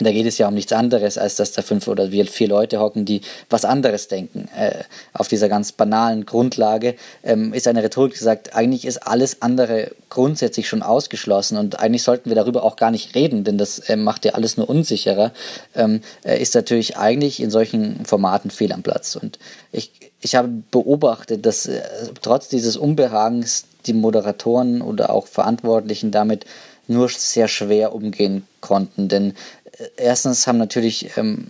[0.00, 3.04] da geht es ja um nichts anderes, als dass da fünf oder vier Leute hocken,
[3.04, 3.20] die
[3.50, 4.48] was anderes denken.
[4.56, 9.42] Äh, auf dieser ganz banalen Grundlage ähm, ist eine Rhetorik, die sagt, eigentlich ist alles
[9.42, 13.78] andere grundsätzlich schon ausgeschlossen und eigentlich sollten wir darüber auch gar nicht reden, denn das
[13.80, 15.32] äh, macht ja alles nur unsicherer,
[15.74, 19.16] ähm, äh, ist natürlich eigentlich in solchen Formaten fehl am Platz.
[19.16, 19.38] Und
[19.72, 21.82] ich, ich habe beobachtet, dass äh,
[22.22, 26.44] trotz dieses Unbehagens die Moderatoren oder auch Verantwortlichen damit
[26.88, 29.34] nur sehr schwer umgehen konnten, denn
[29.96, 31.48] erstens haben natürlich ähm,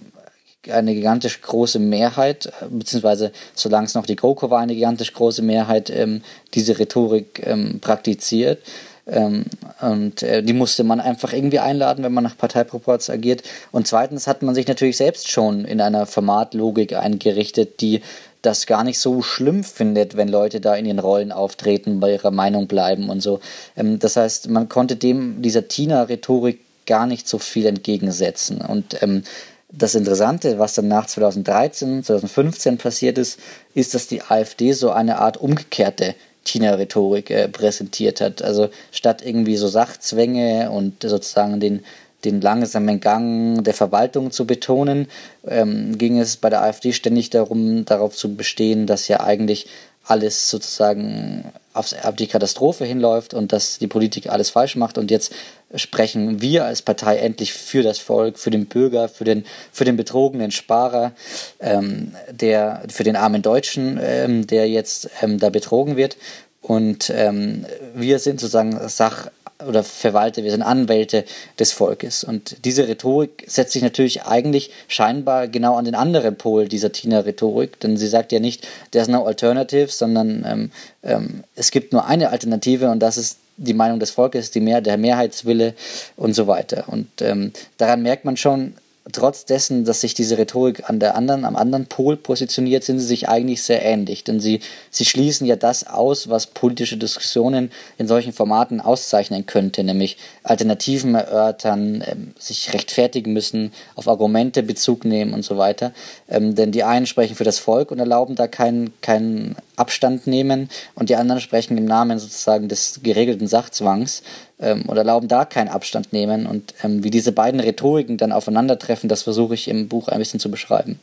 [0.71, 5.91] eine gigantisch große Mehrheit, beziehungsweise solange es noch die GroKo war, eine gigantisch große Mehrheit
[5.91, 6.23] ähm,
[6.55, 8.61] diese Rhetorik ähm, praktiziert.
[9.07, 9.47] Ähm,
[9.81, 13.43] und äh, die musste man einfach irgendwie einladen, wenn man nach Parteiproports agiert.
[13.73, 18.03] Und zweitens hat man sich natürlich selbst schon in einer Formatlogik eingerichtet, die
[18.43, 22.31] das gar nicht so schlimm findet, wenn Leute da in ihren Rollen auftreten, bei ihrer
[22.31, 23.41] Meinung bleiben und so.
[23.77, 28.61] Ähm, das heißt, man konnte dem dieser Tina-Rhetorik gar nicht so viel entgegensetzen.
[28.61, 29.23] Und ähm,
[29.71, 33.39] das Interessante, was dann nach 2013, 2015 passiert ist,
[33.75, 38.43] ist, dass die AfD so eine Art umgekehrte Tina-Rhetorik äh, präsentiert hat.
[38.43, 41.85] Also statt irgendwie so Sachzwänge und sozusagen den
[42.25, 45.07] den langsamen Gang der Verwaltung zu betonen,
[45.47, 49.69] ähm, ging es bei der AfD ständig darum, darauf zu bestehen, dass ja eigentlich
[50.05, 51.45] alles sozusagen
[51.79, 54.99] aufs, auf die Katastrophe hinläuft und dass die Politik alles falsch macht.
[54.99, 55.33] Und jetzt
[55.75, 59.97] sprechen wir als Partei endlich für das Volk, für den Bürger, für den, für den
[59.97, 61.13] betrogenen Sparer,
[61.61, 66.17] ähm, der, für den armen Deutschen, ähm, der jetzt ähm, da betrogen wird.
[66.61, 67.65] Und ähm,
[67.95, 69.31] wir sind sozusagen Sach,
[69.67, 71.25] oder Verwalter, wir sind Anwälte
[71.59, 72.23] des Volkes.
[72.23, 77.81] Und diese Rhetorik setzt sich natürlich eigentlich scheinbar genau an den anderen Pol dieser Tina-Rhetorik,
[77.81, 80.71] denn sie sagt ja nicht, there's no alternative, sondern ähm,
[81.03, 84.81] ähm, es gibt nur eine Alternative und das ist die Meinung des Volkes, die Mehr,
[84.81, 85.75] der Mehrheitswille
[86.17, 86.85] und so weiter.
[86.87, 88.75] Und ähm, daran merkt man schon,
[89.13, 93.07] trotz dessen, dass sich diese Rhetorik an der anderen, am anderen Pol positioniert, sind sie
[93.07, 94.25] sich eigentlich sehr ähnlich.
[94.25, 94.61] Denn sie,
[94.91, 101.15] sie schließen ja das aus, was politische Diskussionen in solchen Formaten auszeichnen könnte, nämlich Alternativen
[101.15, 105.93] erörtern, ähm, sich rechtfertigen müssen, auf Argumente Bezug nehmen und so weiter.
[106.29, 110.69] Ähm, denn die einen sprechen für das Volk und erlauben da keinen keinen Abstand nehmen
[110.95, 114.23] und die anderen sprechen im Namen sozusagen des geregelten Sachzwangs
[114.61, 116.47] ähm, und erlauben da keinen Abstand nehmen.
[116.47, 120.41] Und ähm, wie diese beiden Rhetoriken dann aufeinandertreffen, das versuche ich im Buch ein bisschen
[120.41, 120.99] zu beschreiben.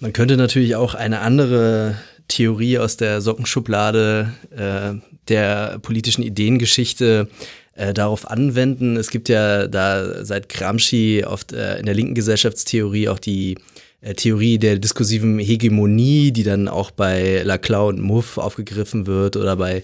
[0.00, 1.96] Man könnte natürlich auch eine andere
[2.28, 4.94] Theorie aus der Sockenschublade äh,
[5.28, 7.28] der politischen Ideengeschichte
[7.74, 8.96] äh, darauf anwenden.
[8.96, 13.56] Es gibt ja da seit Gramsci oft äh, in der linken Gesellschaftstheorie auch die
[14.00, 19.56] äh, Theorie der diskursiven Hegemonie, die dann auch bei Laclau und Muff aufgegriffen wird oder
[19.56, 19.82] bei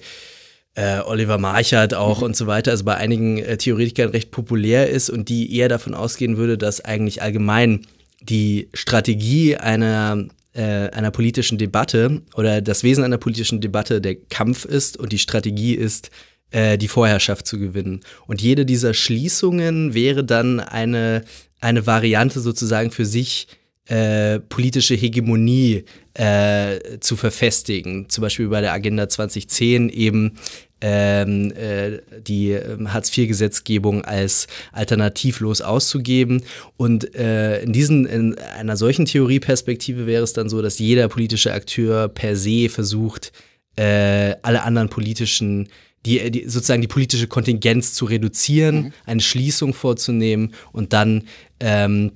[0.74, 2.24] äh, Oliver Marchert auch mhm.
[2.24, 5.94] und so weiter, also bei einigen äh, Theoretikern recht populär ist und die eher davon
[5.94, 7.86] ausgehen würde, dass eigentlich allgemein
[8.20, 14.64] die Strategie einer äh, einer politischen Debatte oder das Wesen einer politischen Debatte der Kampf
[14.64, 16.10] ist und die Strategie ist,
[16.50, 18.00] äh, die Vorherrschaft zu gewinnen.
[18.26, 21.24] Und jede dieser Schließungen wäre dann eine,
[21.60, 23.48] eine Variante sozusagen für sich,
[23.86, 25.84] äh, politische Hegemonie
[26.14, 28.08] äh, zu verfestigen.
[28.08, 30.38] Zum Beispiel bei der Agenda 2010 eben
[30.80, 36.42] ähm, äh, die ähm, Hartz-IV-Gesetzgebung als alternativlos auszugeben.
[36.76, 41.52] Und äh, in, diesen, in einer solchen Theorieperspektive wäre es dann so, dass jeder politische
[41.52, 43.32] Akteur per se versucht,
[43.76, 45.68] äh, alle anderen politischen
[46.06, 48.92] die, die, sozusagen die politische Kontingenz zu reduzieren, mhm.
[49.06, 51.22] eine Schließung vorzunehmen und dann
[51.60, 52.12] ähm,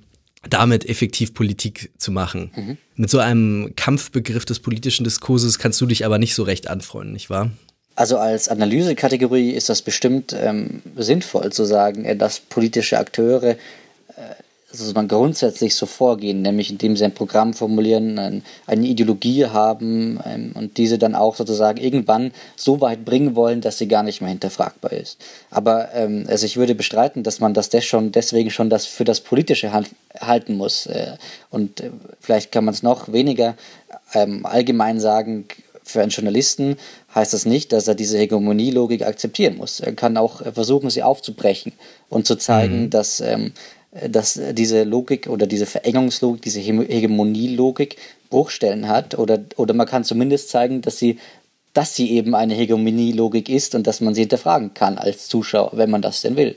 [0.48, 2.50] damit effektiv Politik zu machen.
[2.54, 2.76] Mhm.
[2.96, 7.12] Mit so einem Kampfbegriff des politischen Diskurses kannst du dich aber nicht so recht anfreunden,
[7.12, 7.50] nicht wahr?
[7.96, 13.56] Also als Analysekategorie ist das bestimmt ähm, sinnvoll zu sagen, äh, dass politische Akteure
[14.68, 19.46] äh, also man grundsätzlich so vorgehen, nämlich indem sie ein Programm formulieren, ein, eine Ideologie
[19.46, 24.02] haben ähm, und diese dann auch sozusagen irgendwann so weit bringen wollen, dass sie gar
[24.02, 25.18] nicht mehr hinterfragbar ist.
[25.50, 29.04] Aber ähm, also ich würde bestreiten, dass man das des schon, deswegen schon das für
[29.04, 29.72] das Politische
[30.20, 30.86] halten muss.
[30.86, 31.16] Äh,
[31.50, 31.90] und äh,
[32.20, 33.56] vielleicht kann man es noch weniger
[34.14, 35.46] ähm, allgemein sagen,
[35.88, 36.76] für einen Journalisten
[37.14, 39.80] heißt das nicht, dass er diese Hegemonielogik akzeptieren muss.
[39.80, 41.72] Er kann auch versuchen, sie aufzubrechen
[42.10, 42.90] und zu zeigen, mhm.
[42.90, 43.52] dass ähm,
[43.92, 47.96] dass diese Logik oder diese Verengungslogik, diese Hegemonielogik
[48.30, 51.18] Bruchstellen hat oder, oder man kann zumindest zeigen, dass sie
[51.74, 55.90] dass sie eben eine Hegemonielogik ist und dass man sie hinterfragen kann als Zuschauer, wenn
[55.90, 56.56] man das denn will.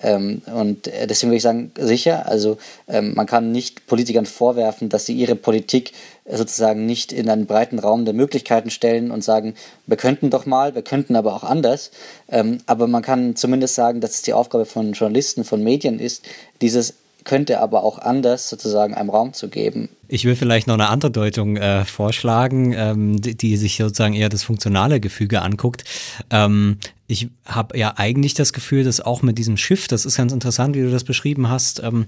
[0.00, 2.58] Ähm, und äh, deswegen würde ich sagen, sicher, also
[2.88, 5.92] ähm, man kann nicht Politikern vorwerfen, dass sie ihre Politik
[6.30, 9.54] sozusagen nicht in einen breiten Raum der Möglichkeiten stellen und sagen,
[9.86, 11.90] wir könnten doch mal, wir könnten aber auch anders.
[12.28, 16.24] Ähm, aber man kann zumindest sagen, dass es die Aufgabe von Journalisten, von Medien ist,
[16.60, 19.88] dieses könnte aber auch anders sozusagen einem Raum zu geben.
[20.08, 24.28] Ich will vielleicht noch eine andere Deutung äh, vorschlagen, ähm, die, die, sich sozusagen eher
[24.28, 25.84] das funktionale Gefüge anguckt.
[26.30, 26.78] Ähm,
[27.12, 30.74] ich habe ja eigentlich das Gefühl, dass auch mit diesem Schiff, das ist ganz interessant,
[30.74, 32.06] wie du das beschrieben hast, ähm,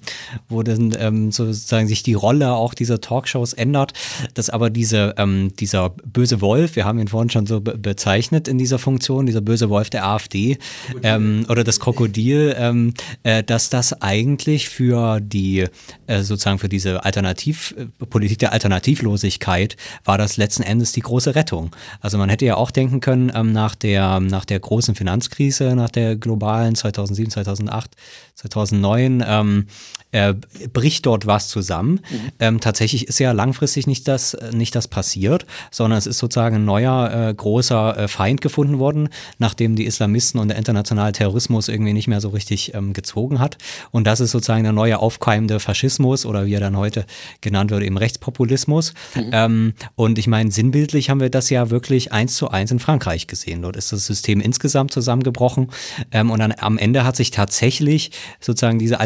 [0.49, 3.93] wo dann ähm, sozusagen sich die Rolle auch dieser Talkshows ändert,
[4.33, 8.49] dass aber diese, ähm, dieser böse Wolf, wir haben ihn vorhin schon so be bezeichnet
[8.49, 10.57] in dieser Funktion, dieser böse Wolf der AfD
[11.03, 12.95] ähm, oder das Krokodil, ähm,
[13.25, 15.67] äh, dass das eigentlich für die
[16.07, 17.75] äh, sozusagen für diese Alternativ
[18.09, 21.77] Politik der Alternativlosigkeit war das letzten Endes die große Rettung.
[22.01, 25.75] Also man hätte ja auch denken können ähm, nach der nach der großen großen Finanzkrise,
[25.75, 27.91] nach der globalen 2007, 2008,
[28.37, 29.67] 2009, ähm,
[30.15, 30.33] äh,
[30.73, 31.95] bricht dort was zusammen.
[32.09, 32.19] Mhm.
[32.39, 36.65] Ähm, tatsächlich ist ja langfristig nicht das, nicht das passiert, sondern es ist sozusagen ein
[36.65, 39.09] neuer äh, großer äh, Feind gefunden worden,
[39.39, 43.59] nachdem die Islamisten und der internationale Terrorismus irgendwie nicht mehr so richtig ähm, gezogen hat.
[43.91, 47.07] Und das ist sozusagen der neue aufkeimende Faschismus oder wie er dann heute
[47.41, 48.95] genannt wird, eben Rechtspopulismus.
[49.17, 49.31] Mhm.
[49.33, 53.27] Ähm, und ich meine, sinnbildlich haben wir das ja wirklich eins zu eins in Frankreich
[53.27, 53.63] gesehen.
[53.63, 55.71] Dort ist das System insgesamt zusammengebrochen.
[56.13, 59.01] Ähm, und dann am Ende hat sich tatsächlich sozusagen diese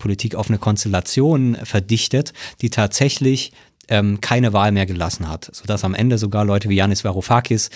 [0.00, 3.52] Alternativlosigkeitspolitik auf eine Konstellation verdichtet, die tatsächlich
[3.88, 7.70] ähm, keine Wahl mehr gelassen hat, sodass am Ende sogar Leute wie Yanis Varoufakis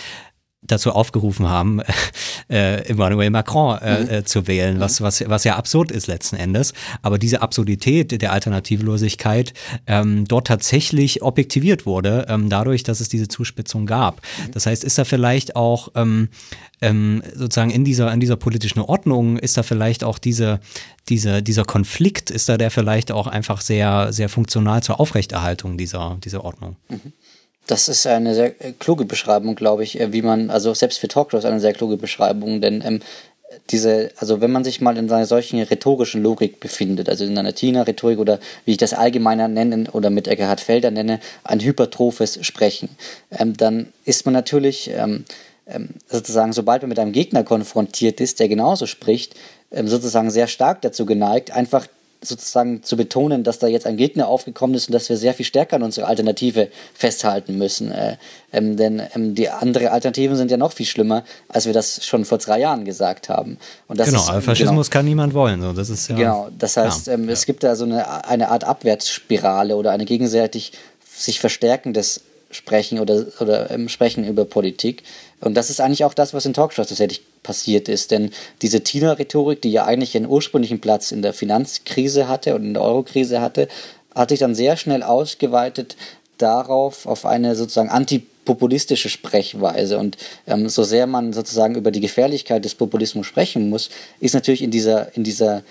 [0.66, 1.80] dazu aufgerufen haben,
[2.50, 4.10] äh, Emmanuel Macron äh, mhm.
[4.10, 6.72] äh, zu wählen, was, was, was ja absurd ist letzten Endes.
[7.02, 9.54] Aber diese Absurdität der Alternativlosigkeit
[9.86, 14.16] ähm, dort tatsächlich objektiviert wurde, ähm, dadurch, dass es diese Zuspitzung gab.
[14.16, 14.52] Mhm.
[14.52, 16.28] Das heißt, ist da vielleicht auch ähm,
[16.80, 20.60] ähm, sozusagen in dieser, in dieser politischen Ordnung, ist da vielleicht auch diese,
[21.08, 26.18] diese, dieser Konflikt, ist da der vielleicht auch einfach sehr, sehr funktional zur Aufrechterhaltung dieser,
[26.24, 26.76] dieser Ordnung?
[26.88, 27.12] Mhm.
[27.66, 31.08] Das ist eine sehr äh, kluge Beschreibung, glaube ich, äh, wie man, also selbst für
[31.08, 33.00] Talkshows eine sehr kluge Beschreibung, denn ähm,
[33.70, 37.54] diese, also wenn man sich mal in einer solchen rhetorischen Logik befindet, also in einer
[37.54, 42.90] Tina-Rhetorik oder wie ich das allgemeiner nenne oder mit Eckhard Felder nenne, ein hypertrophes Sprechen,
[43.30, 45.24] ähm, dann ist man natürlich ähm,
[45.66, 49.34] ähm, sozusagen, sobald man mit einem Gegner konfrontiert ist, der genauso spricht,
[49.70, 51.86] ähm, sozusagen sehr stark dazu geneigt, einfach
[52.22, 55.44] sozusagen zu betonen, dass da jetzt ein Gegner aufgekommen ist und dass wir sehr viel
[55.44, 57.90] stärker an unsere Alternative festhalten müssen.
[57.90, 58.16] Äh,
[58.52, 62.24] ähm, denn ähm, die anderen Alternativen sind ja noch viel schlimmer, als wir das schon
[62.24, 63.58] vor drei Jahren gesagt haben.
[63.88, 65.60] Und das genau, ist, Faschismus genau, kann niemand wollen.
[65.60, 67.32] So, das ist ja, genau, das heißt, ähm, ja.
[67.32, 70.72] es gibt da so eine, eine Art Abwärtsspirale oder eine gegenseitig
[71.16, 72.22] sich verstärkendes
[72.54, 75.02] Sprechen oder, oder ähm, Sprechen über Politik.
[75.40, 78.10] Und das ist eigentlich auch das, was in Talkshows tatsächlich passiert ist.
[78.10, 78.30] Denn
[78.62, 82.82] diese Tina-Rhetorik, die ja eigentlich einen ursprünglichen Platz in der Finanzkrise hatte und in der
[82.82, 83.68] Eurokrise hatte,
[84.14, 85.96] hat sich dann sehr schnell ausgeweitet
[86.38, 89.98] darauf, auf eine sozusagen antipopulistische Sprechweise.
[89.98, 90.16] Und
[90.46, 93.90] ähm, so sehr man sozusagen über die Gefährlichkeit des Populismus sprechen muss,
[94.20, 95.64] ist natürlich in dieser, in dieser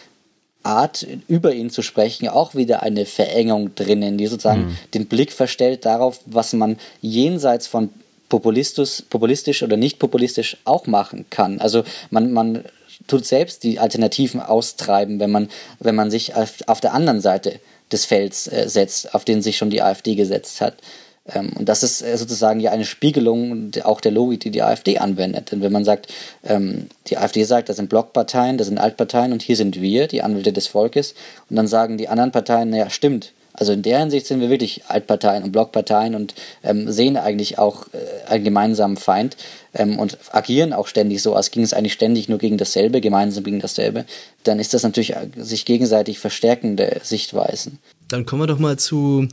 [0.64, 4.78] Art, über ihn zu sprechen, auch wieder eine Verengung drinnen, die sozusagen mhm.
[4.94, 7.90] den Blick verstellt darauf, was man jenseits von
[8.30, 11.60] populistisch, populistisch oder nicht populistisch auch machen kann.
[11.60, 12.64] Also man, man
[13.08, 15.50] tut selbst die Alternativen austreiben, wenn man,
[15.80, 17.60] wenn man sich auf, auf der anderen Seite
[17.92, 20.76] des Felds äh, setzt, auf den sich schon die AfD gesetzt hat.
[21.26, 24.98] Ähm, und das ist äh, sozusagen ja eine Spiegelung auch der Logik, die die AfD
[24.98, 25.52] anwendet.
[25.52, 26.14] Denn wenn man sagt,
[26.44, 30.22] ähm, die AfD sagt, das sind Blockparteien, das sind Altparteien und hier sind wir, die
[30.22, 31.16] Anwälte des Volkes,
[31.50, 34.82] und dann sagen die anderen Parteien, naja, stimmt, also in der Hinsicht sind wir wirklich
[34.88, 36.34] Altparteien und Blockparteien und
[36.64, 39.38] ähm, sehen eigentlich auch äh, einen gemeinsamen Feind
[39.76, 43.44] ähm, und agieren auch ständig so, als ging es eigentlich ständig nur gegen dasselbe, gemeinsam
[43.44, 44.06] gegen dasselbe.
[44.44, 47.78] Dann ist das natürlich äh, sich gegenseitig verstärkende Sichtweisen.
[48.10, 49.28] Dann kommen wir doch mal zu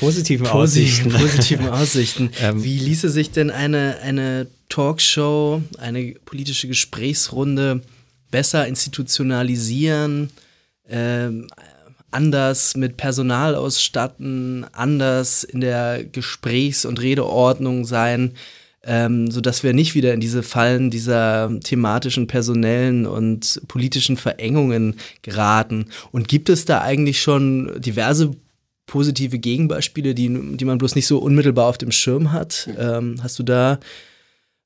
[0.00, 1.10] positiven Aussichten.
[1.10, 2.30] Positiven Aussichten.
[2.40, 7.82] ähm, Wie ließe sich denn eine, eine Talkshow, eine politische Gesprächsrunde
[8.30, 10.30] besser institutionalisieren?
[10.88, 11.46] Ähm,
[12.10, 18.32] anders mit Personal ausstatten, anders in der Gesprächs- und Redeordnung sein,
[18.82, 25.86] ähm, sodass wir nicht wieder in diese Fallen dieser thematischen, personellen und politischen Verengungen geraten.
[26.12, 28.32] Und gibt es da eigentlich schon diverse
[28.90, 32.68] positive Gegenbeispiele, die, die man bloß nicht so unmittelbar auf dem Schirm hat?
[32.76, 33.78] Ähm, hast du da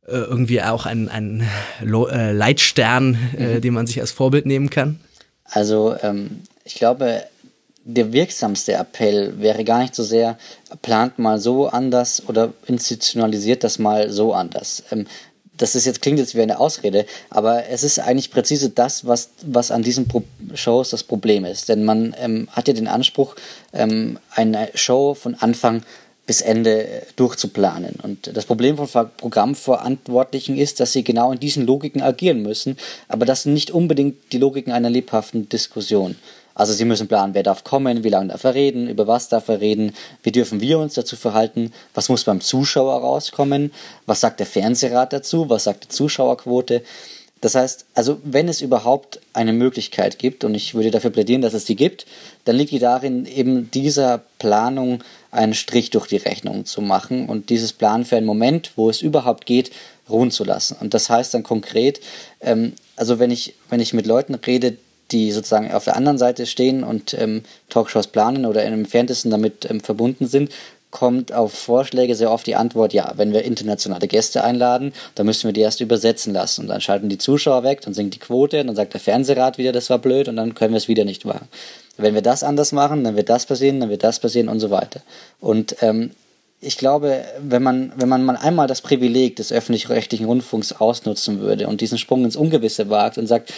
[0.07, 1.47] äh, irgendwie auch einen, einen
[1.83, 3.61] äh, Leitstern, äh, mhm.
[3.61, 4.99] den man sich als Vorbild nehmen kann?
[5.45, 7.25] Also ähm, ich glaube,
[7.85, 10.39] der wirksamste Appell wäre gar nicht so sehr,
[10.81, 14.83] plant mal so anders oder institutionalisiert das mal so anders.
[14.91, 15.07] Ähm,
[15.56, 19.31] das ist jetzt, klingt jetzt wie eine Ausrede, aber es ist eigentlich präzise das, was,
[19.43, 20.22] was an diesen Pro
[20.55, 21.68] Shows das Problem ist.
[21.68, 23.36] Denn man ähm, hat ja den Anspruch,
[23.72, 25.82] ähm, eine Show von Anfang
[26.26, 27.97] bis Ende äh, durchzuplanen.
[28.02, 32.76] Und das Problem von Programmverantwortlichen ist, dass sie genau in diesen Logiken agieren müssen,
[33.09, 36.16] aber das sind nicht unbedingt die Logiken einer lebhaften Diskussion.
[36.55, 39.48] Also sie müssen planen, wer darf kommen, wie lange darf er reden, über was darf
[39.48, 43.72] er reden, wie dürfen wir uns dazu verhalten, was muss beim Zuschauer rauskommen,
[44.06, 46.82] was sagt der Fernsehrat dazu, was sagt die Zuschauerquote.
[47.40, 51.52] Das heißt, also wenn es überhaupt eine Möglichkeit gibt, und ich würde dafür plädieren, dass
[51.52, 52.06] es die gibt,
[52.44, 57.51] dann liegt die darin, eben dieser Planung einen Strich durch die Rechnung zu machen und
[57.51, 59.72] dieses Plan für einen Moment, wo es überhaupt geht,
[60.09, 60.76] ruhen zu lassen.
[60.81, 62.01] Und das heißt dann konkret,
[62.40, 64.78] ähm, also wenn ich, wenn ich mit Leuten rede,
[65.10, 69.68] die sozusagen auf der anderen Seite stehen und ähm, Talkshows planen oder im entferntesten damit
[69.70, 70.51] ähm, verbunden sind,
[70.94, 75.48] kommt auf Vorschläge sehr oft die Antwort, ja, wenn wir internationale Gäste einladen, dann müssen
[75.48, 76.62] wir die erst übersetzen lassen.
[76.62, 79.72] Und dann schalten die Zuschauer weg, dann sinkt die Quote, dann sagt der Fernsehrat wieder,
[79.72, 81.48] das war blöd und dann können wir es wieder nicht machen.
[81.97, 84.70] wenn wir das anders machen, dann wird das passieren, dann wird das passieren und so
[84.70, 85.02] weiter.
[85.40, 86.12] Und ähm,
[86.60, 91.66] ich glaube, wenn man, wenn man mal einmal das Privileg des öffentlich-rechtlichen Rundfunks ausnutzen würde
[91.66, 93.52] und diesen Sprung ins Ungewisse wagt und sagt,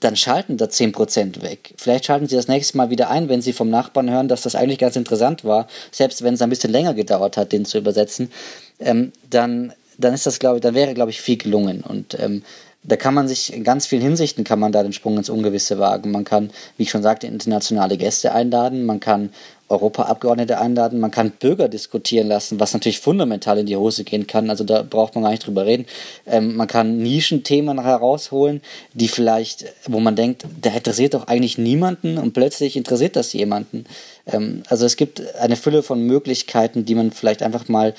[0.00, 1.74] dann schalten da 10% weg.
[1.76, 4.54] Vielleicht schalten sie das nächste Mal wieder ein, wenn sie vom Nachbarn hören, dass das
[4.54, 8.30] eigentlich ganz interessant war, selbst wenn es ein bisschen länger gedauert hat, den zu übersetzen,
[8.78, 11.82] ähm, dann, dann ist das, glaube ich, dann wäre, glaube ich, viel gelungen.
[11.82, 12.42] Und ähm,
[12.84, 15.78] da kann man sich in ganz vielen Hinsichten kann man da den Sprung ins Ungewisse
[15.78, 16.10] wagen.
[16.10, 19.30] Man kann, wie ich schon sagte, internationale Gäste einladen, man kann
[19.68, 24.50] Europaabgeordnete einladen, man kann Bürger diskutieren lassen, was natürlich fundamental in die Hose gehen kann,
[24.50, 25.86] also da braucht man gar nicht drüber reden.
[26.26, 28.62] Ähm, man kann Nischenthemen herausholen,
[28.94, 33.84] die vielleicht, wo man denkt, der interessiert doch eigentlich niemanden und plötzlich interessiert das jemanden.
[34.26, 37.94] Ähm, also es gibt eine Fülle von Möglichkeiten, die man vielleicht einfach mal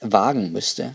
[0.00, 0.94] wagen müsste.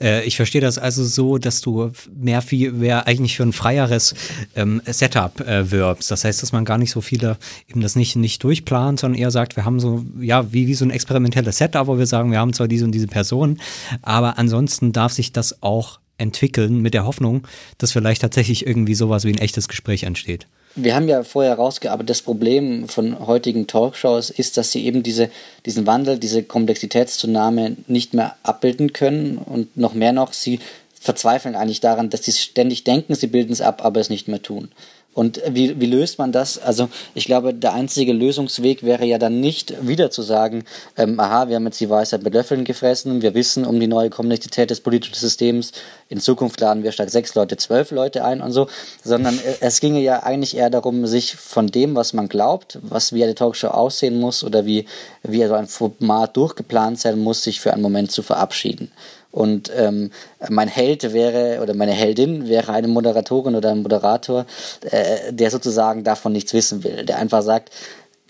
[0.00, 4.14] Äh, ich verstehe das also so, dass du mehr, viel, mehr eigentlich für ein freieres
[4.56, 6.10] ähm, Setup äh, wirbst.
[6.10, 7.38] Das heißt, dass man gar nicht so viele
[7.68, 10.84] eben das nicht, nicht durchplant, sondern eher sagt, wir haben so, ja, wie, wie so
[10.84, 13.60] ein experimentelles Setup, wo wir sagen, wir haben zwar diese und diese Personen,
[14.02, 17.46] aber ansonsten darf sich das auch entwickeln mit der Hoffnung,
[17.78, 20.46] dass vielleicht tatsächlich irgendwie sowas wie ein echtes Gespräch entsteht.
[20.76, 25.30] Wir haben ja vorher herausgearbeitet, das Problem von heutigen Talkshows ist, dass sie eben diese,
[25.66, 30.58] diesen Wandel, diese Komplexitätszunahme nicht mehr abbilden können und noch mehr noch, sie
[31.00, 34.42] verzweifeln eigentlich daran, dass sie ständig denken, sie bilden es ab, aber es nicht mehr
[34.42, 34.70] tun.
[35.14, 36.58] Und wie, wie löst man das?
[36.58, 40.64] Also ich glaube, der einzige Lösungsweg wäre ja dann nicht wieder zu sagen,
[40.96, 44.10] ähm, aha, wir haben jetzt die Weisheit mit Löffeln gefressen, wir wissen um die neue
[44.10, 45.72] Komplexität des politischen Systems,
[46.08, 48.66] in Zukunft laden wir statt sechs Leute zwölf Leute ein und so,
[49.04, 53.12] sondern äh, es ginge ja eigentlich eher darum, sich von dem, was man glaubt, was
[53.12, 54.86] wie eine Talkshow aussehen muss oder wie,
[55.22, 58.90] wie so ein Format durchgeplant sein muss, sich für einen Moment zu verabschieden.
[59.34, 60.12] Und ähm,
[60.48, 64.46] mein Held wäre oder meine Heldin wäre eine Moderatorin oder ein Moderator,
[64.82, 67.72] äh, der sozusagen davon nichts wissen will, der einfach sagt,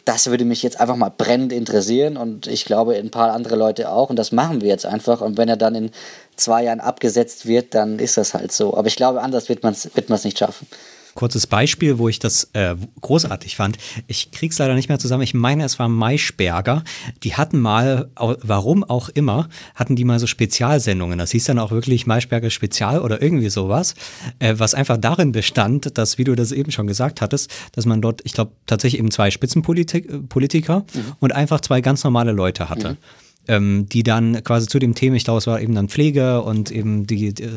[0.07, 3.91] das würde mich jetzt einfach mal brennend interessieren und ich glaube ein paar andere Leute
[3.91, 5.91] auch und das machen wir jetzt einfach und wenn er dann in
[6.37, 8.75] zwei Jahren abgesetzt wird, dann ist das halt so.
[8.75, 10.67] Aber ich glaube, anders wird man es wird nicht schaffen.
[11.15, 13.79] Kurzes Beispiel, wo ich das äh, großartig fand.
[14.07, 15.23] Ich krieg's leider nicht mehr zusammen.
[15.23, 16.85] Ich meine, es war Maischberger.
[17.23, 21.19] Die hatten mal, warum auch immer, hatten die mal so Spezialsendungen.
[21.19, 23.95] Das hieß dann auch wirklich Maischberger Spezial oder irgendwie sowas,
[24.39, 28.03] äh, was einfach darin bestand, dass, wie du das eben schon gesagt hattest, dass man
[28.03, 31.13] dort, ich glaube, tatsächlich eben zwei Spitzenpolitiker mhm.
[31.21, 32.91] und einfach zwei ganz normale Leute hatte.
[32.91, 36.43] Mhm ähm, die dann quasi zu dem Thema, ich glaube, es war eben dann Pflege
[36.43, 37.49] und eben die, die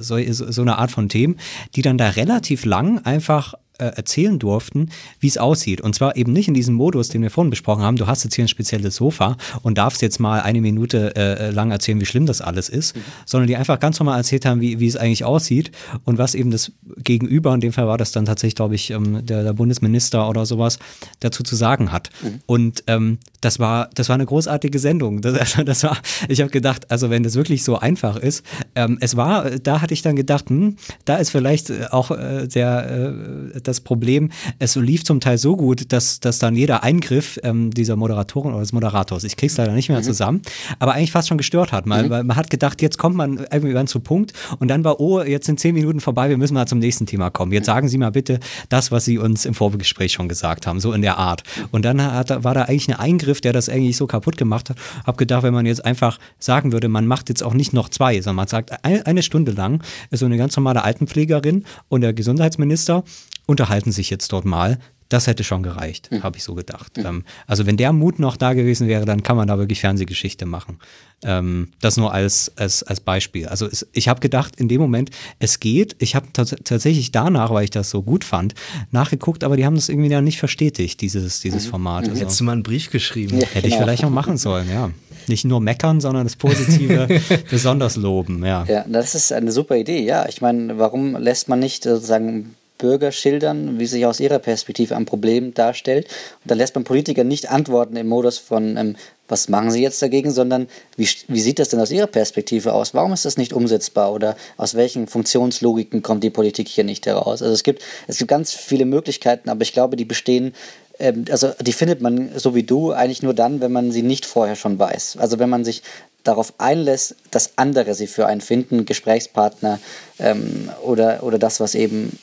[0.00, 1.36] so, so eine Art von Themen,
[1.74, 4.90] die dann da relativ lang einfach äh, erzählen durften,
[5.20, 5.80] wie es aussieht.
[5.80, 7.96] Und zwar eben nicht in diesem Modus, den wir vorhin besprochen haben.
[7.96, 11.70] Du hast jetzt hier ein spezielles Sofa und darfst jetzt mal eine Minute äh, lang
[11.70, 13.00] erzählen, wie schlimm das alles ist, mhm.
[13.24, 15.70] sondern die einfach ganz normal erzählt haben, wie, wie es eigentlich aussieht
[16.04, 19.24] und was eben das Gegenüber, in dem Fall war das dann tatsächlich, glaube ich, ähm,
[19.24, 20.78] der, der, Bundesminister oder sowas,
[21.20, 22.10] dazu zu sagen hat.
[22.22, 22.40] Mhm.
[22.46, 25.20] Und ähm, das war, das war eine großartige Sendung.
[25.20, 25.98] Das, also das war,
[26.28, 28.44] ich habe gedacht, also wenn das wirklich so einfach ist,
[28.74, 33.52] ähm, es war, da hatte ich dann gedacht, hm, da ist vielleicht auch äh, der
[33.54, 37.70] äh, das Problem, es lief zum Teil so gut, dass, dass dann jeder Eingriff ähm,
[37.70, 40.04] dieser Moderatorin oder des Moderators, ich krieg's leider nicht mehr mhm.
[40.04, 40.42] zusammen,
[40.78, 41.86] aber eigentlich fast schon gestört hat.
[41.86, 42.26] Man, mhm.
[42.26, 45.60] man hat gedacht, jetzt kommt man irgendwann zu Punkt und dann war, oh, jetzt sind
[45.60, 47.52] zehn Minuten vorbei, wir müssen mal zum nächsten Thema kommen.
[47.52, 50.92] Jetzt sagen Sie mal bitte das, was Sie uns im Vorgespräch schon gesagt haben, so
[50.92, 51.42] in der Art.
[51.70, 54.76] Und dann hat, war da eigentlich ein Eingriff, der das eigentlich so kaputt gemacht hat.
[55.04, 58.20] Hab gedacht, wenn man jetzt einfach sagen würde, man macht jetzt auch nicht noch zwei,
[58.20, 63.04] sondern man sagt, eine Stunde lang ist so eine ganz normale Altenpflegerin und der Gesundheitsminister
[63.46, 64.78] unterhalten sich jetzt dort mal.
[65.08, 66.24] Das hätte schon gereicht, mhm.
[66.24, 66.96] habe ich so gedacht.
[66.96, 67.22] Mhm.
[67.46, 70.80] also wenn der Mut noch da gewesen wäre, dann kann man da wirklich Fernsehgeschichte machen.
[71.22, 73.46] Ähm, das nur als, als, als Beispiel.
[73.46, 75.94] Also es, ich habe gedacht, in dem Moment, es geht.
[76.00, 78.54] Ich habe tatsächlich danach, weil ich das so gut fand,
[78.90, 81.70] nachgeguckt, aber die haben das irgendwie dann nicht verstetigt, dieses, dieses mhm.
[81.70, 82.08] Format.
[82.08, 83.38] Also, Hättest du mal einen Brief geschrieben.
[83.38, 83.76] Ja, hätte genau.
[83.76, 84.90] ich vielleicht auch machen sollen, ja.
[85.28, 87.20] Nicht nur meckern, sondern das Positive
[87.50, 88.64] besonders loben, ja.
[88.64, 90.28] Ja, das ist eine super Idee, ja.
[90.28, 95.06] Ich meine, warum lässt man nicht sozusagen Bürger schildern, wie sich aus ihrer Perspektive ein
[95.06, 96.06] Problem darstellt.
[96.42, 98.96] Und dann lässt man Politiker nicht antworten im Modus von, ähm,
[99.28, 102.94] was machen sie jetzt dagegen, sondern wie, wie sieht das denn aus ihrer Perspektive aus?
[102.94, 107.42] Warum ist das nicht umsetzbar oder aus welchen Funktionslogiken kommt die Politik hier nicht heraus?
[107.42, 110.54] Also es gibt, es gibt ganz viele Möglichkeiten, aber ich glaube, die bestehen
[110.98, 114.26] ähm, also die findet man so wie du eigentlich nur dann, wenn man sie nicht
[114.26, 115.18] vorher schon weiß.
[115.18, 115.82] Also wenn man sich
[116.24, 119.78] darauf einlässt, dass andere sie für einen finden, Gesprächspartner
[120.18, 122.18] ähm, oder, oder das, was eben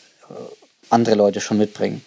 [0.90, 2.02] andere Leute schon mitbringen.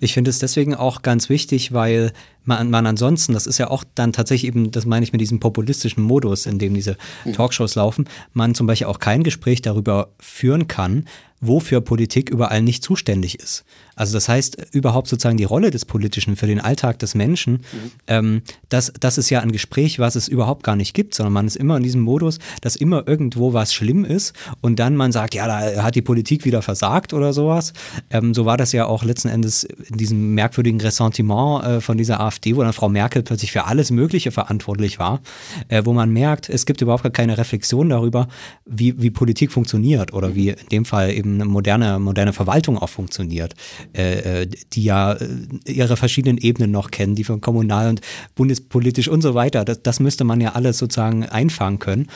[0.00, 2.12] Ich finde es deswegen auch ganz wichtig, weil
[2.44, 5.40] man, man ansonsten, das ist ja auch dann tatsächlich eben, das meine ich mit diesem
[5.40, 7.32] populistischen Modus, in dem diese mhm.
[7.32, 11.06] Talkshows laufen, man zum Beispiel auch kein Gespräch darüber führen kann,
[11.42, 13.64] wofür Politik überall nicht zuständig ist.
[13.94, 17.90] Also das heißt, überhaupt sozusagen die Rolle des Politischen für den Alltag des Menschen, mhm.
[18.06, 21.46] ähm, das, das ist ja ein Gespräch, was es überhaupt gar nicht gibt, sondern man
[21.46, 25.34] ist immer in diesem Modus, dass immer irgendwo was schlimm ist und dann man sagt,
[25.34, 27.72] ja, da hat die Politik wieder versagt oder sowas.
[28.10, 32.20] Ähm, so war das ja auch letzten Endes in diesem merkwürdigen Ressentiment äh, von dieser
[32.20, 35.20] AfD, wo dann Frau Merkel plötzlich für alles Mögliche verantwortlich war,
[35.68, 38.28] äh, wo man merkt, es gibt überhaupt gar keine Reflexion darüber,
[38.64, 43.54] wie, wie Politik funktioniert oder wie in dem Fall eben moderne, moderne Verwaltung auch funktioniert.
[43.94, 45.26] Äh, äh, die ja äh,
[45.66, 48.00] ihre verschiedenen Ebenen noch kennen, die von kommunal und
[48.34, 49.64] bundespolitisch und so weiter.
[49.64, 52.08] Das, das müsste man ja alles sozusagen einfangen können.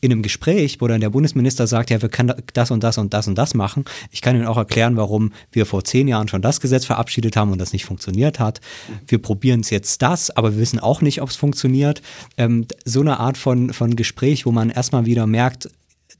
[0.00, 3.12] In einem Gespräch, wo dann der Bundesminister sagt, ja, wir können das und das und
[3.12, 3.84] das und das machen.
[4.10, 7.52] Ich kann Ihnen auch erklären, warum wir vor zehn Jahren schon das Gesetz verabschiedet haben
[7.52, 8.60] und das nicht funktioniert hat.
[9.06, 12.02] Wir probieren es jetzt das, aber wir wissen auch nicht, ob es funktioniert.
[12.36, 15.68] Ähm, so eine Art von, von Gespräch, wo man erstmal wieder merkt,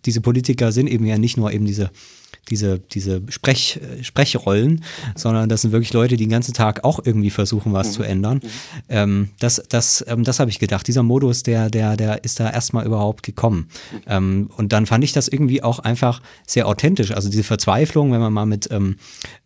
[0.04, 1.90] diese Politiker sind eben ja nicht nur eben diese
[2.50, 4.84] diese, diese Sprech, Sprechrollen,
[5.14, 7.92] sondern das sind wirklich Leute, die den ganzen Tag auch irgendwie versuchen, was mhm.
[7.92, 8.40] zu ändern.
[8.42, 8.50] Mhm.
[8.88, 10.86] Ähm, das das, ähm, das habe ich gedacht.
[10.86, 13.68] Dieser Modus, der, der, der ist da erstmal überhaupt gekommen.
[13.92, 13.98] Mhm.
[14.06, 17.12] Ähm, und dann fand ich das irgendwie auch einfach sehr authentisch.
[17.12, 18.96] Also diese Verzweiflung, wenn man mal mit ähm,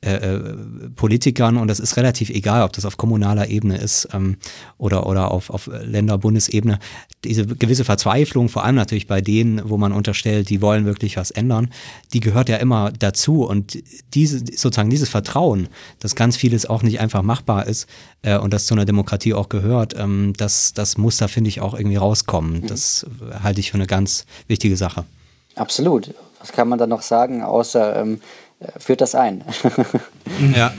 [0.00, 0.54] äh, äh,
[0.94, 4.36] Politikern, und das ist relativ egal, ob das auf kommunaler Ebene ist ähm,
[4.78, 6.78] oder, oder auf, auf Länder-, Bundesebene,
[7.24, 11.30] diese gewisse Verzweiflung, vor allem natürlich bei denen, wo man unterstellt, die wollen wirklich was
[11.30, 11.70] ändern,
[12.12, 13.44] die gehört ja immer dazu.
[13.44, 13.78] Und
[14.14, 17.88] diese, sozusagen dieses Vertrauen, dass ganz vieles auch nicht einfach machbar ist
[18.22, 21.60] äh, und das zu einer Demokratie auch gehört, ähm, das, das muss da, finde ich,
[21.60, 22.62] auch irgendwie rauskommen.
[22.62, 22.66] Mhm.
[22.66, 23.06] Das
[23.42, 25.04] halte ich für eine ganz wichtige Sache.
[25.54, 26.14] Absolut.
[26.40, 28.20] Was kann man da noch sagen, außer ähm,
[28.78, 29.44] führt das ein?
[30.56, 30.72] ja.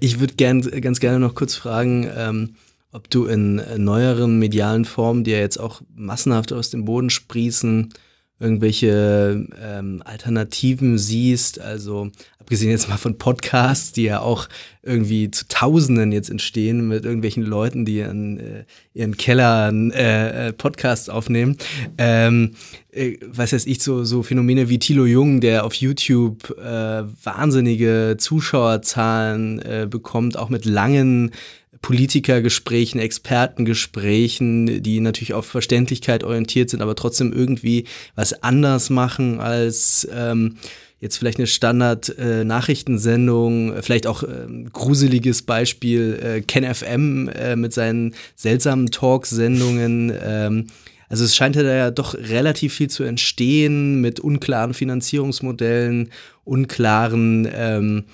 [0.00, 2.54] Ich würde gern, ganz gerne noch kurz fragen, ähm,
[2.92, 7.92] ob du in neueren medialen Formen, die ja jetzt auch massenhaft aus dem Boden sprießen,
[8.38, 14.48] irgendwelche ähm, Alternativen siehst, also abgesehen jetzt mal von Podcasts, die ja auch
[14.82, 18.64] irgendwie zu Tausenden jetzt entstehen mit irgendwelchen Leuten, die in äh,
[18.94, 21.56] ihren Kellern äh, äh, Podcasts aufnehmen.
[21.98, 22.52] Ähm,
[22.92, 28.16] äh, was weiß ich, so, so Phänomene wie Thilo Jung, der auf YouTube äh, wahnsinnige
[28.18, 31.32] Zuschauerzahlen äh, bekommt, auch mit langen
[31.82, 37.84] Politikergesprächen, Expertengesprächen, die natürlich auf Verständlichkeit orientiert sind, aber trotzdem irgendwie
[38.14, 40.56] was anders machen als ähm,
[41.00, 47.72] jetzt vielleicht eine Standard-Nachrichtensendung, äh, vielleicht auch äh, gruseliges Beispiel äh, Ken FM äh, mit
[47.72, 50.12] seinen seltsamen Talksendungen.
[50.22, 50.66] Ähm,
[51.08, 56.10] also es scheint ja da ja doch relativ viel zu entstehen mit unklaren Finanzierungsmodellen,
[56.44, 58.04] unklaren, ähm,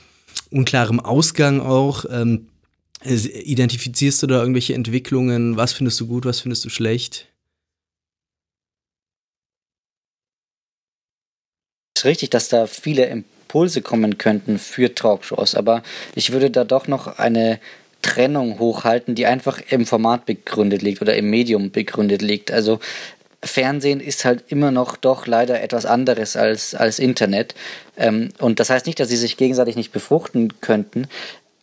[0.50, 2.04] unklarem Ausgang auch.
[2.10, 2.48] Ähm,
[3.04, 5.56] Identifizierst du da irgendwelche Entwicklungen?
[5.56, 7.28] Was findest du gut, was findest du schlecht?
[11.94, 15.82] Es ist richtig, dass da viele Impulse kommen könnten für Talkshows, aber
[16.14, 17.60] ich würde da doch noch eine
[18.02, 22.50] Trennung hochhalten, die einfach im Format begründet liegt oder im Medium begründet liegt.
[22.50, 22.80] Also
[23.44, 27.54] Fernsehen ist halt immer noch doch leider etwas anderes als, als Internet.
[27.96, 31.08] Ähm, und das heißt nicht, dass sie sich gegenseitig nicht befruchten könnten,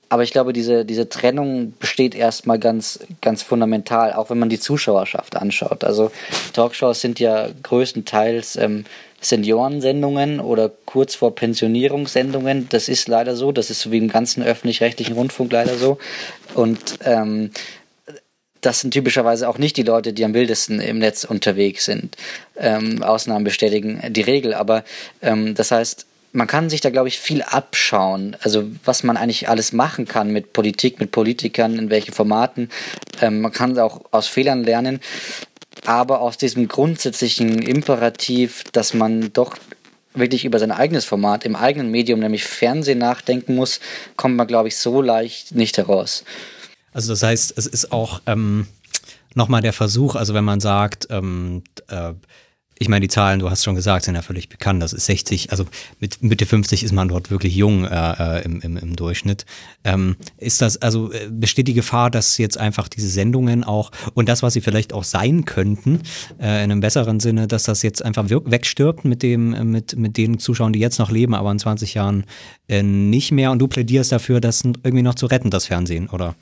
[0.09, 4.59] aber ich glaube, diese, diese Trennung besteht erstmal ganz, ganz fundamental, auch wenn man die
[4.59, 5.83] Zuschauerschaft anschaut.
[5.83, 6.11] Also
[6.53, 8.85] Talkshows sind ja größtenteils ähm,
[9.21, 12.67] Seniorensendungen oder kurz vor Pensionierungssendungen.
[12.69, 13.51] Das ist leider so.
[13.51, 15.99] Das ist so wie im ganzen öffentlich-rechtlichen Rundfunk leider so.
[16.55, 17.51] Und ähm,
[18.61, 22.17] das sind typischerweise auch nicht die Leute, die am wildesten im Netz unterwegs sind.
[22.57, 24.53] Ähm, Ausnahmen bestätigen die Regel.
[24.53, 24.83] Aber
[25.21, 28.35] ähm, das heißt, man kann sich da, glaube ich, viel abschauen.
[28.41, 32.69] Also was man eigentlich alles machen kann mit Politik, mit Politikern, in welchen Formaten.
[33.21, 34.99] Ähm, man kann auch aus Fehlern lernen.
[35.85, 39.55] Aber aus diesem grundsätzlichen Imperativ, dass man doch
[40.13, 43.79] wirklich über sein eigenes Format im eigenen Medium, nämlich Fernsehen, nachdenken muss,
[44.15, 46.23] kommt man, glaube ich, so leicht nicht heraus.
[46.91, 48.67] Also das heißt, es ist auch ähm,
[49.35, 52.13] nochmal der Versuch, also wenn man sagt, ähm, äh,
[52.81, 54.81] ich meine, die Zahlen, du hast schon gesagt, sind ja völlig bekannt.
[54.81, 55.65] Das ist 60, also
[55.99, 59.45] mit Mitte 50 ist man dort wirklich jung äh, äh, im, im, im Durchschnitt.
[59.83, 64.29] Ähm, ist das, also äh, besteht die Gefahr, dass jetzt einfach diese Sendungen auch und
[64.29, 66.03] das, was sie vielleicht auch sein könnten,
[66.39, 70.39] äh, in einem besseren Sinne, dass das jetzt einfach wegstirbt mit dem, mit, mit den
[70.39, 72.23] Zuschauern, die jetzt noch leben, aber in 20 Jahren
[72.69, 76.35] äh, nicht mehr und du plädierst dafür, das irgendwie noch zu retten, das Fernsehen, oder?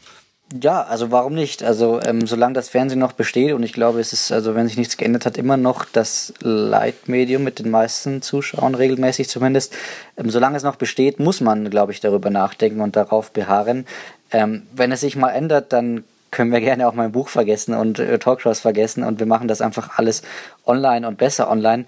[0.54, 1.62] Ja, also warum nicht?
[1.62, 4.78] Also ähm, solange das Fernsehen noch besteht und ich glaube, es ist, also wenn sich
[4.78, 9.76] nichts geändert hat, immer noch das Leitmedium mit den meisten Zuschauern, regelmäßig zumindest.
[10.16, 13.86] Ähm, solange es noch besteht, muss man, glaube ich, darüber nachdenken und darauf beharren.
[14.32, 18.00] Ähm, wenn es sich mal ändert, dann können wir gerne auch mein Buch vergessen und
[18.00, 20.22] äh, Talkshows vergessen und wir machen das einfach alles
[20.66, 21.84] online und besser online.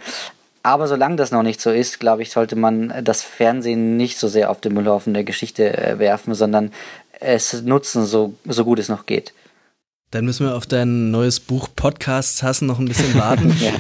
[0.64, 4.28] Aber solange das noch nicht so ist, glaube ich, sollte man das Fernsehen nicht so
[4.28, 6.72] sehr auf den Müllhaufen der Geschichte äh, werfen, sondern
[7.20, 9.34] es nutzen, so, so gut es noch geht.
[10.12, 13.56] Dann müssen wir auf dein neues Buch Podcasts hassen noch ein bisschen warten.
[13.62, 13.72] ja.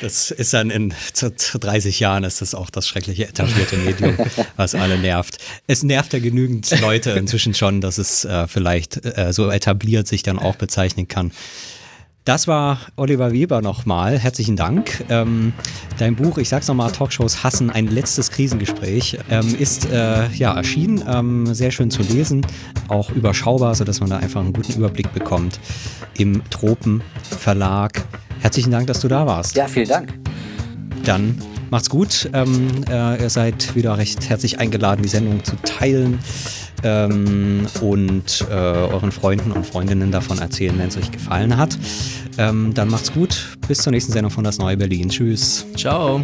[0.00, 4.16] Das ist dann in 30 Jahren ist das auch das schreckliche etablierte Medium,
[4.56, 5.36] was alle nervt.
[5.66, 10.22] Es nervt ja genügend Leute inzwischen schon, dass es äh, vielleicht äh, so etabliert sich
[10.22, 11.32] dann auch bezeichnen kann.
[12.24, 14.18] Das war Oliver Weber nochmal.
[14.18, 15.04] Herzlichen Dank.
[15.08, 15.54] Ähm,
[15.98, 21.02] dein Buch, ich sag's nochmal, Talkshows hassen, ein letztes Krisengespräch, ähm, ist äh, ja erschienen.
[21.08, 22.46] Ähm, sehr schön zu lesen,
[22.88, 25.58] auch überschaubar, sodass man da einfach einen guten Überblick bekommt.
[26.18, 28.04] Im Tropen Verlag.
[28.40, 29.56] Herzlichen Dank, dass du da warst.
[29.56, 30.12] Ja, vielen Dank.
[31.04, 31.38] Dann
[31.70, 32.28] macht's gut.
[32.32, 36.18] Ähm, äh, ihr seid wieder recht herzlich eingeladen, die Sendung zu teilen
[36.82, 41.78] ähm, und äh, euren Freunden und Freundinnen davon erzählen, wenn es euch gefallen hat.
[42.38, 43.56] Ähm, dann macht's gut.
[43.68, 45.08] Bis zur nächsten Sendung von Das Neue Berlin.
[45.08, 45.66] Tschüss.
[45.76, 46.20] Ciao.